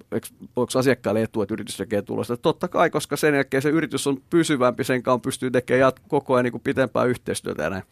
onko 0.55 0.79
asiakkaille 0.79 1.21
etu, 1.21 1.41
että 1.41 1.53
yritys 1.53 1.77
tekee 1.77 2.01
tulosta. 2.01 2.37
Totta 2.37 2.67
kai, 2.67 2.89
koska 2.89 3.17
sen 3.17 3.35
jälkeen 3.35 3.61
se 3.61 3.69
yritys 3.69 4.07
on 4.07 4.21
pysyvämpi, 4.29 4.83
sen 4.83 5.03
kanssa 5.03 5.19
pystyy 5.19 5.51
tekemään 5.51 5.91
koko 6.07 6.33
ajan 6.33 6.43
niin 6.43 6.51
kuin 6.51 6.61
pitempää 6.61 7.03
yhteistyötä 7.03 7.63
ja 7.63 7.69
näin. 7.69 7.83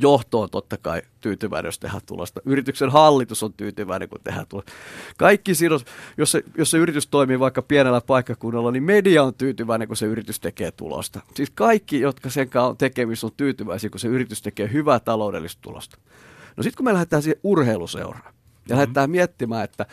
Johto 0.00 0.40
on 0.40 0.50
totta 0.50 0.76
kai 0.76 1.02
tyytyväinen, 1.20 1.68
jos 1.68 1.78
tehdään 1.78 2.02
tulosta. 2.06 2.40
Yrityksen 2.44 2.90
hallitus 2.90 3.42
on 3.42 3.52
tyytyväinen, 3.52 4.08
kun 4.08 4.18
tehdään 4.24 4.46
tulosta. 4.48 4.72
Kaikki 5.18 5.54
sidos, 5.54 5.84
jos 6.16 6.32
se, 6.32 6.44
jos 6.58 6.70
se 6.70 6.78
yritys 6.78 7.06
toimii 7.06 7.40
vaikka 7.40 7.62
pienellä 7.62 8.00
paikkakunnalla, 8.00 8.70
niin 8.70 8.82
media 8.82 9.22
on 9.22 9.34
tyytyväinen, 9.34 9.88
kun 9.88 9.96
se 9.96 10.06
yritys 10.06 10.40
tekee 10.40 10.70
tulosta. 10.70 11.20
Siis 11.34 11.50
kaikki, 11.50 12.00
jotka 12.00 12.30
sen 12.30 12.48
kanssa 12.48 12.68
on 12.68 12.76
tekemisissä, 12.76 13.26
on 13.26 13.32
tyytyväisiä, 13.36 13.90
kun 13.90 14.00
se 14.00 14.08
yritys 14.08 14.42
tekee 14.42 14.72
hyvää 14.72 15.00
taloudellista 15.00 15.62
tulosta. 15.62 15.98
No 16.56 16.62
sitten 16.62 16.76
kun 16.76 16.84
me 16.84 16.92
lähdetään 16.92 17.22
siihen 17.22 17.40
urheiluseuraan 17.42 18.24
ja 18.24 18.30
mm-hmm. 18.30 18.72
lähdetään 18.76 19.10
miettimään, 19.10 19.64
että 19.64 19.86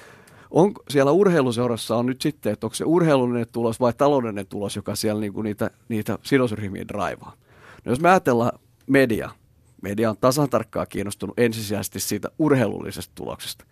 on, 0.52 0.74
siellä 0.90 1.12
urheiluseurassa 1.12 1.96
on 1.96 2.06
nyt 2.06 2.22
sitten, 2.22 2.54
että 2.54 2.68
onko 2.68 2.76
se 2.76 2.84
urheilullinen 2.84 3.48
tulos 3.52 3.80
vai 3.80 3.94
taloudellinen 3.94 4.48
tulos, 4.48 4.76
joka 4.76 4.96
siellä 4.96 5.22
niinku 5.22 5.42
niitä, 5.42 5.72
niitä 5.90 6.18
sidosryhmiä 6.24 6.88
draivaa. 6.88 7.34
No 7.86 7.92
jos 7.92 8.00
me 8.00 8.10
ajatellaan 8.10 8.60
media, 8.88 9.30
media 9.82 10.10
on 10.10 10.18
tasan 10.22 10.50
tarkkaan 10.50 10.88
kiinnostunut 10.90 11.40
ensisijaisesti 11.40 12.00
siitä 12.00 12.30
urheilullisesta 12.40 13.12
tuloksesta. 13.16 13.66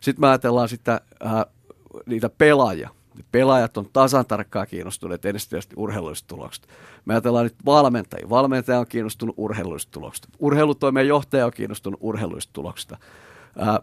Sitten 0.00 0.20
me 0.20 0.28
ajatellaan 0.28 0.68
sitä, 0.68 1.00
ää, 1.20 1.46
niitä 2.06 2.28
pelaajia. 2.28 2.90
Pelaajat 3.32 3.76
on 3.76 3.88
tasan 3.92 4.26
tarkkaan 4.26 4.66
kiinnostuneet 4.66 5.24
ensisijaisesti 5.24 5.74
urheilullisesta 5.76 6.28
tuloksesta. 6.28 6.68
Me 7.04 7.14
ajatellaan 7.14 7.44
nyt 7.44 7.54
valmentajia. 7.64 8.30
Valmentaja 8.30 8.78
on 8.78 8.86
kiinnostunut 8.86 9.34
urheilullisesta 9.38 9.92
tuloksesta. 9.92 10.28
Urheilutoimen 10.38 11.08
johtaja 11.08 11.46
on 11.46 11.52
kiinnostunut 11.52 12.00
urheilullisesta 12.02 12.52
tuloksesta. 12.52 12.98
Ää, 13.58 13.80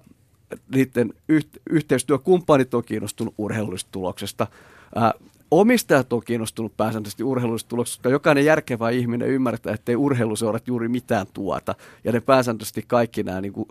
niiden 0.76 1.14
yht, 1.30 1.48
yhteistyökumppanit 1.70 2.74
on 2.74 2.84
kiinnostunut 2.84 3.34
urheilullisesta 3.38 3.92
tuloksesta. 3.92 4.48
Ää, 4.96 5.14
omistajat 5.52 6.14
on 6.14 6.22
kiinnostunut 6.26 6.78
pääsääntöisesti 6.78 7.24
urheilullisesta 7.24 7.70
tuloksesta, 7.70 7.98
koska 7.98 8.10
jokainen 8.10 8.46
järkevä 8.46 8.90
ihminen 8.90 9.28
ymmärtää, 9.28 9.74
että 9.74 9.92
ei 9.92 9.96
urheiluseurat 9.96 10.68
juuri 10.68 10.88
mitään 10.88 11.28
tuota. 11.34 11.76
Ja 12.04 12.12
ne 12.12 12.20
pääsääntöisesti 12.20 12.84
kaikki 12.88 13.24
nämä 13.24 13.42
niin 13.42 13.54
kuin, 13.54 13.68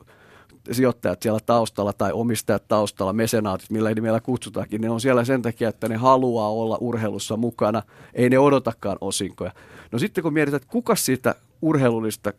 sijoittajat 0.72 1.22
siellä 1.22 1.40
taustalla 1.46 1.92
tai 1.92 2.12
omistajat 2.12 2.68
taustalla, 2.68 3.12
mesenaatit, 3.12 3.70
millä 3.70 3.94
nimellä 3.94 4.20
kutsutaankin, 4.20 4.80
ne 4.80 4.90
on 4.90 5.00
siellä 5.00 5.24
sen 5.24 5.42
takia, 5.42 5.68
että 5.68 5.88
ne 5.88 5.96
haluaa 5.96 6.50
olla 6.50 6.78
urheilussa 6.80 7.36
mukana, 7.36 7.82
ei 8.14 8.30
ne 8.30 8.38
odotakaan 8.38 8.98
osinkoja. 9.00 9.52
No 9.92 9.98
sitten 9.98 10.22
kun 10.22 10.32
mietitään, 10.32 10.62
että 10.62 10.72
kuka 10.72 10.96
siitä 10.96 11.34
urheilullista 11.62 12.32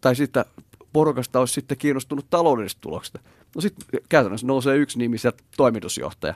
tai 0.00 0.16
siitä 0.16 0.44
porukasta 0.92 1.40
olisi 1.40 1.54
sitten 1.54 1.78
kiinnostunut 1.78 2.26
taloudellisesta 2.30 2.80
tuloksesta, 2.80 3.18
no 3.54 3.60
sitten 3.60 4.00
käytännössä 4.08 4.46
nousee 4.46 4.76
yksi 4.76 4.98
nimi 4.98 5.18
sieltä 5.18 5.42
toimitusjohtaja 5.56 6.34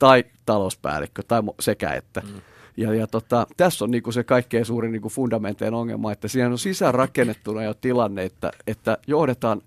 tai 0.00 0.24
talouspäällikkö 0.46 1.22
tai 1.28 1.42
sekä 1.60 1.90
että. 1.90 2.20
Mm. 2.20 2.40
Ja, 2.76 2.94
ja 2.94 3.06
tota, 3.06 3.46
tässä 3.56 3.84
on 3.84 3.90
niinku 3.90 4.12
se 4.12 4.24
kaikkein 4.24 4.64
suurin 4.64 4.92
niinku 4.92 5.08
fundamenteen 5.08 5.74
ongelma, 5.74 6.12
että 6.12 6.28
siihen 6.28 6.52
on 6.52 6.58
sisäänrakennettuna 6.58 7.62
jo 7.62 7.74
tilanne, 7.74 8.24
että, 8.24 8.50
että 8.66 8.98
johdetaan 9.06 9.62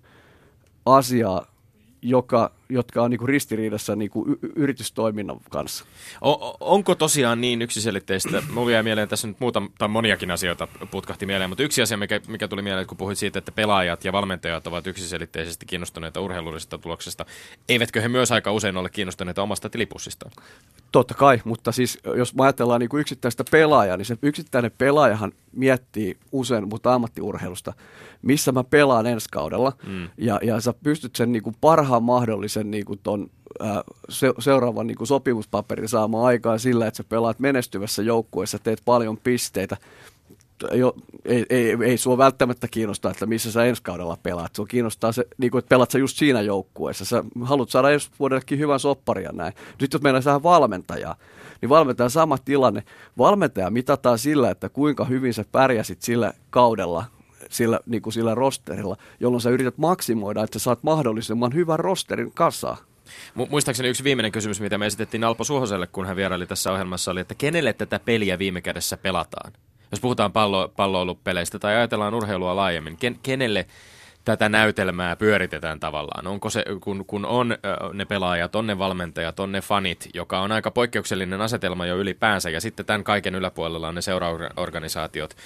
asiaa, 0.86 1.46
joka, 2.02 2.50
jotka 2.68 3.02
on 3.02 3.10
niinku 3.10 3.26
ristiriidassa 3.26 3.96
niinku 3.96 4.26
y- 4.28 4.52
yritystoiminnan 4.56 5.36
kanssa. 5.50 5.84
O- 6.24 6.56
onko 6.60 6.94
tosiaan 6.94 7.40
niin 7.40 7.62
yksiselitteistä? 7.62 8.42
Mulla 8.52 8.70
jäi 8.70 8.82
mieleen 8.82 9.08
tässä 9.08 9.28
nyt 9.28 9.40
muuta, 9.40 9.62
tai 9.78 9.88
moniakin 9.88 10.30
asioita 10.30 10.68
putkahti 10.90 11.26
mieleen, 11.26 11.50
mutta 11.50 11.62
yksi 11.62 11.82
asia, 11.82 11.96
mikä, 11.96 12.20
mikä 12.28 12.48
tuli 12.48 12.62
mieleen, 12.62 12.86
kun 12.86 12.96
puhuit 12.96 13.18
siitä, 13.18 13.38
että 13.38 13.52
pelaajat 13.52 14.04
ja 14.04 14.12
valmentajat 14.12 14.66
ovat 14.66 14.86
yksiselitteisesti 14.86 15.66
kiinnostuneita 15.66 16.20
urheilullisesta 16.20 16.78
tuloksesta, 16.78 17.26
eivätkö 17.68 18.00
he 18.00 18.08
myös 18.08 18.32
aika 18.32 18.52
usein 18.52 18.76
ole 18.76 18.90
kiinnostuneita 18.90 19.42
omasta 19.42 19.70
tilipussistaan? 19.70 20.32
Totta 20.92 21.14
kai, 21.14 21.40
mutta 21.44 21.72
siis 21.72 21.98
jos 22.16 22.34
me 22.34 22.42
ajatellaan 22.42 22.80
niin 22.80 22.88
kuin 22.88 23.00
yksittäistä 23.00 23.44
pelaajaa, 23.50 23.96
niin 23.96 24.06
se 24.06 24.16
yksittäinen 24.22 24.70
pelaajahan 24.78 25.32
miettii 25.52 26.16
usein, 26.32 26.68
mutta 26.68 26.94
ammattiurheilusta, 26.94 27.72
missä 28.22 28.52
mä 28.52 28.64
pelaan 28.64 29.06
ensi 29.06 29.28
kaudella. 29.32 29.72
Mm. 29.86 30.08
Ja, 30.18 30.40
ja 30.42 30.60
sä 30.60 30.74
pystyt 30.82 31.16
sen 31.16 31.32
niin 31.32 31.42
kuin 31.42 31.56
parhaan 31.60 32.02
mahdollisen 32.02 32.53
niin 32.62 32.84
kuin 32.84 33.00
ton, 33.02 33.30
ää, 33.60 33.82
se, 34.08 34.32
seuraavan 34.38 34.86
niin 34.86 34.96
kuin 34.96 35.08
sopimuspaperin 35.08 35.88
saamaan 35.88 36.24
aikaan 36.24 36.60
sillä, 36.60 36.86
että 36.86 36.96
sä 36.96 37.04
pelaat 37.08 37.38
menestyvässä 37.38 38.02
joukkueessa, 38.02 38.58
teet 38.58 38.82
paljon 38.84 39.16
pisteitä. 39.16 39.76
Jo, 40.72 40.96
ei, 41.24 41.46
ei, 41.50 41.76
ei 41.84 41.98
sua 41.98 42.18
välttämättä 42.18 42.68
kiinnosta, 42.68 43.10
että 43.10 43.26
missä 43.26 43.52
sä 43.52 43.64
ensi 43.64 43.82
kaudella 43.82 44.18
pelaat. 44.22 44.54
Sua 44.54 44.66
kiinnostaa 44.66 45.12
se, 45.12 45.26
niin 45.38 45.50
kuin, 45.50 45.58
että 45.58 45.68
pelaat 45.68 45.90
sä 45.90 45.98
just 45.98 46.16
siinä 46.16 46.40
joukkueessa. 46.40 47.04
Sä 47.04 47.24
haluat 47.42 47.70
saada 47.70 47.90
ensi 47.90 48.10
vuodellekin 48.18 48.58
hyvän 48.58 48.80
sopparia 48.80 49.32
näin. 49.32 49.52
Sitten 49.68 49.88
jos 49.92 50.02
meillä 50.02 50.20
saa 50.20 50.42
valmentajaa, 50.42 51.16
niin 51.62 51.68
valmentaja 51.68 52.08
sama 52.08 52.38
tilanne. 52.38 52.82
Valmentaja 53.18 53.70
mitataan 53.70 54.18
sillä, 54.18 54.50
että 54.50 54.68
kuinka 54.68 55.04
hyvin 55.04 55.34
sä 55.34 55.44
pärjäsit 55.52 56.02
sillä 56.02 56.32
kaudella, 56.50 57.04
sillä, 57.54 57.80
niin 57.86 58.02
kuin 58.02 58.12
sillä 58.12 58.34
rosterilla, 58.34 58.96
jolloin 59.20 59.40
sä 59.40 59.50
yrität 59.50 59.78
maksimoida, 59.78 60.42
että 60.42 60.58
sä 60.58 60.62
saat 60.62 60.82
mahdollisimman 60.82 61.54
hyvän 61.54 61.78
rosterin 61.78 62.32
kasaan. 62.32 62.76
Mu- 63.38 63.50
muistaakseni 63.50 63.88
yksi 63.88 64.04
viimeinen 64.04 64.32
kysymys, 64.32 64.60
mitä 64.60 64.78
me 64.78 64.86
esitettiin 64.86 65.24
Alpo 65.24 65.44
Suhoselle, 65.44 65.86
kun 65.86 66.06
hän 66.06 66.16
vieraili 66.16 66.46
tässä 66.46 66.72
ohjelmassa, 66.72 67.10
oli, 67.10 67.20
että 67.20 67.34
kenelle 67.34 67.72
tätä 67.72 67.98
peliä 67.98 68.38
viime 68.38 68.60
kädessä 68.60 68.96
pelataan? 68.96 69.52
Jos 69.90 70.00
puhutaan 70.00 70.32
pallo, 70.32 70.72
palloilupeleistä 70.76 71.58
tai 71.58 71.76
ajatellaan 71.76 72.14
urheilua 72.14 72.56
laajemmin, 72.56 72.96
ken, 72.96 73.18
kenelle 73.22 73.66
tätä 74.24 74.48
näytelmää 74.48 75.16
pyöritetään 75.16 75.80
tavallaan? 75.80 76.26
Onko 76.26 76.50
se, 76.50 76.64
kun, 76.80 77.04
kun 77.06 77.26
on 77.26 77.56
ne 77.92 78.04
pelaajat, 78.04 78.56
on 78.56 78.66
ne 78.66 78.78
valmentajat, 78.78 79.40
on 79.40 79.52
ne 79.52 79.60
fanit, 79.60 80.08
joka 80.14 80.40
on 80.40 80.52
aika 80.52 80.70
poikkeuksellinen 80.70 81.40
asetelma 81.40 81.86
jo 81.86 81.96
ylipäänsä, 81.96 82.50
ja 82.50 82.60
sitten 82.60 82.86
tämän 82.86 83.04
kaiken 83.04 83.34
yläpuolella 83.34 83.88
on 83.88 83.94
ne 83.94 84.02
seuraorganisaatiot, 84.02 85.36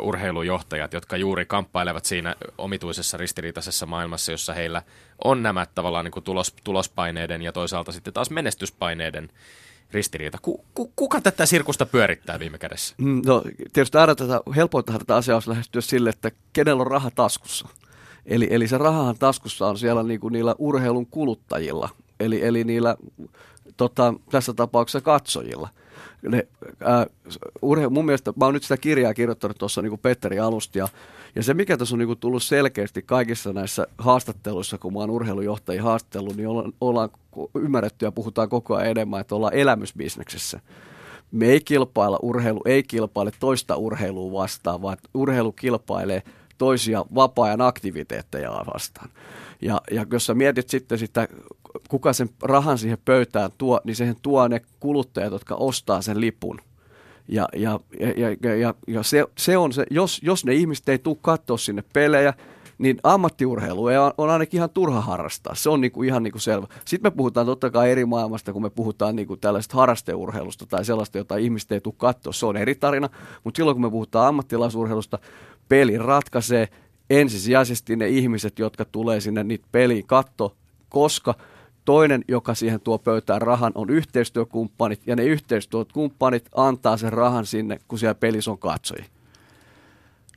urheilujohtajat, 0.00 0.92
jotka 0.92 1.16
juuri 1.16 1.46
kamppailevat 1.46 2.04
siinä 2.04 2.34
omituisessa 2.58 3.16
ristiriitaisessa 3.16 3.86
maailmassa, 3.86 4.32
jossa 4.32 4.54
heillä 4.54 4.82
on 5.24 5.42
nämä 5.42 5.66
tavallaan 5.74 6.04
niin 6.04 6.12
kuin 6.12 6.24
tulos, 6.24 6.54
tulospaineiden 6.64 7.42
ja 7.42 7.52
toisaalta 7.52 7.92
sitten 7.92 8.12
taas 8.14 8.30
menestyspaineiden 8.30 9.28
ristiriita. 9.92 10.38
Ku, 10.42 10.64
ku, 10.74 10.92
kuka 10.96 11.20
tätä 11.20 11.46
sirkusta 11.46 11.86
pyörittää 11.86 12.38
viime 12.38 12.58
kädessä? 12.58 12.94
Mm, 12.98 13.22
No 13.26 13.42
tietysti 13.72 13.98
aina 13.98 14.14
tätä, 14.14 14.40
helpointa 14.56 14.98
tätä 14.98 15.16
asiaa 15.16 15.36
olisi 15.36 15.50
lähestyä 15.50 15.80
sille, 15.80 16.10
että 16.10 16.30
kenellä 16.52 16.80
on 16.80 16.86
raha 16.86 17.10
taskussa. 17.10 17.68
Eli, 18.26 18.48
eli 18.50 18.68
se 18.68 18.78
rahahan 18.78 19.18
taskussa 19.18 19.66
on 19.66 19.78
siellä 19.78 20.02
niinku 20.02 20.28
niillä 20.28 20.54
urheilun 20.58 21.06
kuluttajilla, 21.06 21.88
eli, 22.20 22.44
eli 22.44 22.64
niillä 22.64 22.96
tota, 23.76 24.14
tässä 24.30 24.54
tapauksessa 24.54 25.00
katsojilla. 25.00 25.68
Ne, 26.22 26.48
ää, 26.84 27.06
urhe, 27.62 27.88
mun 27.88 28.04
mielestä, 28.04 28.32
mä 28.36 28.44
oon 28.44 28.54
nyt 28.54 28.62
sitä 28.62 28.76
kirjaa 28.76 29.14
kirjoittanut 29.14 29.58
tuossa 29.58 29.82
niin 29.82 29.98
Petteri 29.98 30.38
alusta, 30.38 30.78
ja, 30.78 30.88
ja 31.34 31.42
se 31.42 31.54
mikä 31.54 31.76
tässä 31.76 31.94
on 31.94 31.98
niin 31.98 32.18
tullut 32.18 32.42
selkeästi 32.42 33.02
kaikissa 33.02 33.52
näissä 33.52 33.86
haastatteluissa, 33.98 34.78
kun 34.78 34.92
mä 34.92 34.98
oon 34.98 35.10
urheilujohtajia 35.10 35.82
haastattellut, 35.82 36.36
niin 36.36 36.48
ollaan, 36.48 36.72
ollaan 36.80 37.10
ymmärretty 37.54 38.04
ja 38.04 38.12
puhutaan 38.12 38.48
koko 38.48 38.74
ajan 38.74 38.90
enemmän, 38.90 39.20
että 39.20 39.34
ollaan 39.34 39.54
elämysbisneksessä 39.54 40.60
me 41.32 41.46
ei 41.46 41.60
kilpailla, 41.60 42.18
urheilu 42.22 42.60
ei 42.64 42.82
kilpaile 42.82 43.30
toista 43.40 43.76
urheilua 43.76 44.32
vastaan, 44.40 44.82
vaan 44.82 44.96
urheilu 45.14 45.52
kilpailee 45.52 46.22
toisia 46.62 47.04
vapaa-ajan 47.14 47.60
aktiviteetteja 47.60 48.50
vastaan. 48.74 49.10
Ja, 49.62 49.80
ja 49.90 50.06
jos 50.12 50.26
sä 50.26 50.34
mietit 50.34 50.68
sitten 50.68 50.98
sitä, 50.98 51.28
kuka 51.88 52.12
sen 52.12 52.30
rahan 52.42 52.78
siihen 52.78 52.98
pöytään 53.04 53.50
tuo, 53.58 53.80
niin 53.84 53.96
siihen 53.96 54.16
tuo 54.22 54.48
ne 54.48 54.60
kuluttajat, 54.80 55.32
jotka 55.32 55.54
ostaa 55.54 56.02
sen 56.02 56.20
lipun. 56.20 56.60
Ja, 57.28 57.48
ja, 57.56 57.80
ja, 58.00 58.36
ja, 58.42 58.56
ja, 58.56 58.74
ja 58.86 59.02
se, 59.02 59.24
se 59.38 59.56
on 59.56 59.72
se, 59.72 59.86
jos, 59.90 60.20
jos 60.22 60.44
ne 60.44 60.54
ihmiset 60.54 60.88
ei 60.88 60.98
tule 60.98 61.16
katsoa 61.22 61.58
sinne 61.58 61.84
pelejä, 61.92 62.34
niin 62.78 62.98
ammattiurheilu 63.02 63.84
on 64.18 64.30
ainakin 64.30 64.58
ihan 64.58 64.70
turha 64.70 65.00
harrastaa. 65.00 65.54
Se 65.54 65.70
on 65.70 65.80
niinku 65.80 66.02
ihan 66.02 66.22
niinku 66.22 66.38
selvä. 66.38 66.66
Sitten 66.84 67.12
me 67.12 67.16
puhutaan 67.16 67.46
totta 67.46 67.70
kai 67.70 67.90
eri 67.90 68.04
maailmasta, 68.04 68.52
kun 68.52 68.62
me 68.62 68.70
puhutaan 68.70 69.16
niinku 69.16 69.36
tällaista 69.36 69.76
harrasteurheilusta 69.76 70.66
tai 70.66 70.84
sellaista, 70.84 71.18
jota 71.18 71.36
ihmiset 71.36 71.72
ei 71.72 71.80
tule 71.80 71.94
katsoa. 71.98 72.32
Se 72.32 72.46
on 72.46 72.56
eri 72.56 72.74
tarina, 72.74 73.08
mutta 73.44 73.58
silloin 73.58 73.74
kun 73.74 73.82
me 73.82 73.90
puhutaan 73.90 74.28
ammattilaisurheilusta, 74.28 75.18
peli 75.72 75.98
ratkaisee 75.98 76.68
ensisijaisesti 77.10 77.96
ne 77.96 78.08
ihmiset, 78.08 78.58
jotka 78.58 78.84
tulee 78.84 79.20
sinne 79.20 79.44
niitä 79.44 79.66
peliin 79.72 80.06
katto, 80.06 80.56
koska 80.88 81.34
toinen, 81.84 82.24
joka 82.28 82.54
siihen 82.54 82.80
tuo 82.80 82.98
pöytään 82.98 83.42
rahan, 83.42 83.72
on 83.74 83.90
yhteistyökumppanit, 83.90 85.00
ja 85.06 85.16
ne 85.16 85.24
yhteistyökumppanit 85.24 86.48
antaa 86.54 86.96
sen 86.96 87.12
rahan 87.12 87.46
sinne, 87.46 87.78
kun 87.88 87.98
siellä 87.98 88.14
pelissä 88.14 88.50
on 88.50 88.58
katsojia. 88.58 89.04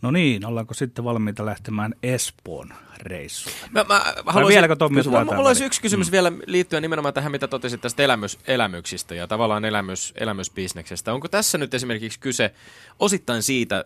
No 0.01 0.11
niin, 0.11 0.45
ollaanko 0.45 0.73
sitten 0.73 1.05
valmiita 1.05 1.45
lähtemään 1.45 1.93
Espoon 2.03 2.73
reissuun? 3.01 3.55
Mä, 3.71 3.85
mä 3.87 4.01
haluaisin, 4.25 4.55
vieläkö 4.55 4.75
Tommi 4.75 5.03
Mulla, 5.03 5.25
mulla 5.25 5.49
olisi 5.49 5.65
yksi 5.65 5.81
kysymys 5.81 6.07
mm. 6.07 6.11
vielä 6.11 6.31
liittyen 6.45 6.81
nimenomaan 6.81 7.13
tähän, 7.13 7.31
mitä 7.31 7.47
totesit 7.47 7.81
tästä 7.81 8.03
elämys, 8.03 8.39
elämyksistä 8.47 9.15
ja 9.15 9.27
tavallaan 9.27 9.65
elämys, 9.65 10.13
elämysbisneksestä. 10.17 11.13
Onko 11.13 11.27
tässä 11.27 11.57
nyt 11.57 11.73
esimerkiksi 11.73 12.19
kyse 12.19 12.53
osittain 12.99 13.43
siitä, 13.43 13.85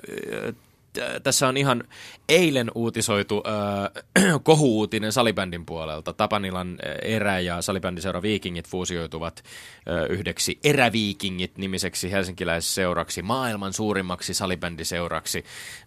tässä 1.23 1.47
on 1.47 1.57
ihan 1.57 1.83
eilen 2.29 2.71
uutisoitu 2.75 3.43
äh, 3.47 4.33
kohuutinen 4.43 5.11
salibändin 5.11 5.65
puolelta. 5.65 6.13
Tapanilan 6.13 6.77
erä 7.01 7.39
ja 7.39 7.61
salibändiseura 7.61 8.21
Viikingit 8.21 8.67
fuusioituvat 8.67 9.43
äh, 9.43 10.09
yhdeksi 10.09 10.59
eräviikingit 10.63 11.57
nimiseksi 11.57 12.11
helsinkiläisseuraksi, 12.11 13.21
maailman 13.21 13.73
suurimmaksi 13.73 14.33
salibändiseuraksi. 14.33 15.43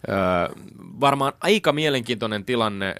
Äh, 0.09 0.63
varmaan 0.99 1.33
aika 1.41 1.71
mielenkiintoinen 1.71 2.45
tilanne 2.45 2.87
äh, 2.87 2.95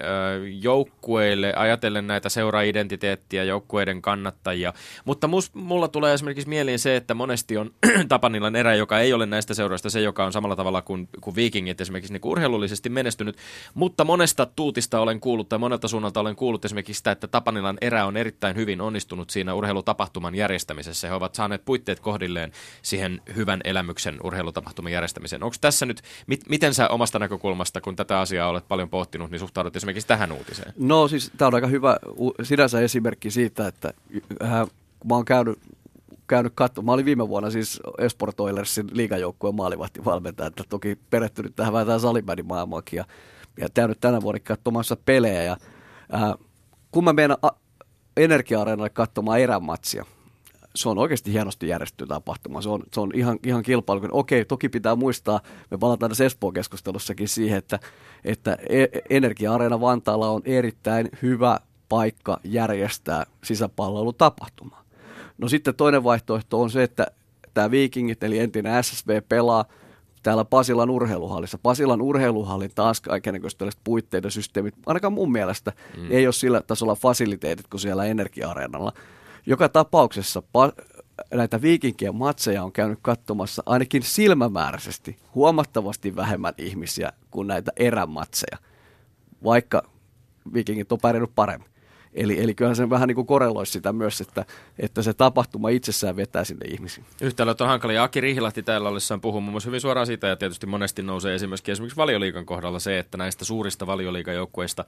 joukkueille, 0.62 1.54
ajatellen 1.56 2.08
näitä 2.08 2.30
seura-identiteettiä, 2.30 3.44
joukkueiden 3.44 4.02
kannattajia. 4.02 4.74
Mutta 5.06 5.28
mus, 5.28 5.54
mulla 5.54 5.88
tulee 5.88 6.14
esimerkiksi 6.14 6.50
mieliin 6.50 6.80
se, 6.80 6.96
että 6.96 7.14
monesti 7.14 7.58
on 7.58 7.72
Tapanilan 8.08 8.56
erä, 8.56 8.76
joka 8.76 9.00
ei 9.00 9.14
ole 9.14 9.26
näistä 9.26 9.54
seuroista 9.54 9.90
se, 9.90 10.02
joka 10.02 10.26
on 10.26 10.34
samalla 10.34 10.56
tavalla 10.56 10.82
kuin, 10.82 11.10
kuin 11.22 11.36
Viikingit 11.36 11.82
esimerkiksi 11.82 11.93
niin 11.94 12.22
kuin 12.22 12.32
urheilullisesti 12.32 12.90
menestynyt, 12.90 13.38
mutta 13.74 14.04
monesta 14.04 14.46
tuutista 14.46 15.00
olen 15.00 15.20
kuullut 15.20 15.50
tai 15.50 15.60
monelta 15.60 15.88
suunnalta 15.88 16.20
olen 16.20 16.36
kuullut 16.36 16.66
esimerkiksi 16.66 16.98
sitä, 16.98 17.12
että 17.12 17.28
Tapanilan 17.28 17.78
erä 17.82 18.06
on 18.06 18.18
erittäin 18.18 18.56
hyvin 18.56 18.82
onnistunut 18.82 19.30
siinä 19.30 19.54
urheilutapahtuman 19.54 20.36
järjestämisessä. 20.36 21.08
He 21.08 21.14
ovat 21.14 21.36
saaneet 21.36 21.66
puitteet 21.66 22.00
kohdilleen 22.00 22.52
siihen 22.82 23.22
hyvän 23.36 23.62
elämyksen 23.64 24.18
urheilutapahtuman 24.24 24.92
järjestämiseen. 24.92 25.44
Onko 25.44 25.56
tässä 25.62 25.86
nyt, 25.86 26.02
mit, 26.28 26.50
miten 26.50 26.74
sä 26.74 26.88
omasta 26.88 27.20
näkökulmasta, 27.20 27.82
kun 27.82 27.96
tätä 27.96 28.20
asiaa 28.20 28.50
olet 28.50 28.68
paljon 28.68 28.90
pohtinut, 28.90 29.32
niin 29.32 29.40
suhtaudut 29.40 29.76
esimerkiksi 29.76 30.08
tähän 30.08 30.32
uutiseen? 30.32 30.74
No 30.78 31.08
siis 31.08 31.32
tämä 31.38 31.48
on 31.48 31.56
aika 31.56 31.68
hyvä 31.68 31.98
sinänsä 32.44 32.82
esimerkki 32.82 33.32
siitä, 33.32 33.68
että 33.68 33.94
äh, 34.44 34.68
mä 35.06 35.16
oon 35.16 35.26
käynyt 35.26 35.60
käynyt 36.28 36.54
katsomaan. 36.56 36.86
Mä 36.86 36.94
olin 36.94 37.06
viime 37.06 37.30
vuonna 37.30 37.52
siis 37.52 37.80
Esport 37.98 38.40
Oilersin 38.40 38.88
liigajoukkueen 38.92 39.56
maalivahtivalmentaja, 39.56 40.48
että 40.48 40.64
toki 40.70 40.98
perehtynyt 41.10 41.56
tähän 41.56 41.74
vähän 41.74 42.00
salibändin 42.00 42.48
maailmaankin 42.48 42.98
ja, 42.98 43.06
ja 43.60 43.68
käynyt 43.74 44.00
tänä 44.00 44.22
vuonna 44.22 44.40
katsomassa 44.40 44.98
pelejä. 45.06 45.44
Ja, 45.44 45.58
ää, 46.12 46.36
kun 46.92 47.04
mä 47.04 47.14
menen 47.14 47.38
Energia-areenalle 48.18 48.90
katsomaan 48.90 49.40
erämatsia, 49.40 50.06
se 50.76 50.90
on 50.90 50.98
oikeasti 50.98 51.32
hienosti 51.32 51.68
järjestetty 51.68 52.08
tapahtuma. 52.08 52.62
Se 52.62 52.70
on, 52.70 52.84
se 52.94 53.00
on 53.00 53.12
ihan, 53.16 53.40
ihan 53.44 53.64
kilpailu. 53.64 54.02
Okei, 54.12 54.46
toki 54.46 54.70
pitää 54.70 54.96
muistaa, 54.96 55.42
me 55.72 55.78
palataan 55.78 56.10
tässä 56.10 56.26
Espoo-keskustelussakin 56.26 57.28
siihen, 57.28 57.58
että, 57.58 57.80
että 58.24 58.58
e-, 58.70 59.00
Energia-areena 59.10 59.82
Vantaalla 59.82 60.30
on 60.30 60.42
erittäin 60.46 61.10
hyvä 61.22 61.60
paikka 61.90 62.40
järjestää 62.44 63.26
sisäpalvelutapahtuma. 63.44 64.83
No 65.44 65.50
sitten 65.50 65.76
toinen 65.76 66.04
vaihtoehto 66.04 66.62
on 66.62 66.70
se, 66.70 66.84
että 66.84 67.08
tämä 67.54 67.72
Vikingit 67.72 68.24
eli 68.24 68.40
entinen 68.40 68.84
SSV 68.84 69.22
pelaa 69.30 69.66
täällä 70.24 70.46
Pasilan 70.46 70.90
urheiluhallissa. 70.90 71.58
Pasilan 71.58 72.02
urheiluhallin 72.02 72.72
taas 72.76 73.02
kaikenlaista 73.02 73.58
tällaiset 73.58 73.82
puitteiden 73.84 74.32
systeemit, 74.32 74.76
ainakaan 74.86 75.14
mun 75.14 75.32
mielestä, 75.32 75.74
mm. 75.98 76.12
ei 76.12 76.28
ole 76.28 76.34
sillä 76.34 76.62
tasolla 76.62 76.96
fasiliteetit 76.96 77.68
kuin 77.68 77.82
siellä 77.82 78.06
energia-areenalla. 78.06 78.94
Joka 79.46 79.70
tapauksessa 79.70 80.44
pa- 80.58 80.84
näitä 81.34 81.62
viikinkien 81.62 82.16
matseja 82.16 82.64
on 82.64 82.72
käynyt 82.72 83.00
katsomassa 83.02 83.64
ainakin 83.66 84.04
silmämääräisesti 84.04 85.18
huomattavasti 85.36 86.16
vähemmän 86.16 86.54
ihmisiä 86.58 87.14
kuin 87.32 87.48
näitä 87.48 87.72
erämatseja, 87.76 88.58
vaikka 89.44 89.84
viikingit 90.54 90.92
on 90.92 91.00
pärjännyt 91.02 91.36
paremmin. 91.36 91.73
Eli, 92.14 92.44
eli 92.44 92.56
kyllähän 92.56 92.76
se 92.76 92.90
vähän 92.90 93.08
niin 93.08 93.16
kuin 93.16 93.28
koreloi 93.28 93.66
sitä 93.66 93.94
myös, 93.94 94.22
että, 94.22 94.46
että 94.80 95.02
se 95.02 95.14
tapahtuma 95.14 95.70
itsessään 95.70 96.16
vetää 96.16 96.44
sinne 96.44 96.66
ihmisiin. 96.68 97.06
Yhtälöt 97.22 97.62
on 97.62 97.68
hankalia. 97.68 98.04
Aki 98.04 98.22
Rihilahti 98.22 98.64
täällä 98.64 98.90
ollessaan 98.90 99.22
puhuu 99.22 99.42
muun 99.42 99.52
muassa 99.52 99.68
hyvin 99.68 99.82
suoraan 99.82 100.08
siitä, 100.08 100.28
ja 100.28 100.36
tietysti 100.36 100.66
monesti 100.66 101.04
nousee 101.04 101.36
esimerkiksi, 101.36 101.72
esimerkiksi 101.72 101.98
valioliikan 101.98 102.46
kohdalla 102.46 102.80
se, 102.80 103.00
että 103.00 103.18
näistä 103.18 103.46
suurista 103.46 103.88
valioliikajoukkueista 103.88 104.86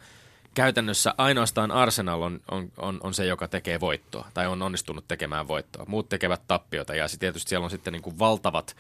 käytännössä 0.54 1.14
ainoastaan 1.18 1.72
Arsenal 1.72 2.22
on, 2.22 2.40
on, 2.52 2.72
on, 2.78 3.00
on 3.04 3.14
se, 3.14 3.26
joka 3.26 3.48
tekee 3.48 3.80
voittoa, 3.80 4.28
tai 4.34 4.48
on 4.48 4.62
onnistunut 4.62 5.08
tekemään 5.08 5.48
voittoa. 5.48 5.86
Muut 5.88 6.10
tekevät 6.10 6.42
tappiota, 6.48 6.96
ja 6.96 7.06
tietysti 7.20 7.50
siellä 7.50 7.64
on 7.64 7.70
sitten 7.70 7.94
niin 7.94 8.02
kuin 8.02 8.20
valtavat 8.20 8.76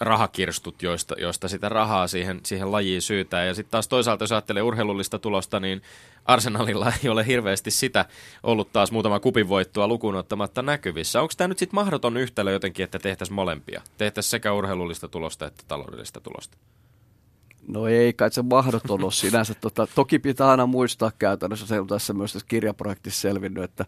rahakirstut, 0.00 0.82
joista, 0.82 1.14
joista 1.18 1.48
sitä 1.48 1.68
rahaa 1.68 2.08
siihen, 2.08 2.40
siihen 2.42 2.72
lajiin 2.72 3.02
syytää. 3.02 3.44
Ja 3.44 3.54
sitten 3.54 3.70
taas 3.70 3.88
toisaalta, 3.88 4.22
jos 4.22 4.32
ajattelee 4.32 4.62
urheilullista 4.62 5.18
tulosta, 5.18 5.60
niin 5.60 5.82
Arsenalilla 6.24 6.92
ei 7.04 7.08
ole 7.08 7.26
hirveästi 7.26 7.70
sitä 7.70 8.04
ollut 8.42 8.72
taas 8.72 8.92
muutama 8.92 9.20
kupin 9.20 9.48
voittoa 9.48 9.88
lukuun 9.88 10.14
ottamatta 10.14 10.62
näkyvissä. 10.62 11.20
Onko 11.20 11.32
tämä 11.36 11.48
nyt 11.48 11.58
sitten 11.58 11.74
mahdoton 11.74 12.16
yhtälö 12.16 12.52
jotenkin, 12.52 12.84
että 12.84 12.98
tehtäisiin 12.98 13.34
molempia? 13.34 13.82
Tehtäisiin 13.98 14.30
sekä 14.30 14.52
urheilullista 14.52 15.08
tulosta 15.08 15.46
että 15.46 15.64
taloudellista 15.68 16.20
tulosta? 16.20 16.56
No 17.68 17.86
ei 17.86 18.12
kai 18.12 18.30
se 18.30 18.42
mahdoton 18.42 19.04
ole 19.04 19.12
sinänsä. 19.12 19.54
Tota, 19.54 19.86
toki 19.94 20.18
pitää 20.18 20.50
aina 20.50 20.66
muistaa 20.66 21.12
käytännössä, 21.18 21.66
se 21.66 21.80
on 21.80 21.86
tässä 21.86 22.14
myös 22.14 22.32
tässä 22.32 22.48
kirjaprojektissa 22.48 23.20
selvinnyt, 23.20 23.64
että 23.64 23.84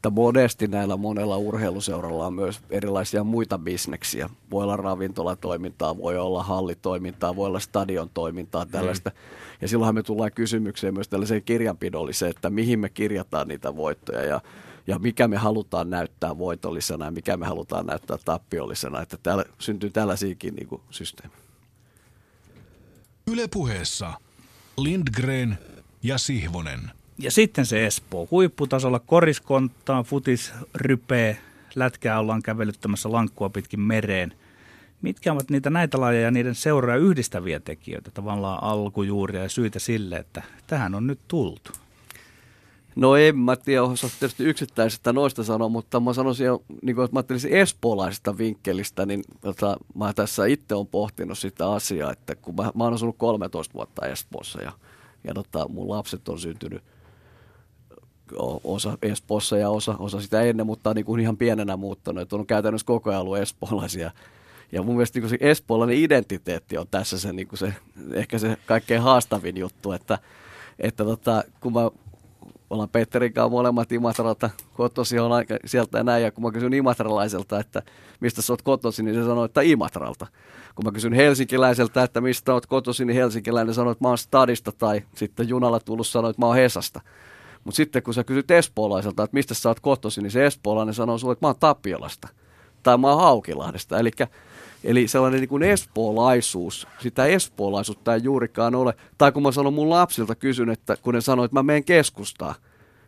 että 0.00 0.10
monesti 0.10 0.66
näillä 0.66 0.96
monella 0.96 1.36
urheiluseuralla 1.36 2.26
on 2.26 2.34
myös 2.34 2.60
erilaisia 2.70 3.24
muita 3.24 3.58
bisneksiä. 3.58 4.30
Voi 4.50 4.64
olla 4.64 4.76
ravintolatoimintaa, 4.76 5.98
voi 5.98 6.18
olla 6.18 6.42
hallitoimintaa, 6.42 7.36
voi 7.36 7.46
olla 7.46 7.60
stadion 7.60 8.10
toimintaa, 8.14 8.66
tällaista. 8.66 9.10
Mm. 9.10 9.16
Ja 9.60 9.68
silloinhan 9.68 9.94
me 9.94 10.02
tullaan 10.02 10.32
kysymykseen 10.32 10.94
myös 10.94 11.08
tällaiseen 11.08 11.42
kirjanpidolliseen, 11.42 12.30
että 12.30 12.50
mihin 12.50 12.78
me 12.78 12.88
kirjataan 12.88 13.48
niitä 13.48 13.76
voittoja 13.76 14.24
ja, 14.24 14.40
ja 14.86 14.98
mikä 14.98 15.28
me 15.28 15.36
halutaan 15.36 15.90
näyttää 15.90 16.38
voitollisena 16.38 17.04
ja 17.04 17.10
mikä 17.10 17.36
me 17.36 17.46
halutaan 17.46 17.86
näyttää 17.86 18.18
tappiollisena. 18.24 19.02
Että 19.02 19.16
täällä 19.22 19.44
syntyy 19.58 19.90
tällaisiakin 19.90 20.54
niin 20.54 20.68
kuin, 20.68 20.82
systeemejä. 20.90 21.40
Yle 23.26 23.48
puheessa 23.48 24.12
Lindgren 24.78 25.58
ja 26.02 26.18
Sihvonen. 26.18 26.99
Ja 27.22 27.30
sitten 27.30 27.66
se 27.66 27.86
Espoo. 27.86 28.28
Huipputasolla 28.30 28.98
koriskonttaa, 28.98 30.02
futis 30.02 30.52
rypee, 30.74 31.38
lätkää 31.74 32.18
ollaan 32.18 32.42
kävelyttämässä 32.42 33.12
lankkua 33.12 33.50
pitkin 33.50 33.80
mereen. 33.80 34.32
Mitkä 35.02 35.32
ovat 35.32 35.50
niitä 35.50 35.70
näitä 35.70 36.00
lajeja 36.00 36.24
ja 36.24 36.30
niiden 36.30 36.54
seuraa 36.54 36.96
yhdistäviä 36.96 37.60
tekijöitä, 37.60 38.10
tavallaan 38.10 38.62
alkujuuria 38.62 39.42
ja 39.42 39.48
syitä 39.48 39.78
sille, 39.78 40.16
että 40.16 40.42
tähän 40.66 40.94
on 40.94 41.06
nyt 41.06 41.20
tultu? 41.28 41.72
No 42.96 43.16
en 43.16 43.38
mä 43.38 43.56
tiedä, 43.56 43.82
osaa 43.82 44.10
tietysti 44.18 44.44
yksittäisestä 44.44 45.12
noista 45.12 45.44
sanoa, 45.44 45.68
mutta 45.68 46.00
mä 46.00 46.12
sanoisin 46.12 46.46
jo, 46.46 46.62
niin 46.82 46.96
kuin, 46.96 47.04
että 47.04 47.14
mä 47.14 47.18
ajattelisin 47.18 47.52
espoolaisesta 47.52 48.38
vinkkelistä, 48.38 49.06
niin 49.06 49.24
tota, 49.40 49.76
mä 49.94 50.12
tässä 50.12 50.46
itse 50.46 50.74
olen 50.74 50.86
pohtinut 50.86 51.38
sitä 51.38 51.72
asiaa, 51.72 52.12
että 52.12 52.34
kun 52.34 52.56
mä, 52.56 52.72
mä 52.74 52.84
oon 52.84 52.94
asunut 52.94 53.16
13 53.18 53.74
vuotta 53.74 54.06
Espoossa 54.06 54.62
ja, 54.62 54.72
ja 55.24 55.34
tota, 55.34 55.68
mun 55.68 55.88
lapset 55.88 56.28
on 56.28 56.38
syntynyt– 56.38 56.82
osa 58.64 58.98
Espoossa 59.02 59.58
ja 59.58 59.70
osa, 59.70 59.94
osa 59.98 60.20
sitä 60.20 60.42
ennen, 60.42 60.66
mutta 60.66 60.94
niin 60.94 61.04
kuin 61.04 61.20
ihan 61.20 61.36
pienenä 61.36 61.76
muuttanut. 61.76 62.22
Että 62.22 62.36
on 62.36 62.46
käytännössä 62.46 62.86
koko 62.86 63.10
ajan 63.10 63.22
ollut 63.22 63.38
espoolaisia. 63.38 64.10
Ja 64.72 64.82
mun 64.82 64.94
mielestä 64.94 65.20
niin 65.20 65.28
se 65.28 65.36
espoolainen 65.40 65.96
identiteetti 65.96 66.78
on 66.78 66.86
tässä 66.90 67.18
se, 67.18 67.32
niin 67.32 67.48
kuin 67.48 67.58
se, 67.58 67.74
ehkä 68.12 68.38
se 68.38 68.56
kaikkein 68.66 69.02
haastavin 69.02 69.56
juttu, 69.56 69.92
että, 69.92 70.18
että 70.78 71.04
tota, 71.04 71.44
kun 71.60 71.72
mä 71.72 71.90
ollaan 72.70 72.88
Petterin 72.88 73.32
kanssa 73.32 73.48
molemmat 73.48 73.92
Imatralta 73.92 74.50
kotosi 74.74 75.18
on 75.18 75.32
aika 75.32 75.56
sieltä 75.64 75.98
ja 75.98 76.04
näin. 76.04 76.22
Ja 76.22 76.30
kun 76.30 76.44
mä 76.44 76.50
kysyn 76.50 76.74
imatralaiselta, 76.74 77.60
että 77.60 77.82
mistä 78.20 78.42
sä 78.42 78.52
oot 78.52 78.62
kotosi, 78.62 79.02
niin 79.02 79.14
se 79.14 79.24
sanoi, 79.24 79.44
että 79.44 79.60
Imatralta. 79.60 80.26
Kun 80.74 80.84
mä 80.84 80.92
kysyn 80.92 81.12
helsinkiläiseltä, 81.12 82.02
että 82.02 82.20
mistä 82.20 82.54
oot 82.54 82.66
kotosi, 82.66 83.04
niin 83.04 83.16
helsinkiläinen 83.16 83.74
sanoi, 83.74 83.92
että 83.92 84.04
mä 84.04 84.08
oon 84.08 84.18
Stadista 84.18 84.72
tai 84.72 85.02
sitten 85.14 85.48
junalla 85.48 85.80
tullut 85.80 86.06
sanoa, 86.06 86.30
että 86.30 86.42
mä 86.42 86.46
oon 86.46 86.56
Hesasta. 86.56 87.00
Mutta 87.64 87.76
sitten 87.76 88.02
kun 88.02 88.14
sä 88.14 88.24
kysyt 88.24 88.50
espoolaiselta, 88.50 89.22
että 89.22 89.34
mistä 89.34 89.54
sä 89.54 89.68
oot 89.68 89.80
kotosi, 89.80 90.22
niin 90.22 90.30
se 90.30 90.46
espoolainen 90.46 90.94
sanoo 90.94 91.18
sulle, 91.18 91.32
että 91.32 91.46
mä 91.46 91.48
oon 91.48 91.60
Tapiolasta 91.60 92.28
tai 92.82 92.98
mä 92.98 93.08
oon 93.12 93.20
Haukilahdesta. 93.20 93.98
Elikkä, 93.98 94.28
eli 94.84 95.08
sellainen 95.08 95.40
niin 95.40 95.48
kuin 95.48 95.62
espoolaisuus, 95.62 96.86
sitä 96.98 97.26
espoolaisuutta 97.26 98.14
ei 98.14 98.20
juurikaan 98.22 98.74
ole. 98.74 98.94
Tai 99.18 99.32
kun 99.32 99.42
mä 99.42 99.52
sanon 99.52 99.74
mun 99.74 99.90
lapsilta, 99.90 100.34
kysyn, 100.34 100.70
että 100.70 100.96
kun 101.02 101.14
ne 101.14 101.20
sanoo, 101.20 101.44
että 101.44 101.54
mä 101.54 101.62
menen 101.62 101.84
keskustaan, 101.84 102.54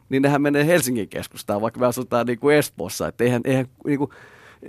niin 0.09 0.22
nehän 0.22 0.42
menee 0.42 0.66
Helsingin 0.66 1.09
keskustaan, 1.09 1.61
vaikka 1.61 1.80
me 1.80 1.86
asutaan 1.86 2.26
niin 2.26 2.38
kuin 2.38 2.57
Espoossa. 2.57 3.09
Että 3.09 3.24
eihän, 3.24 3.42
eihän, 3.44 3.66
niin 3.86 3.98
kuin, 3.98 4.11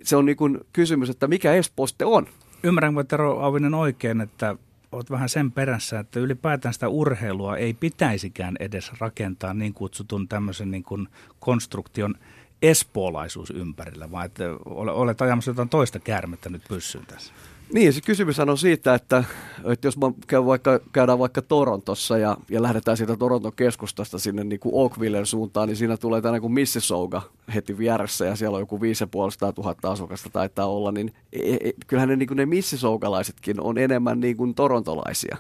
se 0.03 0.15
on 0.15 0.25
niin 0.25 0.37
kuin 0.37 0.59
kysymys, 0.73 1.09
että 1.09 1.27
mikä 1.27 1.53
Espoo 1.53 1.87
sitten 1.87 2.07
on. 2.07 2.27
Ymmärränkö 2.63 3.03
Tero 3.03 3.39
Auvinen 3.39 3.73
oikein, 3.73 4.21
että 4.21 4.55
olet 4.93 5.11
vähän 5.11 5.29
sen 5.29 5.51
perässä, 5.51 5.99
että 5.99 6.19
ylipäätään 6.19 6.73
sitä 6.73 6.89
urheilua 6.89 7.57
ei 7.57 7.73
pitäisikään 7.73 8.55
edes 8.59 8.91
rakentaa 8.99 9.53
niin 9.53 9.73
kutsutun 9.73 10.27
tämmöisen 10.27 10.71
niin 10.71 10.83
kuin 10.83 11.07
konstruktion 11.39 12.15
espoolaisuus 12.61 13.49
ympärillä, 13.49 14.11
vaan 14.11 14.25
että 14.25 14.43
olet 14.65 15.21
ajamassa 15.21 15.51
jotain 15.51 15.69
toista 15.69 15.99
käärmettä 15.99 16.49
nyt 16.49 16.61
pyssyyn 16.69 17.05
tässä. 17.05 17.33
Niin, 17.73 17.93
se 17.93 18.01
kysymys 18.01 18.39
on 18.39 18.57
siitä, 18.57 18.93
että, 18.93 19.23
että 19.71 19.87
jos 19.87 19.97
mä 19.97 20.11
käyn 20.27 20.45
vaikka, 20.45 20.79
käydään 20.91 21.19
vaikka 21.19 21.41
Torontossa 21.41 22.17
ja, 22.17 22.37
ja 22.49 22.61
lähdetään 22.61 22.97
siitä 22.97 23.17
Toronton 23.17 23.53
keskustasta 23.55 24.19
sinne 24.19 24.43
niin 24.43 24.59
kuin 24.59 24.75
Oakvillen 24.75 25.25
suuntaan, 25.25 25.67
niin 25.67 25.75
siinä 25.75 25.97
tulee 25.97 26.21
tänne 26.21 26.39
kuin 26.39 26.53
Mississauga 26.53 27.21
heti 27.53 27.77
vieressä 27.77 28.25
ja 28.25 28.35
siellä 28.35 28.55
on 28.55 28.61
joku 28.61 28.81
5500 28.81 29.53
000 29.57 29.75
asukasta 29.83 30.29
taitaa 30.29 30.65
olla, 30.65 30.91
niin 30.91 31.13
e, 31.33 31.53
e, 31.53 31.71
kyllähän 31.87 32.09
ne, 32.09 32.15
niin 32.15 32.27
kuin 32.27 32.37
ne 32.37 32.45
Mississaugalaisetkin 32.45 33.61
on 33.61 33.77
enemmän 33.77 34.19
niin 34.19 34.37
kuin 34.37 34.55
torontolaisia. 34.55 35.37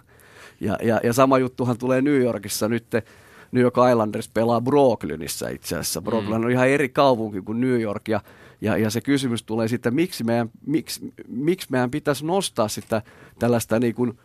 Ja, 0.61 0.77
ja, 0.83 0.99
ja 1.03 1.13
sama 1.13 1.37
juttuhan 1.37 1.77
tulee 1.77 2.01
New 2.01 2.21
Yorkissa 2.21 2.69
nyt, 2.69 2.87
New 3.51 3.63
York 3.63 3.75
Islanders 3.91 4.29
pelaa 4.29 4.61
Brooklynissa 4.61 5.49
itse 5.49 5.75
asiassa. 5.75 6.01
Brooklyn 6.01 6.41
mm. 6.41 6.45
on 6.45 6.51
ihan 6.51 6.67
eri 6.67 6.89
kaupunki 6.89 7.41
kuin 7.41 7.61
New 7.61 7.81
York 7.81 8.07
ja 8.07 8.21
ja, 8.63 8.77
ja 8.77 8.89
se 8.89 9.01
kysymys 9.01 9.43
tulee 9.43 9.67
sitten, 9.67 9.95
miksi 9.95 10.23
meidän, 10.23 10.49
miksi, 10.65 11.13
miksi 11.27 11.67
meidän 11.69 11.91
pitäisi 11.91 12.25
nostaa 12.25 12.67
sitä 12.67 13.01
tällaista, 13.39 13.79
niin 13.79 13.95
kuin, 13.95 14.19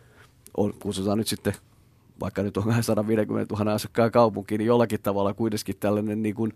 on, 0.57 0.73
nyt 1.15 1.27
sitten, 1.27 1.53
vaikka 2.19 2.43
nyt 2.43 2.57
on 2.57 2.83
150 2.83 3.55
000 3.55 3.73
asukkaan 3.73 4.11
kaupunki, 4.11 4.57
niin 4.57 4.65
jollakin 4.65 5.01
tavalla 5.01 5.33
kuitenkin 5.33 5.75
tällainen 5.79 6.21
niin 6.21 6.35
kuin 6.35 6.53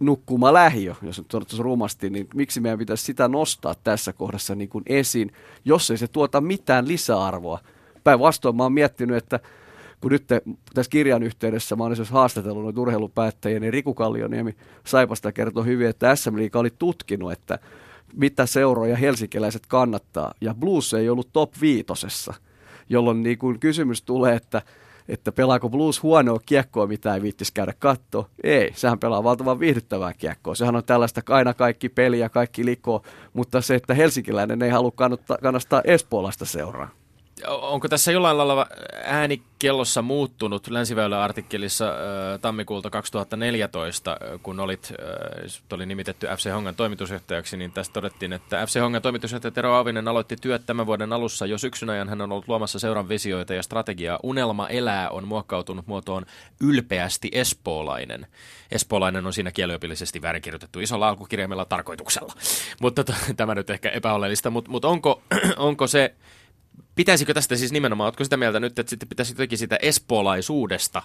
nukkuma 0.00 0.52
lähiö, 0.52 0.94
jos 1.02 1.18
nyt 1.18 1.28
todettaisiin 1.28 1.64
rumasti, 1.64 2.10
niin 2.10 2.28
miksi 2.34 2.60
meidän 2.60 2.78
pitäisi 2.78 3.04
sitä 3.04 3.28
nostaa 3.28 3.74
tässä 3.84 4.12
kohdassa 4.12 4.54
niin 4.54 4.68
kuin 4.68 4.84
esiin, 4.86 5.32
jos 5.64 5.90
ei 5.90 5.98
se 5.98 6.08
tuota 6.08 6.40
mitään 6.40 6.88
lisäarvoa. 6.88 7.58
Päinvastoin 8.04 8.56
mä 8.56 8.62
oon 8.62 8.72
miettinyt, 8.72 9.16
että 9.16 9.40
kun 10.00 10.12
nyt 10.12 10.26
te, 10.26 10.42
tässä 10.74 10.90
kirjan 10.90 11.22
yhteydessä 11.22 11.76
mä 11.76 11.82
olen 11.82 11.92
esimerkiksi 11.92 12.14
haastatellut 12.14 12.62
noita 12.62 12.80
urheilupäättäjiä, 12.80 13.60
niin 13.60 13.72
Riku 13.72 13.94
Kallioniemi 13.94 14.56
Saipasta 14.86 15.32
kertoi 15.32 15.64
hyvin, 15.64 15.86
että 15.86 16.16
SM 16.16 16.36
Liiga 16.36 16.58
oli 16.58 16.70
tutkinut, 16.78 17.32
että 17.32 17.58
mitä 18.14 18.46
seuroja 18.46 18.96
helsinkiläiset 18.96 19.62
kannattaa. 19.66 20.34
Ja 20.40 20.54
Blues 20.54 20.94
ei 20.94 21.08
ollut 21.08 21.28
top 21.32 21.52
viitosessa, 21.60 22.34
jolloin 22.88 23.22
niin 23.22 23.38
kun 23.38 23.58
kysymys 23.58 24.02
tulee, 24.02 24.36
että 24.36 24.62
että 25.08 25.32
pelaako 25.32 25.68
Blues 25.68 26.02
huonoa 26.02 26.38
kiekkoa, 26.46 26.86
mitä 26.86 27.14
ei 27.14 27.22
viittisi 27.22 27.52
käydä 27.54 27.72
katto. 27.78 28.30
Ei, 28.42 28.72
sehän 28.74 28.98
pelaa 28.98 29.24
valtavan 29.24 29.60
viihdyttävää 29.60 30.12
kiekkoa. 30.14 30.54
Sehän 30.54 30.76
on 30.76 30.84
tällaista 30.84 31.22
aina 31.28 31.54
kaikki 31.54 31.88
peliä, 31.88 32.28
kaikki 32.28 32.64
liko, 32.64 33.02
mutta 33.32 33.60
se, 33.60 33.74
että 33.74 33.94
helsinkiläinen 33.94 34.62
ei 34.62 34.70
halua 34.70 34.90
kannattaa, 34.90 35.38
kannattaa 35.42 35.82
espoolaista 35.84 36.44
seuraa 36.44 36.99
onko 37.46 37.88
tässä 37.88 38.12
jollain 38.12 38.38
lailla 38.38 38.66
ääni 39.04 39.42
kellossa 39.58 40.02
muuttunut 40.02 40.68
Länsiväylä-artikkelissa 40.68 41.94
tammikuulta 42.40 42.90
2014, 42.90 44.16
kun 44.42 44.60
olit, 44.60 44.92
oli 45.72 45.86
nimitetty 45.86 46.26
FC 46.26 46.50
Hongan 46.50 46.74
toimitusjohtajaksi, 46.74 47.56
niin 47.56 47.72
tässä 47.72 47.92
todettiin, 47.92 48.32
että 48.32 48.66
FC 48.66 48.80
Hongan 48.80 49.02
toimitusjohtaja 49.02 49.50
Tero 49.50 49.72
Aavinen 49.72 50.08
aloitti 50.08 50.36
työt 50.36 50.66
tämän 50.66 50.86
vuoden 50.86 51.12
alussa. 51.12 51.46
Jo 51.46 51.58
syksyn 51.58 51.90
ajan 51.90 52.08
hän 52.08 52.20
on 52.20 52.32
ollut 52.32 52.48
luomassa 52.48 52.78
seuran 52.78 53.08
visioita 53.08 53.54
ja 53.54 53.62
strategiaa. 53.62 54.18
Unelma 54.22 54.68
elää 54.68 55.10
on 55.10 55.28
muokkautunut 55.28 55.86
muotoon 55.86 56.26
ylpeästi 56.60 57.28
espoolainen. 57.32 58.26
Espoolainen 58.70 59.26
on 59.26 59.32
siinä 59.32 59.52
kieliopillisesti 59.52 60.22
väärinkirjoitettu 60.22 60.80
isolla 60.80 61.08
alkukirjaimella 61.08 61.64
tarkoituksella. 61.64 62.32
Mutta 62.80 63.04
tämä 63.36 63.54
nyt 63.54 63.70
ehkä 63.70 63.88
epäoleellista, 63.88 64.50
mutta 64.50 64.70
mut 64.70 64.84
onko, 64.84 65.22
onko 65.56 65.86
se 65.86 66.14
pitäisikö 67.00 67.34
tästä 67.34 67.56
siis 67.56 67.72
nimenomaan, 67.72 68.06
oletko 68.06 68.24
sitä 68.24 68.36
mieltä 68.36 68.60
nyt, 68.60 68.78
että 68.78 68.90
sitten 68.90 69.08
pitäisi 69.08 69.32
jotenkin 69.32 69.58
sitä 69.58 69.78
espoolaisuudesta 69.82 71.02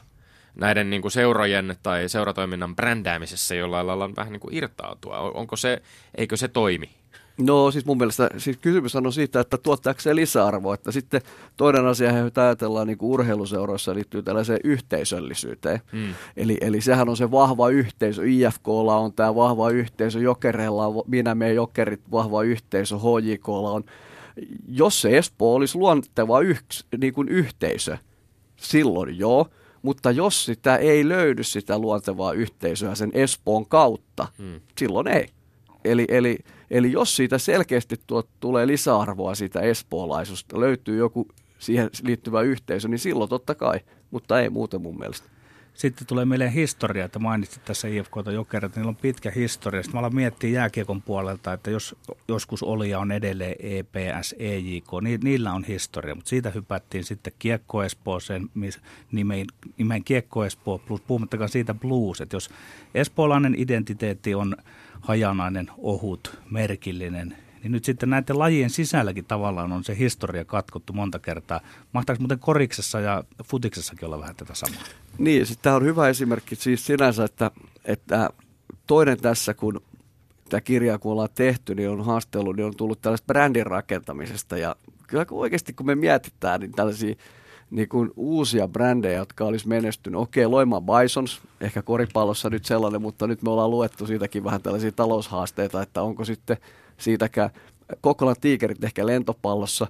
näiden 0.56 0.90
niin 0.90 1.02
kuin 1.02 1.12
seurojen 1.12 1.76
tai 1.84 2.10
seuratoiminnan 2.10 2.76
brändäämisessä 2.76 3.56
jollain 3.56 3.88
lailla 3.88 4.16
vähän 4.16 4.32
niin 4.32 4.40
kuin 4.40 4.54
irtautua? 4.54 5.20
Onko 5.20 5.56
se, 5.56 5.82
eikö 6.16 6.38
se 6.38 6.48
toimi? 6.48 6.90
No 7.38 7.72
siis 7.72 7.86
mun 7.86 7.98
mielestä 7.98 8.30
siis 8.38 8.58
kysymys 8.58 8.96
on 8.96 9.14
siitä, 9.14 9.40
että 9.40 9.58
tuottaako 9.58 10.02
se 10.02 10.16
lisäarvoa. 10.16 10.74
Että 10.74 10.92
sitten 10.92 11.22
toinen 11.58 11.86
asia, 11.86 12.18
jota 12.18 12.42
ajatellaan 12.42 12.88
niin 12.88 12.98
kuin 12.98 13.12
urheiluseuroissa, 13.12 13.96
liittyy 13.96 14.24
tällaiseen 14.24 14.60
yhteisöllisyyteen. 14.64 15.82
Hmm. 15.92 16.14
Eli, 16.38 16.58
eli 16.62 16.82
sehän 16.82 17.10
on 17.10 17.18
se 17.18 17.32
vahva 17.32 17.70
yhteisö. 17.70 18.22
IFKlla 18.26 18.98
on 18.98 19.14
tämä 19.14 19.36
vahva 19.36 19.70
yhteisö, 19.70 20.20
Jokereilla 20.20 20.88
on 20.88 21.04
Minä 21.08 21.36
me 21.36 21.54
Jokerit 21.54 22.12
vahva 22.12 22.44
yhteisö, 22.44 22.96
HJKlla 22.96 23.72
on 23.72 23.84
jos 24.68 25.02
se 25.02 25.18
Espoo 25.18 25.56
olisi 25.56 25.78
luonteva 25.78 26.42
yks, 26.42 26.86
niin 26.98 27.14
kuin 27.14 27.30
yhteisö, 27.30 27.98
silloin 28.56 29.20
joo, 29.20 29.48
mutta 29.82 30.12
jos 30.12 30.46
sitä 30.46 30.78
ei 30.78 31.08
löydy 31.08 31.44
sitä 31.44 31.80
luontevaa 31.80 32.34
yhteisöä 32.34 32.96
sen 32.96 33.12
Espoon 33.14 33.66
kautta, 33.66 34.28
hmm. 34.38 34.62
silloin 34.78 35.08
ei. 35.08 35.28
Eli, 35.84 36.06
eli, 36.10 36.38
eli 36.72 36.92
jos 36.92 37.16
siitä 37.16 37.38
selkeästi 37.38 37.96
tuo, 38.08 38.24
tulee 38.40 38.68
lisäarvoa 38.68 39.36
siitä 39.36 39.60
espoolaisusta, 39.60 40.60
löytyy 40.60 40.98
joku 40.98 41.28
siihen 41.60 41.90
liittyvä 42.04 42.42
yhteisö, 42.42 42.88
niin 42.88 43.00
silloin 43.00 43.30
totta 43.30 43.56
kai, 43.56 43.80
mutta 44.12 44.42
ei 44.42 44.50
muuten 44.50 44.82
mun 44.82 45.00
mielestä. 45.00 45.35
Sitten 45.76 46.08
tulee 46.08 46.26
meille 46.26 46.54
historia, 46.54 47.06
että 47.06 47.20
mainitsit 47.20 47.66
tässä 47.66 47.88
IFKta 47.88 48.32
Jokerit, 48.32 48.64
että 48.64 48.80
niillä 48.80 48.90
on 48.90 48.96
pitkä 48.96 49.32
historia. 49.32 49.84
Sitten 49.84 49.96
mä 49.96 50.00
aloin 50.00 50.16
miettiä 50.16 50.50
jääkiekon 50.50 51.02
puolelta, 51.02 51.54
että 51.54 51.72
jos 51.72 51.96
joskus 52.28 52.64
oli 52.64 52.90
ja 52.90 53.00
on 53.00 53.12
edelleen 53.12 53.56
EPS, 53.60 54.36
EJK, 54.40 54.88
niin 55.02 55.20
niillä 55.24 55.54
on 55.54 55.64
historia. 55.64 56.16
Mutta 56.16 56.30
siitä 56.30 56.50
hypättiin 56.50 57.04
sitten 57.04 57.34
Kiekko 57.40 57.84
Espooseen, 57.84 58.50
nimeen, 59.12 59.48
nimeen 59.78 60.04
Kiekko 60.04 60.46
Espoo 60.46 60.78
plus, 60.78 61.02
puhumattakaan 61.02 61.50
siitä 61.50 61.74
blues, 61.74 62.22
että 62.22 62.36
jos 62.36 62.50
espoolainen 62.94 63.56
identiteetti 63.58 64.36
on 64.36 64.56
hajanainen, 65.02 65.72
ohut, 65.78 66.40
merkillinen, 66.52 67.38
niin 67.66 67.72
nyt 67.72 67.86
sitten 67.86 68.10
näiden 68.10 68.40
lajien 68.40 68.70
sisälläkin 68.70 69.26
tavallaan 69.26 69.72
on 69.72 69.84
se 69.84 69.98
historia 69.98 70.46
katkottu 70.46 70.94
monta 70.94 71.20
kertaa. 71.20 71.62
Mahtaako 71.94 72.20
muuten 72.20 72.40
koriksessa 72.40 73.00
ja 73.00 73.24
futiksessakin 73.44 74.06
olla 74.06 74.20
vähän 74.20 74.36
tätä 74.36 74.56
samaa? 74.56 74.84
Niin, 75.18 75.46
siis 75.46 75.60
tämä 75.62 75.76
on 75.76 75.84
hyvä 75.84 76.10
esimerkki 76.10 76.56
siis 76.56 76.86
sinänsä, 76.86 77.24
että, 77.24 77.52
että 77.86 78.30
toinen 78.88 79.18
tässä, 79.18 79.54
kun 79.54 79.82
tämä 80.50 80.62
kirja 80.62 80.98
kun 80.98 81.12
ollaan 81.12 81.30
tehty, 81.36 81.76
niin 81.76 81.90
on 81.90 82.06
haastelu, 82.06 82.52
niin 82.52 82.66
on 82.66 82.76
tullut 82.76 83.02
tällaista 83.02 83.26
brändin 83.26 83.66
rakentamisesta. 83.66 84.58
Ja 84.58 84.76
kyllä 85.08 85.26
oikeasti 85.32 85.74
kun 85.74 85.86
me 85.86 85.96
mietitään, 85.96 86.60
niin 86.60 86.72
tällaisia 86.72 87.16
niin 87.72 87.90
kuin 87.90 88.12
uusia 88.16 88.68
brändejä, 88.68 89.18
jotka 89.18 89.46
olisi 89.46 89.68
menestynyt. 89.68 90.22
Okei, 90.22 90.48
Loima 90.48 90.82
Bisons, 90.82 91.42
ehkä 91.62 91.82
koripallossa 91.82 92.50
nyt 92.50 92.66
sellainen, 92.66 93.02
mutta 93.02 93.28
nyt 93.28 93.42
me 93.42 93.50
ollaan 93.50 93.72
luettu 93.72 94.08
siitäkin 94.08 94.44
vähän 94.44 94.62
tällaisia 94.62 94.92
taloushaasteita, 94.92 95.82
että 95.82 96.02
onko 96.02 96.26
sitten 96.26 96.58
siitäkään 96.98 97.50
Kokkolan 98.02 98.36
tiikerit 98.42 98.84
ehkä 98.84 99.06
lentopallossa, 99.06 99.88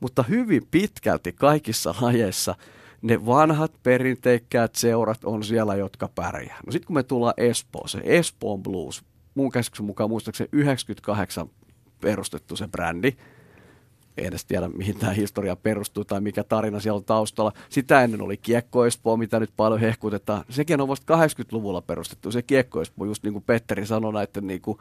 mutta 0.00 0.22
hyvin 0.22 0.62
pitkälti 0.70 1.32
kaikissa 1.32 1.94
lajeissa 2.00 2.54
ne 3.02 3.26
vanhat 3.26 3.72
perinteikkäät 3.82 4.74
seurat 4.74 5.24
on 5.24 5.44
siellä, 5.44 5.74
jotka 5.74 6.08
pärjää. 6.14 6.58
No 6.66 6.72
sitten 6.72 6.86
kun 6.86 6.94
me 6.94 7.02
tullaan 7.02 7.34
Espooseen, 7.36 8.04
Espoon 8.04 8.62
Blues, 8.62 9.04
mun 9.34 9.50
käsityksen 9.50 9.86
mukaan 9.86 10.10
muistaakseni 10.10 10.48
98 10.52 11.50
perustettu 12.00 12.56
se 12.56 12.68
brändi, 12.68 13.12
en 14.16 14.24
edes 14.24 14.44
tiedä, 14.44 14.68
mihin 14.68 14.98
tämä 14.98 15.12
historia 15.12 15.56
perustuu 15.56 16.04
tai 16.04 16.20
mikä 16.20 16.44
tarina 16.44 16.80
siellä 16.80 16.96
on 16.96 17.04
taustalla. 17.04 17.52
Sitä 17.68 18.04
ennen 18.04 18.22
oli 18.22 18.36
Kiekko 18.36 18.86
Espoo, 18.86 19.16
mitä 19.16 19.40
nyt 19.40 19.50
paljon 19.56 19.80
hehkutetaan. 19.80 20.44
Sekin 20.50 20.80
on 20.80 20.88
vasta 20.88 21.26
80-luvulla 21.26 21.80
perustettu, 21.80 22.30
se 22.30 22.42
Kiekko 22.42 22.82
Espoo, 22.82 23.06
just 23.06 23.22
niin 23.22 23.32
kuin 23.32 23.44
Petteri 23.46 23.86
sanoi 23.86 24.12
näiden 24.12 24.46
niin 24.46 24.60
kuin 24.60 24.78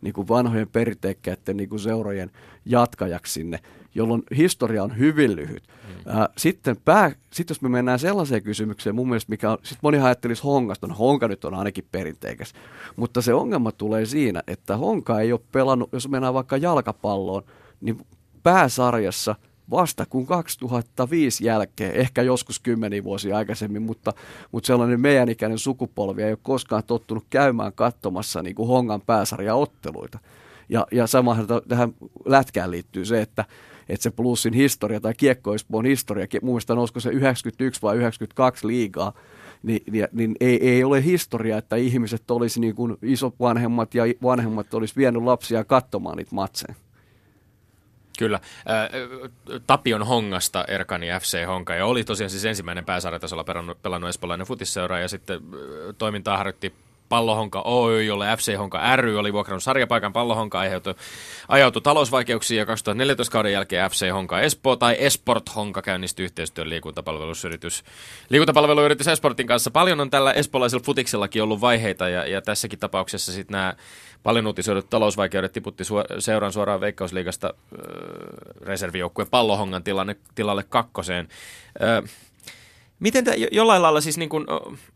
niin 0.00 0.12
kuin 0.12 0.28
vanhojen 0.28 0.68
perinteikkäiden 0.68 1.56
niin 1.56 1.68
kuin 1.68 1.80
seurojen 1.80 2.30
jatkajaksi 2.64 3.32
sinne, 3.32 3.60
jolloin 3.94 4.22
historia 4.36 4.82
on 4.82 4.98
hyvin 4.98 5.36
lyhyt. 5.36 5.62
Mm. 5.88 5.94
Sitten 6.38 6.76
pää, 6.84 7.12
sit 7.32 7.48
jos 7.48 7.62
me 7.62 7.68
mennään 7.68 7.98
sellaiseen 7.98 8.42
kysymykseen, 8.42 8.94
mun 8.94 9.08
mielestä 9.08 9.30
mikä 9.30 9.50
on, 9.50 9.58
sit 9.62 9.78
moni 9.82 9.98
ajattelisi 9.98 10.42
Hongasta, 10.42 10.86
no 10.86 10.94
Honka 10.94 11.28
nyt 11.28 11.44
on 11.44 11.54
ainakin 11.54 11.84
perinteikäs, 11.92 12.52
mutta 12.96 13.22
se 13.22 13.34
ongelma 13.34 13.72
tulee 13.72 14.06
siinä, 14.06 14.42
että 14.46 14.76
Honka 14.76 15.20
ei 15.20 15.32
ole 15.32 15.40
pelannut, 15.52 15.92
jos 15.92 16.08
mennään 16.08 16.34
vaikka 16.34 16.56
jalkapalloon, 16.56 17.42
niin 17.80 18.06
pääsarjassa 18.42 19.34
vasta 19.70 20.06
kun 20.06 20.26
2005 20.26 21.44
jälkeen, 21.44 21.94
ehkä 21.94 22.22
joskus 22.22 22.60
kymmeniä 22.60 23.04
vuosia 23.04 23.36
aikaisemmin, 23.36 23.82
mutta, 23.82 24.12
mutta 24.52 24.66
sellainen 24.66 25.00
meidän 25.00 25.28
ikäinen 25.28 25.58
sukupolvi 25.58 26.22
ei 26.22 26.32
ole 26.32 26.38
koskaan 26.42 26.84
tottunut 26.84 27.24
käymään 27.30 27.72
katsomassa 27.72 28.42
niin 28.42 28.54
kuin 28.54 28.68
Hongan 28.68 29.00
pääsarjaotteluita. 29.00 30.18
Ja, 30.68 30.86
ja 30.92 31.06
samahan 31.06 31.46
tähän 31.68 31.94
lätkään 32.24 32.70
liittyy 32.70 33.04
se, 33.04 33.20
että, 33.20 33.44
että 33.88 34.02
se 34.02 34.10
plussin 34.10 34.54
historia 34.54 35.00
tai 35.00 35.14
kiekkoispoon 35.14 35.84
historia, 35.84 36.26
mielestä 36.42 36.74
olisiko 36.74 37.00
se 37.00 37.10
91 37.10 37.82
vai 37.82 37.96
92 37.96 38.66
liigaa, 38.66 39.12
niin, 39.62 39.80
niin, 39.90 40.08
niin 40.12 40.36
ei, 40.40 40.68
ei 40.68 40.84
ole 40.84 41.04
historia, 41.04 41.58
että 41.58 41.76
ihmiset 41.76 42.30
olisi 42.30 42.60
niin 42.60 42.74
kuin 42.74 42.96
isovanhemmat 43.02 43.94
ja 43.94 44.04
vanhemmat 44.22 44.74
olisi 44.74 44.96
vienyt 44.96 45.22
lapsia 45.22 45.64
katsomaan 45.64 46.16
niitä 46.16 46.34
matseja. 46.34 46.74
Kyllä. 48.18 48.40
Tapion 49.66 50.06
Hongasta 50.06 50.64
Erkani 50.68 51.06
FC 51.20 51.46
Honka 51.46 51.74
ja 51.74 51.86
oli 51.86 52.04
tosiaan 52.04 52.30
siis 52.30 52.44
ensimmäinen 52.44 52.84
pääsarjatasolla 52.84 53.44
pelannut 53.82 54.08
espoolainen 54.08 54.46
futisseura 54.46 55.00
ja 55.00 55.08
sitten 55.08 55.40
toimintaa 55.98 56.36
harjoitti 56.36 56.74
Pallohonka 57.08 57.62
Oy, 57.64 58.04
jolle 58.04 58.36
FC 58.36 58.56
Honka 58.56 58.96
ry 58.96 59.18
oli 59.18 59.32
vuokrannut 59.32 59.62
sarjapaikan. 59.62 60.12
Pallohonka 60.12 60.58
aiheutui, 60.58 60.94
ajautui 61.48 61.82
talousvaikeuksiin 61.82 62.58
ja 62.58 62.66
2014 62.66 63.32
kauden 63.32 63.52
jälkeen 63.52 63.90
FC 63.90 64.10
Honka 64.12 64.40
Espoo 64.40 64.76
tai 64.76 64.96
Esport 64.98 65.54
Honka 65.56 65.82
käynnistyi 65.82 66.24
yhteistyön 66.24 66.70
liikuntapalveluyritys, 66.70 67.84
liikuntapalveluyritys 68.28 69.08
Esportin 69.08 69.46
kanssa. 69.46 69.70
Paljon 69.70 70.00
on 70.00 70.10
tällä 70.10 70.32
espoolaisella 70.32 70.84
futiksellakin 70.84 71.42
ollut 71.42 71.60
vaiheita 71.60 72.08
ja, 72.08 72.26
ja 72.26 72.42
tässäkin 72.42 72.78
tapauksessa 72.78 73.32
sitten 73.32 73.52
nämä 73.52 73.74
paljon 74.22 74.46
uutisoidut 74.46 74.90
talousvaikeudet 74.90 75.52
tiputti 75.52 75.84
suor- 75.84 76.06
seuran 76.20 76.52
suoraan 76.52 76.80
Veikkausliigasta 76.80 77.54
äh, 77.56 77.80
reservijoukkueen 78.60 79.30
Pallohongan 79.30 79.84
tilanne, 79.84 80.16
tilalle 80.34 80.62
kakkoseen. 80.62 81.28
Äh, 81.82 82.10
Miten 83.00 83.24
te, 83.24 83.34
jollain 83.52 83.82
lailla 83.82 84.00
siis, 84.00 84.18
niin 84.18 84.28
kun, 84.28 84.46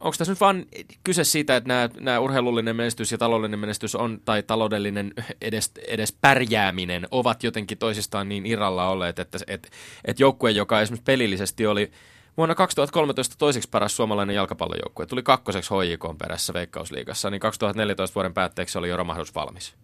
onko 0.00 0.14
tässä 0.18 0.32
nyt 0.32 0.40
vaan 0.40 0.66
kyse 1.04 1.24
siitä, 1.24 1.56
että 1.56 1.68
nämä, 1.68 1.88
nämä 2.00 2.20
urheilullinen 2.20 2.76
menestys 2.76 3.12
ja 3.12 3.18
taloudellinen 3.18 3.58
menestys 3.58 3.94
on, 3.94 4.20
tai 4.24 4.42
taloudellinen 4.42 5.12
edes, 5.40 5.70
edes 5.88 6.12
pärjääminen 6.20 7.08
ovat 7.10 7.44
jotenkin 7.44 7.78
toisistaan 7.78 8.28
niin 8.28 8.46
irralla 8.46 8.88
olleet, 8.88 9.18
että, 9.18 9.38
että, 9.46 9.68
että 10.04 10.22
joukkue, 10.22 10.50
joka 10.50 10.80
esimerkiksi 10.80 11.04
pelillisesti 11.04 11.66
oli 11.66 11.90
vuonna 12.36 12.54
2013 12.54 13.34
toiseksi 13.38 13.68
paras 13.68 13.96
suomalainen 13.96 14.36
jalkapallojoukkue, 14.36 15.06
tuli 15.06 15.22
kakkoseksi 15.22 15.70
HJK 15.74 16.18
perässä 16.18 16.54
Veikkausliigassa, 16.54 17.30
niin 17.30 17.40
2014 17.40 18.14
vuoden 18.14 18.34
päätteeksi 18.34 18.78
oli 18.78 18.88
jo 18.88 18.96
romahdus 18.96 19.34
valmis. 19.34 19.74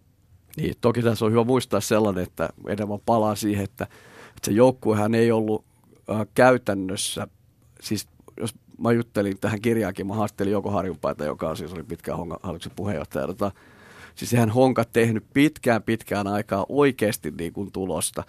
Niin, 0.57 0.75
toki 0.81 1.01
tässä 1.01 1.25
on 1.25 1.31
hyvä 1.31 1.43
muistaa 1.43 1.81
sellainen, 1.81 2.23
että 2.23 2.49
enemmän 2.67 2.99
palaa 3.05 3.35
siihen, 3.35 3.63
että, 3.63 3.83
että 3.83 4.45
se 4.45 4.51
joukkuehan 4.51 5.15
ei 5.15 5.31
ollut 5.31 5.65
äh, 6.09 6.27
käytännössä– 6.33 7.27
siis 7.81 8.07
jos 8.39 8.55
mä 8.77 8.91
juttelin 8.91 9.39
tähän 9.39 9.61
kirjaankin, 9.61 10.07
mä 10.07 10.13
haastelin 10.13 10.51
Joko 10.51 10.71
Harjunpaita, 10.71 11.25
joka 11.25 11.49
on 11.49 11.57
siis 11.57 11.73
oli 11.73 11.83
pitkään 11.83 12.17
hallituksen 12.43 12.71
puheenjohtaja. 12.75 13.27
Tota, 13.27 13.51
siis 14.19 14.31
sehän 14.31 14.49
Honka 14.49 14.85
tehnyt 14.85 15.23
pitkään 15.33 15.83
pitkään 15.83 16.27
aikaa 16.27 16.65
oikeasti 16.69 17.33
niin 17.37 17.53
kuin 17.53 17.71
tulosta. 17.71 18.23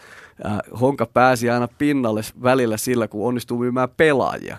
Äh, 0.46 0.58
Honka 0.80 1.06
pääsi 1.06 1.50
aina 1.50 1.68
pinnalle 1.78 2.20
välillä 2.42 2.76
sillä, 2.76 3.08
kun 3.08 3.28
onnistui 3.28 3.58
myymään 3.58 3.88
pelaajia. 3.96 4.56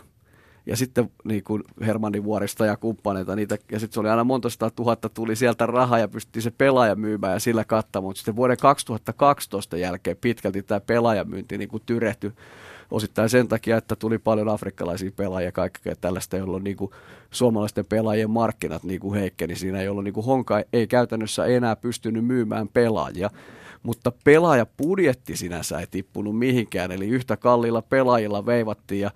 Ja 0.66 0.76
sitten 0.76 1.12
niin 1.24 1.44
kuin 1.44 1.64
Hermannin 1.82 2.24
vuorista 2.24 2.66
ja 2.66 2.78
kumppaneita, 2.78 3.36
niitä, 3.36 3.58
ja 3.72 3.80
sitten 3.80 3.94
se 3.94 4.00
oli 4.00 4.10
aina 4.10 4.24
monta 4.24 4.50
sata 4.50 4.70
tuhatta 4.70 5.10
tuli 5.10 5.36
sieltä 5.36 5.66
rahaa 5.66 6.00
ja 6.00 6.08
pystyi 6.08 6.42
se 6.42 6.52
pelaaja 6.52 6.96
myymään 6.96 7.34
ja 7.34 7.40
sillä 7.40 7.66
kattamaan. 7.66 8.10
Mutta 8.10 8.20
sitten 8.20 8.36
vuoden 8.36 8.58
2012 8.58 9.78
jälkeen 9.78 10.18
pitkälti 10.22 10.64
tämä 10.64 10.80
pelaajamyynti 10.80 11.58
niin 11.58 11.70
kuin 11.70 11.84
tyrehtyi 11.86 12.32
osittain 12.92 13.30
sen 13.30 13.48
takia, 13.48 13.78
että 13.78 13.96
tuli 13.96 14.18
paljon 14.18 14.50
afrikkalaisia 14.50 15.12
pelaajia 15.16 15.52
kaikkea 15.52 15.96
tällaista, 15.96 16.38
jolloin 16.38 16.64
niin 16.64 16.78
kuin 16.78 16.92
suomalaisten 17.32 17.86
pelaajien 17.86 18.30
markkinat 18.30 18.84
niin 18.84 19.00
kuin 19.00 19.20
heikkeni 19.20 19.56
siinä, 19.56 19.82
jolloin 19.82 20.06
niin 20.06 20.14
kuin 20.14 20.26
Honka 20.26 20.62
ei 20.74 20.88
käytännössä 20.88 21.46
enää 21.46 21.76
pystynyt 21.76 22.26
myymään 22.26 22.68
pelaajia. 22.68 23.30
Mutta 23.84 24.12
pelaajapudjetti 24.24 25.38
sinänsä 25.38 25.80
ei 25.80 25.88
tippunut 25.92 26.40
mihinkään, 26.40 26.92
eli 26.92 27.08
yhtä 27.08 27.38
kalliilla 27.38 27.82
pelaajilla 27.82 28.46
veivattiin 28.46 29.02
ja 29.02 29.12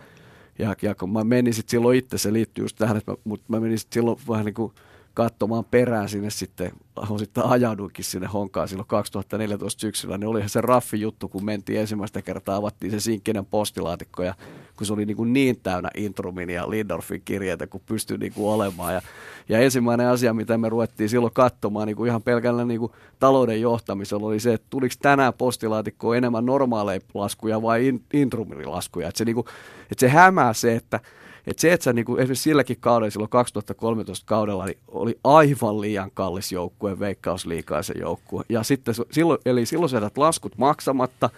ja, 0.59 0.75
ja 0.81 0.95
kun 0.95 1.09
mä 1.09 1.23
menin 1.23 1.53
sitten 1.53 1.71
silloin 1.71 1.97
itse, 1.97 2.17
se 2.17 2.33
liittyy 2.33 2.63
just 2.63 2.75
tähän, 2.75 2.97
että 2.97 3.11
mä, 3.11 3.17
mutta 3.23 3.45
mä 3.47 3.59
menin 3.59 3.79
silloin 3.89 4.19
vähän 4.29 4.45
niin 4.45 4.53
kuin 4.53 4.73
katsomaan 5.15 5.65
perään 5.65 6.09
sinne 6.09 6.29
sitten, 6.29 6.71
osittain 7.09 7.49
ajauduinkin 7.49 8.05
sinne 8.05 8.27
honkaan 8.27 8.67
silloin 8.67 8.87
2014 8.87 9.81
syksyllä, 9.81 10.17
niin 10.17 10.27
olihan 10.27 10.49
se 10.49 10.61
raffi 10.61 11.01
juttu, 11.01 11.27
kun 11.27 11.45
mentiin 11.45 11.79
ensimmäistä 11.79 12.21
kertaa, 12.21 12.55
avattiin 12.55 12.91
se 12.91 12.99
sinkkinen 12.99 13.45
postilaatikko 13.45 14.23
ja 14.23 14.33
kun 14.77 14.87
se 14.87 14.93
oli 14.93 15.05
niin, 15.05 15.17
kuin 15.17 15.33
niin 15.33 15.59
täynnä 15.63 15.89
Intrumin 15.95 16.49
ja 16.49 16.69
Lindorfin 16.69 17.21
kirjeitä, 17.25 17.67
kun 17.67 17.81
pystyi 17.85 18.17
niin 18.17 18.33
kuin 18.33 18.53
olemaan. 18.53 18.93
Ja, 18.93 19.01
ja 19.49 19.59
ensimmäinen 19.59 20.07
asia, 20.07 20.33
mitä 20.33 20.57
me 20.57 20.69
ruvettiin 20.69 21.09
silloin 21.09 21.33
katsomaan 21.33 21.87
niin 21.87 21.95
kuin 21.95 22.07
ihan 22.07 22.23
pelkällä 22.23 22.65
niin 22.65 22.79
kuin 22.79 22.91
talouden 23.19 23.61
johtamisella, 23.61 24.27
oli 24.27 24.39
se, 24.39 24.53
että 24.53 24.67
tuliko 24.69 24.95
tänään 25.01 25.33
postilaatikkoon 25.33 26.17
enemmän 26.17 26.45
normaaleja 26.45 27.01
laskuja 27.13 27.61
vai 27.61 27.99
Intrumin 28.13 28.71
laskuja. 28.71 29.07
Että 29.07 29.17
se, 29.17 29.25
niin 29.25 29.35
kuin, 29.35 29.47
että 29.91 29.99
se 29.99 30.09
hämää 30.09 30.53
se, 30.53 30.75
että 30.75 30.99
et 31.47 31.59
se, 31.59 31.73
että 31.73 31.83
sä 31.83 31.93
niinku, 31.93 32.17
esimerkiksi 32.17 32.43
silläkin 32.43 32.77
kaudella, 32.79 33.09
silloin 33.09 33.29
2013 33.29 34.25
kaudella, 34.25 34.65
niin 34.65 34.77
oli 34.87 35.19
aivan 35.23 35.81
liian 35.81 36.11
kallis 36.13 36.51
joukkue, 36.51 36.99
veikkausliikaisen 36.99 37.95
joukkue. 37.99 38.43
Ja 38.49 38.63
sitten 38.63 38.95
silloin, 39.11 39.39
eli 39.45 39.65
silloin 39.65 39.89
sä 39.89 40.11
laskut 40.15 40.57
maksamatta, 40.57 41.29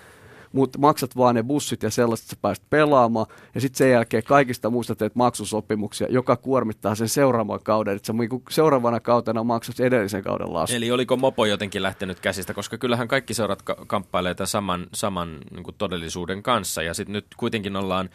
mutta 0.51 0.80
maksat 0.80 1.18
vaan 1.18 1.36
ne 1.36 1.43
bussit 1.43 1.84
ja 1.84 1.89
sellaiset, 1.89 2.24
että 2.24 2.36
sä 2.36 2.39
pääset 2.41 2.64
pelaamaan, 2.70 3.26
ja 3.55 3.62
sitten 3.62 3.78
sen 3.78 3.91
jälkeen 3.91 4.24
kaikista 4.24 4.70
muista 4.70 4.95
teet 4.95 5.16
maksusopimuksia, 5.16 6.08
joka 6.10 6.36
kuormittaa 6.36 6.95
sen 6.95 7.10
seuraavan 7.10 7.60
kauden, 7.64 7.95
että 7.95 8.08
sä 8.08 8.14
niinku 8.14 8.43
seuraavana 8.49 8.99
kautena 8.99 9.43
maksat 9.43 9.80
edellisen 9.80 10.24
kauden 10.24 10.53
lasku. 10.53 10.76
Eli 10.76 10.91
oliko 10.91 11.18
mopo 11.18 11.45
jotenkin 11.45 11.84
lähtenyt 11.84 12.20
käsistä, 12.20 12.53
koska 12.53 12.78
kyllähän 12.78 13.08
kaikki 13.08 13.34
seurat 13.34 13.62
ka- 13.62 13.78
kamppailee 13.88 14.36
tämän 14.36 14.47
saman, 14.47 14.88
saman 14.93 15.39
niin 15.51 15.76
todellisuuden 15.78 16.43
kanssa, 16.43 16.84
ja 16.84 16.93
sitten 16.93 17.14
nyt 17.14 17.26
kuitenkin 17.38 17.76
ollaan 17.76 18.10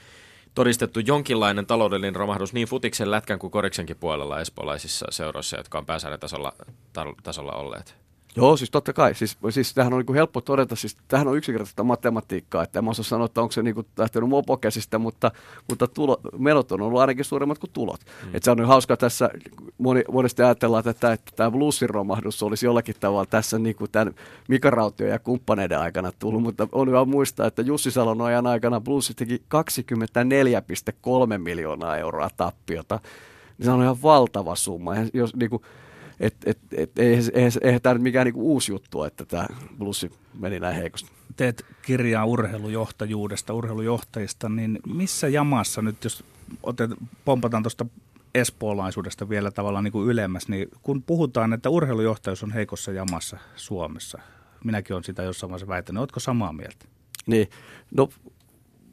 todistettu 0.55 1.01
jonkinlainen 1.01 1.67
taloudellinen 1.67 2.17
romahdus 2.17 2.53
niin 2.53 2.69
futiksen, 2.69 3.11
lätkän 3.11 3.39
kuin 3.39 3.51
koriksenkin 3.51 3.97
puolella 3.97 4.41
espoolaisissa 4.41 5.07
seuroissa, 5.11 5.57
jotka 5.57 5.79
on 5.79 5.87
pääsarjatasolla 5.87 6.53
tasolla 7.23 7.53
olleet. 7.53 8.02
Joo, 8.37 8.57
siis 8.57 8.71
totta 8.71 8.93
kai. 8.93 9.15
Siis, 9.15 9.39
siis 9.51 9.75
tämähän 9.75 9.93
on 9.93 9.99
niin 9.99 10.07
kuin 10.07 10.17
helppo 10.17 10.41
todeta, 10.41 10.77
siis 10.77 10.97
tämähän 11.09 11.29
on 11.29 11.37
yksinkertaista 11.37 11.85
matematiikkaa, 11.85 12.63
että 12.63 12.79
en 12.79 12.85
mä 12.85 12.91
osaa 12.91 13.05
sanoa, 13.05 13.27
että 13.27 13.43
onko 13.43 13.53
se 13.53 13.63
niin 13.63 13.75
kuin 13.75 13.87
lähtenyt 13.97 14.29
mopokäsistä, 14.29 14.99
mutta, 14.99 15.31
mutta 15.69 15.87
tulo, 15.87 16.21
menot 16.39 16.73
on 16.73 16.81
ollut 16.81 17.01
ainakin 17.01 17.25
suuremmat 17.25 17.59
kuin 17.59 17.71
tulot. 17.73 18.01
Mm. 18.01 18.31
Et 18.35 18.43
se 18.43 18.51
on 18.51 18.65
hauska 18.65 18.97
tässä, 18.97 19.31
moni, 19.79 20.05
monesti 20.13 20.43
ajatellaan, 20.43 20.89
että, 20.89 21.13
että 21.13 21.33
tämä 21.37 21.51
bluesin 21.51 21.91
romahdus 21.91 22.43
olisi 22.43 22.67
jollakin 22.67 22.95
tavalla 23.01 23.27
tässä 23.27 23.59
niin 23.59 23.77
kuin 23.77 23.91
tämän 23.91 24.15
Mika 24.49 24.71
Rautio 24.71 25.07
ja 25.07 25.19
kumppaneiden 25.19 25.79
aikana 25.79 26.13
tullut, 26.19 26.43
mutta 26.43 26.69
on 26.73 26.89
hyvä 26.89 27.05
muistaa, 27.05 27.47
että 27.47 27.63
Jussi 27.63 27.91
Salonojan 27.91 28.47
aikana 28.47 28.81
blues 28.81 29.13
teki 29.17 29.43
24,3 29.55 31.39
miljoonaa 31.39 31.97
euroa 31.97 32.31
tappiota. 32.37 33.01
Niin 33.59 33.65
se 33.65 33.71
on 33.71 33.83
ihan 33.83 34.03
valtava 34.03 34.55
summa. 34.55 34.95
Ja 34.95 35.07
jos, 35.15 35.37
niin 35.37 35.51
kuin, 35.51 35.63
et, 36.23 36.37
et, 36.47 36.59
et, 36.73 36.99
eihän, 36.99 37.25
eihän, 37.35 37.53
eihän 37.63 37.81
tämä 37.81 37.95
nyt 37.95 38.03
mikään 38.03 38.25
niinku 38.25 38.53
uusi 38.53 38.73
juttu, 38.73 39.05
että 39.05 39.25
tämä 39.25 39.47
plussi 39.79 40.11
meni 40.39 40.61
näin 40.61 40.77
heikosti. 40.77 41.11
Teet 41.37 41.67
kirjaa 41.83 42.25
urheilujohtajuudesta, 42.25 43.55
urheilujohtajista, 43.55 44.49
niin 44.49 44.79
missä 44.87 45.29
jamassa 45.29 45.83
nyt, 45.83 46.05
jos 46.05 46.25
otet, 46.63 46.91
pompataan 47.25 47.63
tuosta 47.63 47.87
espoolaisuudesta 48.35 49.29
vielä 49.29 49.51
tavallaan 49.51 49.85
niin 49.85 49.93
kuin 49.93 50.09
ylemmäs, 50.09 50.49
niin 50.49 50.69
kun 50.83 51.03
puhutaan, 51.03 51.53
että 51.53 51.71
urheilujohtajuus 51.71 52.43
on 52.43 52.53
heikossa 52.53 52.93
jamassa 52.93 53.39
Suomessa, 53.57 54.19
minäkin 54.65 54.95
olen 54.95 55.05
sitä 55.05 55.23
jossain 55.23 55.51
vaiheessa 55.51 55.69
väittänyt, 55.69 56.01
oletko 56.01 56.21
samaa 56.21 56.53
mieltä? 56.53 56.87
Niin, 57.27 57.51
no 57.97 58.09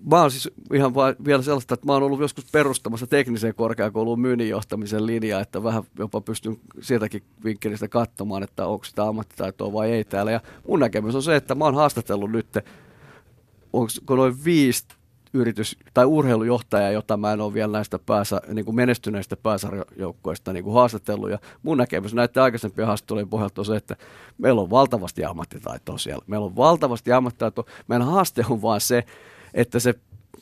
mä 0.05 0.21
oon 0.21 0.31
siis 0.31 0.49
ihan 0.73 0.95
vaan 0.95 1.15
vielä 1.25 1.41
sellaista, 1.41 1.73
että 1.73 1.85
mä 1.85 1.93
oon 1.93 2.03
ollut 2.03 2.19
joskus 2.19 2.45
perustamassa 2.51 3.07
tekniseen 3.07 3.55
korkeakouluun 3.55 4.19
myynnin 4.19 4.49
johtamisen 4.49 5.05
linjaa, 5.05 5.41
että 5.41 5.63
vähän 5.63 5.83
jopa 5.99 6.21
pystyn 6.21 6.57
sieltäkin 6.81 7.23
vinkkelistä 7.43 7.87
katsomaan, 7.87 8.43
että 8.43 8.67
onko 8.67 8.85
sitä 8.85 9.03
ammattitaitoa 9.03 9.73
vai 9.73 9.91
ei 9.91 10.03
täällä. 10.03 10.31
Ja 10.31 10.41
mun 10.67 10.79
näkemys 10.79 11.15
on 11.15 11.23
se, 11.23 11.35
että 11.35 11.55
mä 11.55 11.65
oon 11.65 11.75
haastatellut 11.75 12.31
nyt, 12.31 12.47
onko 13.73 14.15
noin 14.15 14.43
viisi 14.45 14.83
yritys- 15.33 15.77
tai 15.93 16.05
urheilujohtaja, 16.05 16.91
jota 16.91 17.17
mä 17.17 17.33
en 17.33 17.41
ole 17.41 17.53
vielä 17.53 17.71
näistä 17.71 17.99
pääsä, 17.99 18.41
niin 18.47 18.65
kuin 18.65 18.75
menestyneistä 18.75 19.37
pääsarjoukkoista 19.37 20.53
niin 20.53 20.63
kuin 20.63 20.73
haastatellut. 20.73 21.29
Ja 21.29 21.39
mun 21.63 21.77
näkemys 21.77 22.13
näiden 22.13 22.43
aikaisempien 22.43 22.87
haastattelujen 22.87 23.29
pohjalta 23.29 23.61
on 23.61 23.65
se, 23.65 23.75
että 23.75 23.95
meillä 24.37 24.61
on 24.61 24.69
valtavasti 24.69 25.25
ammattitaitoa 25.25 25.97
siellä. 25.97 26.25
Meillä 26.27 26.45
on 26.45 26.55
valtavasti 26.55 27.11
ammattitaitoa. 27.11 27.65
Meidän 27.87 28.07
haaste 28.07 28.45
on 28.49 28.61
vaan 28.61 28.81
se, 28.81 29.03
että 29.53 29.79
se 29.79 29.93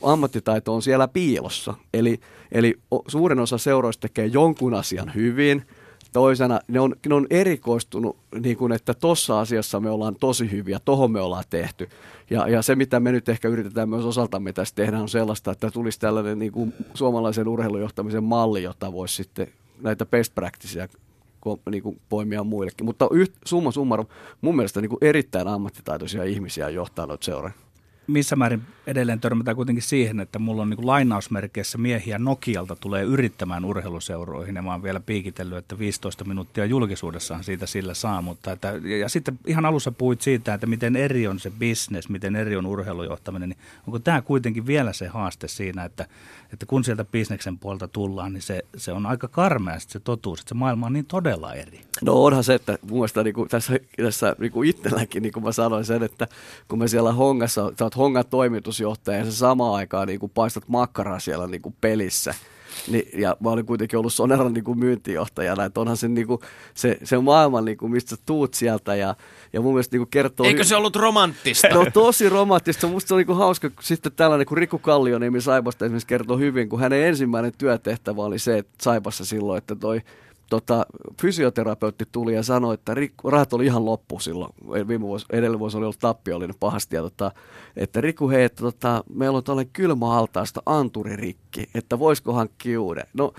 ammattitaito 0.03 0.76
on 0.76 0.82
siellä 0.82 1.08
piilossa. 1.08 1.74
Eli, 1.93 2.20
eli 2.51 2.80
suurin 3.08 3.39
osa 3.39 3.58
seuroista 3.58 4.01
tekee 4.01 4.26
jonkun 4.26 4.74
asian 4.74 5.12
hyvin, 5.16 5.66
toisena 6.14 6.60
ne 6.68 6.80
on, 6.80 6.95
ne 7.08 7.16
on 7.16 7.28
erikoistunut, 7.30 8.18
niin 8.41 8.58
kuin, 8.58 8.72
että 8.72 8.93
tuossa 8.93 9.39
asiassa 9.39 9.80
me 9.80 9.89
ollaan 9.89 10.16
tosi 10.20 10.51
hyviä, 10.51 10.80
tohon 10.86 11.12
me 11.12 11.22
ollaan 11.22 11.43
tehty. 11.49 11.89
Ja, 12.30 12.47
ja 12.47 12.62
se, 12.62 12.76
mitä 12.76 12.99
me 12.99 13.12
nyt 13.12 13.30
ehkä 13.30 13.47
yritetään 13.47 13.89
myös 13.89 14.05
osaltamme 14.05 14.53
tässä 14.53 14.76
tehdä, 14.76 14.99
on 14.99 15.10
sellaista, 15.10 15.51
että 15.51 15.72
tulisi 15.72 15.99
tällainen 15.99 16.39
niin 16.39 16.51
kuin 16.51 16.74
suomalaisen 16.93 17.47
urheilujohtamisen 17.47 18.24
malli, 18.24 18.64
jota 18.64 18.93
voisi 18.93 19.16
sitten 19.16 19.47
näitä 19.82 20.05
best 20.05 20.36
practiceja 20.36 20.88
niin 21.72 21.84
kuin 21.84 22.01
poimia 22.10 22.43
muillekin. 22.43 22.86
Mutta 22.86 23.08
yht, 23.12 23.34
summa 23.45 23.72
summarum, 23.72 24.05
mun 24.41 24.55
mielestä 24.55 24.82
niin 24.82 24.89
kuin 24.89 24.99
erittäin 25.01 25.47
ammattitaitoisia 25.47 26.24
ihmisiä 26.24 26.70
johtaa 26.70 27.05
noita 27.05 27.26
seuraa 27.26 27.66
missä 28.08 28.36
määrin 28.36 28.62
edelleen 28.88 29.20
törmätään 29.20 29.55
kuitenkin 29.55 29.84
siihen, 29.84 30.20
että 30.20 30.39
mulla 30.39 30.62
on 30.62 30.70
niin 30.70 30.78
kuin 30.78 30.88
lainausmerkeissä 30.88 31.78
miehiä 31.78 32.20
Nokialta 32.20 32.76
tulee 32.76 33.03
yrittämään 33.03 33.66
urheiluseuroihin 33.66 34.55
ja 34.55 34.62
mä 34.62 34.72
oon 34.72 34.84
vielä 34.84 34.99
piikitellyt, 34.99 35.58
että 35.58 35.80
15 35.80 36.26
minuuttia 36.26 36.66
julkisuudessaan 36.66 37.43
siitä 37.43 37.66
sillä 37.66 37.93
saa. 37.93 38.22
Mutta 38.22 38.51
että, 38.51 38.74
ja 38.99 39.10
sitten 39.10 39.39
ihan 39.47 39.66
alussa 39.66 39.91
puhuit 39.91 40.22
siitä, 40.22 40.53
että 40.53 40.68
miten 40.68 40.95
eri 40.95 41.28
on 41.28 41.39
se 41.39 41.51
business, 41.60 42.10
miten 42.10 42.36
eri 42.36 42.55
on 42.55 42.66
urheilujohtaminen, 42.66 43.49
niin 43.49 43.60
onko 43.88 43.99
tämä 43.99 44.22
kuitenkin 44.22 44.68
vielä 44.68 44.93
se 44.93 45.08
haaste 45.08 45.47
siinä, 45.47 45.84
että, 45.84 46.08
että 46.53 46.66
kun 46.66 46.84
sieltä 46.84 47.05
bisneksen 47.05 47.58
puolta 47.58 47.88
tullaan, 47.88 48.34
niin 48.34 48.41
se, 48.41 48.66
se 48.78 48.91
on 48.91 49.05
aika 49.05 49.28
karmea 49.28 49.80
se 49.80 49.99
totuus, 49.99 50.39
että 50.39 50.49
se 50.49 50.55
maailma 50.55 50.86
on 50.86 50.93
niin 50.93 51.05
todella 51.05 51.53
eri. 51.53 51.82
No 52.01 52.24
onhan 52.24 52.43
se, 52.43 52.53
että 52.53 52.78
mun 52.82 52.99
mielestä 52.99 53.24
niin 53.24 53.34
kuin 53.34 53.49
tässä, 53.49 53.80
tässä 53.97 54.36
niin 54.39 54.51
kuin 54.51 54.70
itselläkin, 54.70 55.24
niin 55.24 55.34
kuin 55.34 55.43
mä 55.43 55.51
sanoin 55.51 55.86
sen, 55.86 56.03
että 56.03 56.28
kun 56.68 56.80
me 56.80 56.88
siellä 56.88 57.14
Hongassa, 57.14 57.72
sä 57.80 57.86
oot 57.86 57.97
Hongan 57.98 58.26
toimitusjohtaja 58.30 59.18
ja 59.18 59.26
sä 59.26 59.32
samaan 59.32 59.76
aikaan 59.76 60.08
niin 60.08 60.20
kuin 60.20 60.32
paistat 60.36 60.64
makkaraa 60.68 61.20
siellä 61.20 61.48
niin 61.48 61.62
kuin 61.62 61.76
pelissä, 61.82 62.34
niin, 62.88 63.10
ja 63.14 63.38
mä 63.39 63.50
olin 63.50 63.66
kuitenkin 63.66 64.00
ollut 64.00 64.14
Soneran 64.14 64.54
niin 64.54 64.64
kuin 64.64 64.80
myyntijohtajana, 64.80 65.66
että 65.66 65.80
onhan 65.80 65.98
se, 65.98 66.08
niin 66.08 66.28
kuin, 66.28 66.39
se, 66.74 66.98
se 67.04 67.20
maailma, 67.20 67.62
niin 67.62 67.78
kuin, 67.78 67.91
mistä 67.91 68.16
tuut 68.26 68.54
sieltä 68.54 68.95
ja, 68.95 69.16
ja 69.54 69.62
mun 69.62 69.74
mielestä 69.74 69.93
niin 69.93 70.00
kuin 70.00 70.10
kertoo... 70.10 70.45
Eikö 70.45 70.64
se 70.64 70.76
ollut 70.76 70.95
romanttista? 70.95 71.68
No 71.68 71.86
tosi 71.93 72.30
romanttista. 72.30 72.88
Musta 72.88 73.08
se 73.08 73.14
on 73.14 73.18
niin 73.18 73.28
kuin 73.28 73.38
hauska, 73.38 73.70
kun 73.70 73.84
sitten 73.84 74.12
tällainen 74.12 74.48
kuin 74.48 74.58
Riku 74.58 74.80
Kallioniemi 74.80 75.41
Saipasta 75.41 75.86
esimerkiksi 75.86 76.08
kertoo 76.08 76.38
hyvin, 76.38 76.70
kun 76.70 76.80
hänen 76.80 77.04
ensimmäinen 77.04 77.52
työtehtävä 77.58 78.22
oli 78.22 78.39
se, 78.39 78.58
että 78.58 78.74
Saipassa 78.82 79.26
silloin, 79.26 79.58
että 79.58 79.76
toi 79.76 80.02
tota, 80.50 80.86
fysioterapeutti 81.22 82.06
tuli 82.12 82.34
ja 82.34 82.43
sanoi, 82.43 82.74
että 82.74 82.93
Riku, 82.93 83.30
rahat 83.30 83.54
oli 83.54 83.66
ihan 83.66 83.86
loppu 83.86 84.20
silloin. 84.20 84.54
Viime 84.88 85.06
vuosi, 85.06 85.26
edellä 85.32 85.60
vuosi 85.60 85.78
oli 85.78 85.86
ollut 85.86 86.00
tappiollinen 86.00 86.56
pahasti. 86.60 86.95
Ja 86.95 87.02
tota, 87.02 87.32
että 87.76 88.02
Riku, 88.02 88.30
hei, 88.30 88.43
että 88.43 88.64
tota, 88.64 89.04
meillä 89.10 89.38
on 89.38 89.43
tällainen 89.43 89.74
kylmäaltaasta 89.74 90.62
anturirikki, 90.66 91.70
että 91.76 92.00
voisiko 92.00 92.34
hankkia 92.34 92.82
uuden. 92.82 93.06
No 93.14 93.34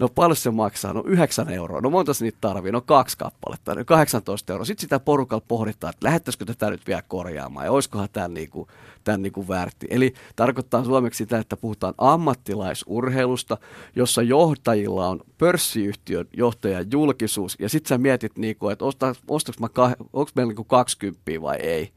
No 0.00 0.08
paljon 0.08 0.36
se 0.36 0.50
maksaa? 0.50 0.92
No 0.92 1.02
9 1.06 1.48
euroa. 1.48 1.80
No 1.80 1.90
monta 1.90 2.12
niitä 2.20 2.38
tarvii? 2.40 2.72
No 2.72 2.80
kaksi 2.80 3.18
kappaletta. 3.18 3.74
No 3.74 3.84
18 3.84 4.52
euroa. 4.52 4.64
Sitten 4.64 4.80
sitä 4.80 5.00
porukalla 5.00 5.44
pohditaan, 5.48 5.90
että 5.90 6.06
lähettäisikö 6.06 6.44
tätä 6.44 6.70
nyt 6.70 6.86
vielä 6.86 7.02
korjaamaan 7.08 7.66
ja 7.66 7.72
olisikohan 7.72 8.08
tämä 8.12 8.28
niinku, 8.28 8.68
tämän 9.04 9.22
niinku 9.22 9.48
väärti. 9.48 9.86
Eli 9.90 10.14
tarkoittaa 10.36 10.84
suomeksi 10.84 11.18
sitä, 11.18 11.38
että 11.38 11.56
puhutaan 11.56 11.94
ammattilaisurheilusta, 11.98 13.56
jossa 13.96 14.22
johtajilla 14.22 15.08
on 15.08 15.20
pörssiyhtiön 15.38 16.26
johtajan 16.36 16.86
julkisuus 16.92 17.56
ja 17.58 17.68
sitten 17.68 17.88
sä 17.88 17.98
mietit, 17.98 18.38
niinku, 18.38 18.68
että 18.68 18.84
onko 18.84 20.30
meillä 20.34 20.50
niinku 20.50 20.64
20 20.64 21.22
vai 21.42 21.56
ei. 21.56 21.92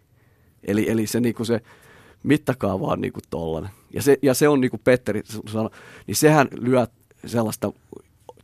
Eli, 0.63 0.89
eli 0.89 1.07
se, 1.07 1.19
niinku 1.19 1.45
se 1.45 1.61
mittakaava 2.23 2.87
on 2.87 3.01
niinku 3.01 3.19
tollainen. 3.29 3.71
Ja 3.93 4.01
se, 4.01 4.17
ja 4.21 4.33
se 4.33 4.49
on 4.49 4.61
niin 4.61 4.71
kuin 4.71 4.81
Petteri 4.83 5.21
sanoi, 5.47 5.69
niin 6.07 6.15
sehän 6.15 6.47
lyö 6.51 6.87
sellaista 7.25 7.73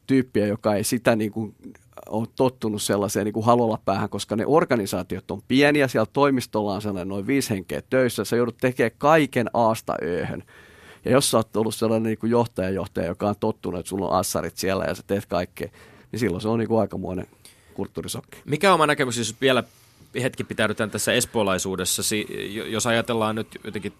tyyppiä, 0.07 0.47
joka 0.47 0.75
ei 0.75 0.83
sitä 0.83 1.15
niin 1.15 1.31
kuin 1.31 1.55
ole 2.09 2.27
tottunut 2.35 2.81
sellaiseen 2.81 3.25
niin 3.25 3.33
kuin 3.33 3.45
halolla 3.45 3.79
päähän, 3.85 4.09
koska 4.09 4.35
ne 4.35 4.45
organisaatiot 4.45 5.31
on 5.31 5.41
pieniä, 5.47 5.87
siellä 5.87 6.09
toimistolla 6.13 6.73
on 6.73 6.81
sellainen 6.81 7.07
noin 7.07 7.27
viisi 7.27 7.49
henkeä 7.49 7.81
töissä, 7.89 8.25
sä 8.25 8.35
joudut 8.35 8.57
tekemään 8.57 8.91
kaiken 8.97 9.49
aasta 9.53 9.95
ööhön. 10.03 10.43
Ja 11.05 11.11
jos 11.11 11.31
sä 11.31 11.37
oot 11.37 11.55
ollut 11.55 11.75
sellainen 11.75 12.03
niin 12.03 12.17
kuin 12.17 12.31
johtaja, 12.31 12.69
johtaja, 12.69 13.07
joka 13.07 13.29
on 13.29 13.35
tottunut, 13.39 13.79
että 13.79 13.89
sulla 13.89 14.07
on 14.07 14.19
assarit 14.19 14.57
siellä 14.57 14.85
ja 14.85 14.95
sä 14.95 15.03
teet 15.07 15.25
kaikkea, 15.25 15.69
niin 16.11 16.19
silloin 16.19 16.41
se 16.41 16.47
on 16.47 16.59
niin 16.59 16.67
kuin 16.67 16.81
aikamoinen 16.81 17.27
kulttuurisokki. 17.73 18.37
Mikä 18.45 18.69
on 18.69 18.75
oma 18.75 18.87
näkemys, 18.87 19.17
jos 19.17 19.35
vielä 19.41 19.63
hetki 20.21 20.43
pitäydytään 20.43 20.91
tässä 20.91 21.13
espoolaisuudessa, 21.13 22.01
jos 22.69 22.87
ajatellaan 22.87 23.35
nyt 23.35 23.47
jotenkin 23.63 23.93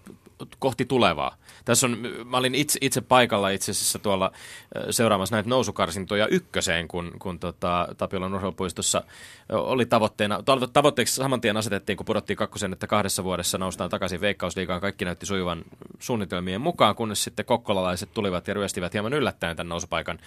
kohti 0.58 0.84
tulevaa. 0.84 1.36
Tässä 1.64 1.86
on, 1.86 1.98
mä 2.24 2.36
olin 2.36 2.54
itse, 2.54 2.78
itse 2.82 3.00
paikalla 3.00 3.50
itse 3.50 3.70
asiassa 3.70 3.98
tuolla 3.98 4.32
seuraamassa 4.90 5.36
näitä 5.36 5.48
nousukarsintoja 5.48 6.26
ykköseen, 6.26 6.88
kun, 6.88 7.12
kun 7.18 7.38
tota, 7.38 7.88
Tapiolan 7.96 8.34
urheilupuistossa 8.34 9.02
oli 9.48 9.86
tavoitteena, 9.86 10.42
tavoitteeksi 10.72 11.14
saman 11.14 11.40
tien 11.40 11.56
asetettiin, 11.56 11.96
kun 11.96 12.06
pudottiin 12.06 12.36
kakkosen, 12.36 12.72
että 12.72 12.86
kahdessa 12.86 13.24
vuodessa 13.24 13.58
noustaan 13.58 13.90
takaisin 13.90 14.20
Veikkausliigaan. 14.20 14.80
Kaikki 14.80 15.04
näytti 15.04 15.26
sujuvan 15.26 15.64
suunnitelmien 15.98 16.60
mukaan, 16.60 16.94
kunnes 16.94 17.24
sitten 17.24 17.44
kokkolalaiset 17.44 18.08
tulivat 18.14 18.48
ja 18.48 18.54
ryöstivät 18.54 18.92
hieman 18.92 19.12
yllättäen 19.12 19.56
tämän 19.56 19.68
nousupaikan 19.68 20.18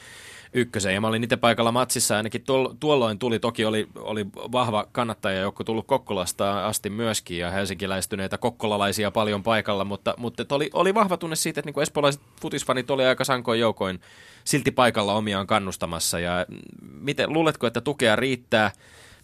ykköseen. 0.54 0.96
Ja 0.96 1.02
mä 1.02 1.08
olin 1.08 1.24
itse 1.24 1.38
paikalla 1.38 1.72
matsissa, 1.72 2.18
ainakin 2.18 2.44
tuolloin 2.80 3.20
tuli, 3.20 3.40
toki 3.40 3.66
oli, 3.66 3.88
oli 3.96 4.26
vahva 4.52 4.88
kannattaja, 4.92 5.40
joka 5.40 5.64
tullut 5.64 5.88
Kokkolasta 5.88 6.68
asti 6.68 6.90
myöskin, 6.90 7.38
ja 7.38 7.52
helsinkiläistyneitä 7.52 8.38
kokkolalaisia 8.38 9.12
paljon 9.12 9.44
paikalla, 9.44 9.86
mutta, 9.86 10.14
mutta 10.18 10.56
oli, 10.56 10.70
oli 10.74 10.94
vahva 10.94 11.18
tunne 11.18 11.36
siitä, 11.36 11.60
että 11.60 11.72
niin 11.72 11.82
espoolaiset 11.82 12.22
futisfanit 12.42 12.92
oli 12.92 13.06
aika 13.06 13.24
sankoin 13.24 13.60
joukoin 13.60 14.00
silti 14.44 14.72
paikalla 14.72 15.14
omiaan 15.14 15.48
kannustamassa. 15.48 16.20
Ja 16.20 16.46
miten, 16.82 17.34
luuletko, 17.34 17.68
että 17.68 17.82
tukea 17.82 18.16
riittää? 18.16 18.72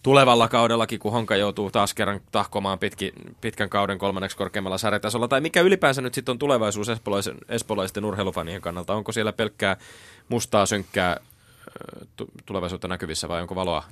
Tulevalla 0.08 0.48
kaudellakin, 0.48 0.98
kun 0.98 1.12
Honka 1.12 1.36
joutuu 1.36 1.70
taas 1.70 1.94
kerran 1.94 2.20
tahkomaan 2.32 2.78
pitki, 2.78 3.12
pitkän 3.40 3.68
kauden 3.68 3.98
kolmanneksi 3.98 4.36
korkeammalla 4.36 4.78
sarjatasolla, 4.78 5.28
tai 5.28 5.40
mikä 5.40 5.60
ylipäänsä 5.60 6.02
nyt 6.02 6.14
sitten 6.14 6.32
on 6.32 6.38
tulevaisuus 6.38 6.88
espolaisten, 6.88 7.34
espolaisten 7.48 8.04
urheilufanien 8.04 8.60
kannalta? 8.60 8.94
Onko 8.94 9.12
siellä 9.12 9.32
pelkkää 9.32 9.76
mustaa, 10.28 10.66
synkkää 10.66 11.20
tulevaisuutta 12.46 12.88
näkyvissä 12.88 13.28
vai 13.28 13.42
onko 13.42 13.54
valoa? 13.54 13.84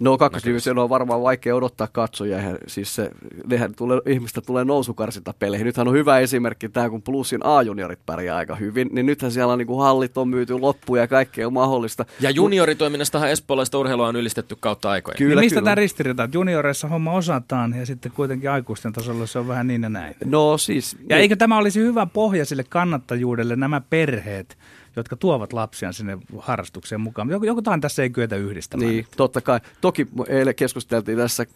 No 0.00 0.18
kakkosdivisioon 0.18 0.78
on 0.78 0.88
varmaan 0.88 1.22
vaikea 1.22 1.54
odottaa 1.54 1.88
katsojia. 1.92 2.38
Siis 2.66 2.94
se, 2.94 3.10
nehän 3.46 3.74
tulee, 3.74 4.00
ihmistä 4.06 4.40
tulee 4.40 4.64
nousukarsinta 4.64 5.34
peleihin. 5.38 5.64
Nythän 5.64 5.88
on 5.88 5.94
hyvä 5.94 6.18
esimerkki 6.18 6.68
tämä, 6.68 6.90
kun 6.90 7.02
Plusin 7.02 7.40
A-juniorit 7.44 7.98
pärjää 8.06 8.36
aika 8.36 8.54
hyvin, 8.54 8.88
niin 8.92 9.06
nythän 9.06 9.32
siellä 9.32 9.52
on 9.52 9.58
niin 9.58 9.66
kuin 9.66 9.82
hallit 9.82 10.18
on 10.18 10.28
myyty 10.28 10.58
loppuun 10.58 10.98
ja 10.98 11.08
kaikkea 11.08 11.46
on 11.46 11.52
mahdollista. 11.52 12.04
Ja 12.20 12.30
junioritoiminnastahan 12.30 13.30
espoolaista 13.30 13.78
urheilua 13.78 14.08
on 14.08 14.16
ylistetty 14.16 14.56
kautta 14.60 14.90
aikoja. 14.90 15.14
Kyllä, 15.16 15.40
niin 15.40 15.46
mistä 15.46 15.60
kyllä. 15.60 15.66
tämä 15.66 15.74
ristiriita, 15.74 16.24
että 16.24 16.36
junioreissa 16.36 16.88
homma 16.88 17.12
osataan 17.12 17.74
ja 17.78 17.86
sitten 17.86 18.12
kuitenkin 18.12 18.50
aikuisten 18.50 18.92
tasolla 18.92 19.26
se 19.26 19.38
on 19.38 19.48
vähän 19.48 19.66
niin 19.66 19.82
ja 19.82 19.88
näin. 19.88 20.14
No 20.24 20.58
siis... 20.58 20.96
Ja 21.08 21.16
eikö 21.16 21.36
tämä 21.36 21.58
olisi 21.58 21.80
hyvä 21.80 22.06
pohja 22.06 22.44
sille 22.44 22.64
kannattajuudelle, 22.68 23.56
nämä 23.56 23.80
perheet, 23.90 24.58
jotka 24.96 25.16
tuovat 25.16 25.52
lapsia 25.52 25.92
sinne 25.92 26.18
harrastukseen 26.38 27.00
mukaan. 27.00 27.28
Jotain 27.42 27.80
tässä 27.80 28.02
ei 28.02 28.10
kyetä 28.10 28.36
yhdistämään. 28.36 28.90
Niin, 28.90 29.06
totta 29.16 29.40
kai. 29.40 29.60
Toki 29.80 30.06
eilen 30.28 30.54
keskusteltiin 30.54 31.18
tässä 31.18 31.46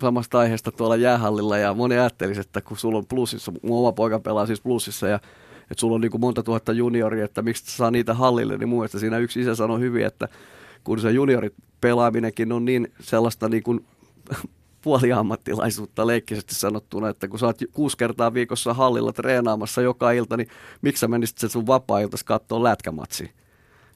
samasta 0.00 0.38
aiheesta 0.38 0.72
tuolla 0.72 0.96
jäähallilla 0.96 1.58
ja 1.58 1.74
moni 1.74 1.94
ajattelisi, 1.94 2.40
että 2.40 2.60
kun 2.60 2.76
sulla 2.76 2.98
on 2.98 3.06
plussissa, 3.06 3.52
mun 3.62 3.78
oma 3.78 3.92
poika 3.92 4.20
pelaa 4.20 4.46
siis 4.46 4.60
plussissa 4.60 5.08
ja 5.08 5.20
että 5.70 5.80
sulla 5.80 5.94
on 5.94 6.00
niin 6.00 6.10
kuin 6.10 6.20
monta 6.20 6.42
tuhatta 6.42 6.72
junioria, 6.72 7.24
että 7.24 7.42
miksi 7.42 7.76
saa 7.76 7.90
niitä 7.90 8.14
hallille, 8.14 8.58
niin 8.58 8.68
mun 8.68 8.78
mielestä 8.78 8.98
siinä 8.98 9.18
yksi 9.18 9.40
isä 9.40 9.54
sanoi 9.54 9.80
hyvin, 9.80 10.06
että 10.06 10.28
kun 10.84 11.00
se 11.00 11.10
juniorit 11.10 11.54
pelaaminenkin 11.80 12.52
on 12.52 12.64
niin 12.64 12.92
sellaista 13.00 13.48
niin 13.48 13.62
kuin 13.62 13.84
puoliammattilaisuutta 14.84 16.06
leikkisesti 16.06 16.54
sanottuna, 16.54 17.08
että 17.08 17.28
kun 17.28 17.38
sä 17.38 17.46
oot 17.46 17.58
kuusi 17.72 17.96
kertaa 17.96 18.34
viikossa 18.34 18.74
hallilla 18.74 19.12
treenaamassa 19.12 19.82
joka 19.82 20.12
ilta, 20.12 20.36
niin 20.36 20.48
miksi 20.82 21.00
sä 21.00 21.08
menisit 21.08 21.38
sen 21.38 21.50
sun 21.50 21.66
vapaa-iltas 21.66 22.24
katsoa 22.24 22.62
lätkämatsi? 22.62 23.30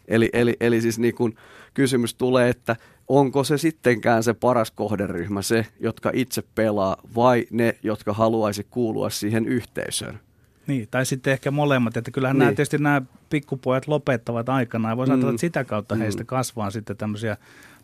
Eli, 0.09 0.31
eli, 0.33 0.57
eli 0.61 0.81
siis 0.81 0.99
niin 0.99 1.15
kun 1.15 1.35
kysymys 1.75 2.15
tulee, 2.15 2.49
että 2.49 2.77
onko 3.09 3.45
se 3.45 3.59
sittenkään 3.59 4.23
se 4.23 4.35
paras 4.35 4.71
kohderyhmä 4.71 5.43
se, 5.43 5.67
jotka 5.81 6.11
itse 6.15 6.43
pelaa, 6.55 6.97
vai 7.15 7.47
ne, 7.51 7.79
jotka 7.83 8.13
haluaisi 8.13 8.67
kuulua 8.71 9.11
siihen 9.11 9.47
yhteisöön? 9.47 10.21
Niin, 10.67 10.89
tai 10.91 11.07
sitten 11.07 11.33
ehkä 11.33 11.51
molemmat, 11.51 11.97
että 11.97 12.11
kyllähän 12.11 12.35
niin. 12.35 12.39
nämä, 12.39 12.53
tietysti 12.53 12.79
nämä 12.79 13.03
pikkupojat 13.31 13.89
lopettavat 13.89 14.49
aikanaan. 14.49 14.97
Voisi 14.97 15.13
mm. 15.13 15.29
että 15.29 15.41
sitä 15.41 15.65
kautta 15.65 15.95
mm. 15.95 15.99
heistä 15.99 16.25
kasvaa 16.25 16.71
sitten 16.71 16.97
tämmöisiä 16.97 17.37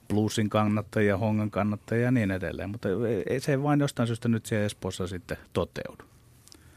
bluesin 0.09 0.51
kannattajia, 0.51 1.19
hongan 1.19 1.51
kannattajia 1.51 2.05
ja 2.05 2.11
niin 2.11 2.31
edelleen. 2.31 2.71
Mutta 2.71 2.89
ei, 3.29 3.41
se 3.41 3.53
ei 3.53 3.63
vain 3.63 3.81
jostain 3.81 4.07
syystä 4.07 4.29
nyt 4.29 4.47
siellä 4.47 4.67
Espoossa 4.67 5.07
sitten 5.07 5.37
toteudu. 5.53 6.05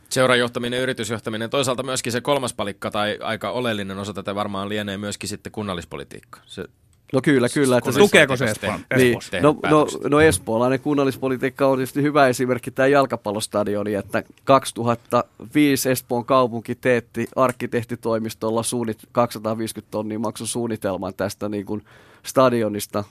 Seurajohtaminen, 0.09 0.80
yritysjohtaminen, 0.80 1.49
toisaalta 1.49 1.84
myöskin 1.84 2.11
se 2.11 2.21
kolmas 2.21 2.53
palikka 2.53 2.91
tai 2.91 3.17
aika 3.21 3.51
oleellinen 3.51 3.97
osa 3.97 4.13
tätä 4.13 4.36
varmaan 4.36 4.69
lienee 4.69 4.97
myöskin 4.97 5.30
sitten 5.30 5.51
kunnallispolitiikka. 5.51 6.39
Se 6.45 6.65
No 7.13 7.21
kyllä, 7.21 7.49
kyllä. 7.53 7.77
Että 7.77 7.91
Tukeeko 7.91 8.35
se 8.35 8.45
Espoon? 8.45 8.79
niin, 8.97 9.19
no, 9.41 9.55
no, 9.69 9.87
no 10.09 10.21
espoolainen 10.21 10.79
kunnallispolitiikka 10.79 11.67
on 11.67 11.77
tietysti 11.77 12.01
hyvä 12.01 12.27
esimerkki 12.27 12.71
tämä 12.71 12.87
jalkapallostadioni, 12.87 13.93
että 13.93 14.23
2005 14.43 15.89
Espoon 15.89 16.25
kaupunki 16.25 16.75
teetti 16.75 17.27
arkkitehtitoimistolla 17.35 18.63
suunnit 18.63 18.97
250 19.11 19.91
tonnia 19.91 20.19
maksun 20.19 20.47
suunnitelman 20.47 21.13
tästä 21.13 21.49
niin 21.49 21.65
kuin 21.65 21.83
stadionista. 22.23 23.03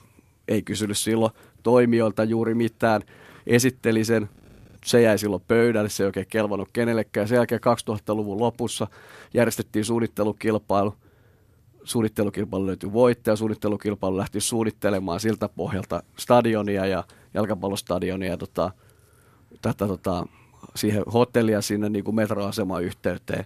Ei 0.47 0.61
kysynyt 0.61 0.97
silloin 0.97 1.31
toimijoilta 1.63 2.23
juuri 2.23 2.53
mitään. 2.53 3.01
Esitteli 3.47 4.03
sen, 4.03 4.29
se 4.85 5.01
jäi 5.01 5.17
silloin 5.17 5.43
pöydälle, 5.47 5.89
se 5.89 6.03
ei 6.03 6.05
oikein 6.05 6.27
kelvannut 6.29 6.69
kenellekään. 6.73 7.27
Sen 7.27 7.35
jälkeen 7.35 7.61
2000-luvun 7.61 8.39
lopussa 8.39 8.87
järjestettiin 9.33 9.85
suunnittelukilpailu 9.85 10.95
suunnittelukilpailu 11.87 12.65
löytyi 12.65 12.93
voittaja, 12.93 13.35
suunnittelukilpailu 13.35 14.17
lähti 14.17 14.41
suunnittelemaan 14.41 15.19
siltä 15.19 15.49
pohjalta 15.49 16.03
stadionia 16.17 16.85
ja 16.85 17.03
jalkapallostadionia 17.33 18.29
ja 18.29 18.37
tota, 18.37 18.71
tätä 19.61 19.87
tota, 19.87 20.25
siihen 20.75 21.03
hotellia 21.13 21.61
sinne 21.61 21.89
niin 21.89 22.03
kuin 22.03 22.15
metroaseman 22.15 22.83
yhteyteen. 22.83 23.45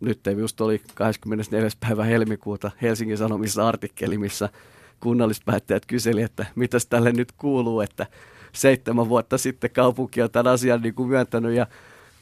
Nyt 0.00 0.20
just 0.38 0.60
oli 0.60 0.82
24. 0.94 1.68
päivä 1.80 2.04
helmikuuta 2.04 2.70
Helsingin 2.82 3.18
Sanomissa 3.18 3.68
artikkeli, 3.68 4.18
missä 4.18 4.48
kunnallispäättäjät 5.00 5.86
kyseli, 5.86 6.22
että 6.22 6.46
mitäs 6.54 6.86
tälle 6.86 7.12
nyt 7.12 7.32
kuuluu, 7.32 7.80
että 7.80 8.06
seitsemän 8.52 9.08
vuotta 9.08 9.38
sitten 9.38 9.70
kaupunki 9.70 10.22
on 10.22 10.30
tämän 10.30 10.52
asian 10.52 10.82
niin 10.82 10.94
kuin 10.94 11.08
myöntänyt 11.08 11.54
ja 11.54 11.66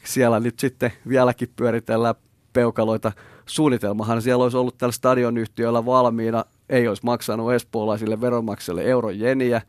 siellä 0.03 0.39
nyt 0.39 0.59
sitten 0.59 0.91
vieläkin 1.07 1.49
pyöritellään 1.55 2.15
peukaloita. 2.53 3.11
Suunnitelmahan 3.49 4.21
siellä 4.21 4.43
olisi 4.43 4.57
ollut 4.57 4.77
tällä 4.77 4.91
stadionyhtiöllä 4.91 5.85
valmiina, 5.85 6.45
ei 6.69 6.87
olisi 6.87 7.05
maksanut 7.05 7.53
espoolaisille 7.53 8.21
veronmaksajille 8.21 8.83
euron 8.83 9.19
jeniä. 9.19 9.61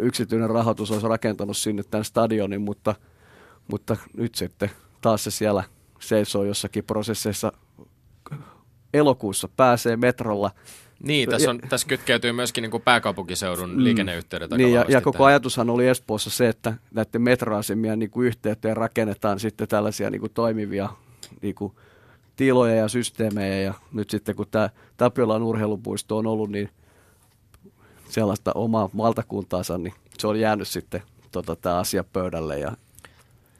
Yksityinen 0.00 0.50
rahoitus 0.50 0.90
olisi 0.90 1.08
rakentanut 1.08 1.56
sinne 1.56 1.82
tämän 1.82 2.04
stadionin, 2.04 2.60
mutta, 2.60 2.94
mutta 3.70 3.96
nyt 4.16 4.34
sitten 4.34 4.70
taas 5.00 5.24
se 5.24 5.30
siellä 5.30 5.64
seisoo 6.00 6.44
jossakin 6.44 6.84
prosesseissa. 6.84 7.52
Elokuussa 8.94 9.48
pääsee 9.56 9.96
metrolla 9.96 10.50
Niin, 11.02 11.28
tässä, 11.28 11.50
on, 11.50 11.60
tässä 11.68 11.86
kytkeytyy 11.86 12.32
myöskin 12.32 12.62
niin 12.62 12.70
kuin 12.70 12.82
pääkaupunkiseudun 12.82 13.70
mm. 13.70 13.84
liikenneyhteydet 13.84 14.50
Niin, 14.50 14.72
ja, 14.72 14.84
ja 14.88 15.00
koko 15.00 15.18
tähän. 15.18 15.28
ajatushan 15.28 15.70
oli 15.70 15.88
Espoossa 15.88 16.30
se, 16.30 16.48
että 16.48 16.74
näiden 16.94 17.22
metroasemien 17.22 17.98
niin 17.98 18.10
kuin 18.10 18.26
yhteyteen 18.26 18.76
rakennetaan 18.76 19.40
sitten 19.40 19.68
tällaisia 19.68 20.10
niin 20.10 20.20
kuin 20.20 20.32
toimivia 20.32 20.88
niin 21.42 21.54
kuin 21.54 21.72
tiloja 22.36 22.74
ja 22.74 22.88
systeemejä. 22.88 23.60
Ja 23.60 23.74
nyt 23.92 24.10
sitten 24.10 24.36
kun 24.36 24.46
tämä 24.50 24.70
Tapiolan 24.96 25.42
urheilupuisto 25.42 26.16
on 26.16 26.26
ollut 26.26 26.50
niin 26.50 26.70
sellaista 28.08 28.52
omaa 28.54 28.90
valtakuntaansa, 28.96 29.78
niin 29.78 29.94
se 30.18 30.26
on 30.26 30.40
jäänyt 30.40 30.68
sitten 30.68 31.02
tota, 31.32 31.56
tämä 31.56 31.78
asia 31.78 32.04
pöydälle 32.04 32.58
ja 32.58 32.72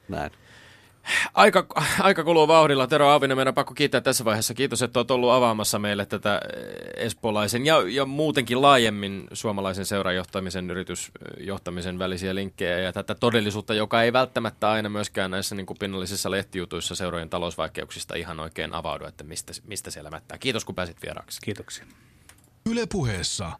näin. 0.09 0.31
Aika, 1.33 1.65
aika 1.99 2.23
kuluu 2.23 2.47
vauhdilla. 2.47 2.87
Tero 2.87 3.09
Auvinen, 3.09 3.37
meidän 3.37 3.51
on 3.51 3.55
pakko 3.55 3.73
kiittää 3.73 4.01
tässä 4.01 4.25
vaiheessa. 4.25 4.53
Kiitos, 4.53 4.81
että 4.81 4.99
olet 4.99 5.11
ollut 5.11 5.31
avaamassa 5.31 5.79
meille 5.79 6.05
tätä 6.05 6.41
eh, 6.57 7.05
espoolaisen 7.05 7.65
ja, 7.65 7.75
ja 7.87 8.05
muutenkin 8.05 8.61
laajemmin 8.61 9.27
suomalaisen 9.33 9.85
seurajohtamisen, 9.85 10.71
yritysjohtamisen 10.71 11.99
välisiä 11.99 12.35
linkkejä 12.35 12.79
ja 12.79 12.93
tätä 12.93 13.15
todellisuutta, 13.15 13.73
joka 13.73 14.03
ei 14.03 14.13
välttämättä 14.13 14.71
aina 14.71 14.89
myöskään 14.89 15.31
näissä 15.31 15.55
niin 15.55 15.65
kuin 15.65 15.79
pinnallisissa 15.79 16.31
lehtijutuissa 16.31 16.95
seurojen 16.95 17.29
talousvaikeuksista 17.29 18.15
ihan 18.15 18.39
oikein 18.39 18.73
avaudu, 18.73 19.05
että 19.05 19.23
mistä, 19.23 19.53
mistä 19.67 19.91
siellä 19.91 20.09
mättää. 20.09 20.37
Kiitos, 20.37 20.65
kun 20.65 20.75
pääsit 20.75 21.01
vieraaksi. 21.01 21.41
Kiitoksia. 21.41 21.85
Yle 22.69 22.85
puheessa 22.91 23.51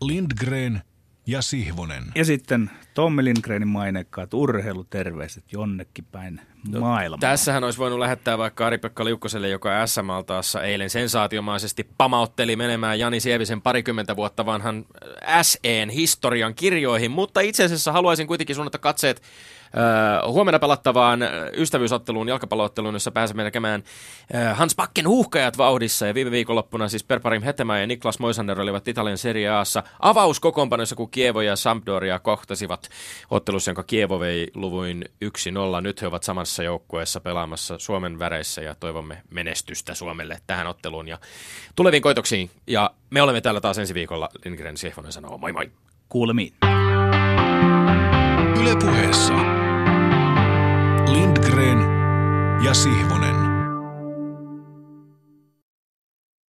Lindgren 0.00 0.82
ja 1.26 1.42
Sihvonen. 1.42 2.04
Ja 2.14 2.24
sitten 2.24 2.70
Tommi 2.94 3.24
Lindgrenin 3.24 3.68
maineikkaat 3.68 4.34
urheiluterveiset 4.34 5.44
jonnekin 5.52 6.04
päin 6.12 6.40
maailmaa. 6.78 7.18
Tässähän 7.18 7.64
olisi 7.64 7.78
voinut 7.78 7.98
lähettää 7.98 8.38
vaikka 8.38 8.66
Ari-Pekka 8.66 9.04
Liukkoselle, 9.04 9.48
joka 9.48 9.86
SM-altaassa 9.86 10.62
eilen 10.62 10.90
sensaationmaisesti 10.90 11.88
pamautteli 11.98 12.56
menemään 12.56 12.98
Jani 12.98 13.20
Sievisen 13.20 13.62
parikymmentä 13.62 14.16
vuotta 14.16 14.46
vanhan 14.46 14.86
SEn 15.42 15.90
historian 15.90 16.54
kirjoihin, 16.54 17.10
mutta 17.10 17.40
itse 17.40 17.64
asiassa 17.64 17.92
haluaisin 17.92 18.26
kuitenkin 18.26 18.56
suunnata 18.56 18.78
katseet 18.78 19.22
huomenna 20.26 20.58
pelattavaan 20.58 21.20
ystävyysotteluun, 21.56 22.28
jalkapallootteluun, 22.28 22.94
jossa 22.94 23.10
pääsemme 23.10 23.42
näkemään 23.42 23.82
Hans 24.54 24.76
Bakken 24.76 25.08
huuhkajat 25.08 25.58
vauhdissa 25.58 26.06
ja 26.06 26.14
viime 26.14 26.30
viikonloppuna 26.30 26.88
siis 26.88 27.04
Perparim 27.04 27.42
Hetemä 27.42 27.80
ja 27.80 27.86
Niklas 27.86 28.18
Moisander 28.18 28.60
olivat 28.60 28.88
Italian 28.88 29.18
Serie 29.18 29.48
Aassa 29.48 29.82
avauskokoonpanoissa, 30.00 30.96
kun 30.96 31.10
Kievo 31.10 31.40
ja 31.40 31.56
Sampdoria 31.56 32.18
kohtasivat 32.18 32.88
ottelussa, 33.30 33.70
jonka 33.70 33.82
Kievo 33.82 34.20
vei 34.20 34.46
luvuin 34.54 35.04
1-0. 35.24 35.80
Nyt 35.80 36.02
he 36.02 36.06
ovat 36.06 36.22
samassa 36.22 36.62
joukkueessa 36.62 37.20
pelaamassa 37.20 37.78
Suomen 37.78 38.18
väreissä 38.18 38.62
ja 38.62 38.74
toivomme 38.74 39.22
menestystä 39.30 39.94
Suomelle 39.94 40.38
tähän 40.46 40.66
otteluun 40.66 41.08
ja 41.08 41.18
tuleviin 41.76 42.02
koitoksiin. 42.02 42.50
Ja 42.66 42.90
me 43.10 43.22
olemme 43.22 43.40
täällä 43.40 43.60
taas 43.60 43.78
ensi 43.78 43.94
viikolla. 43.94 44.28
Lindgren 44.44 44.76
Sihvonen 44.76 45.12
sanoo 45.12 45.38
moi 45.38 45.52
moi. 45.52 45.70
Kuulemiin. 46.08 46.54
Yle 48.60 48.76
puheessa 48.76 49.32
Lindgren 51.12 52.60
ja 52.62 52.74
Sihvonen. 52.74 53.39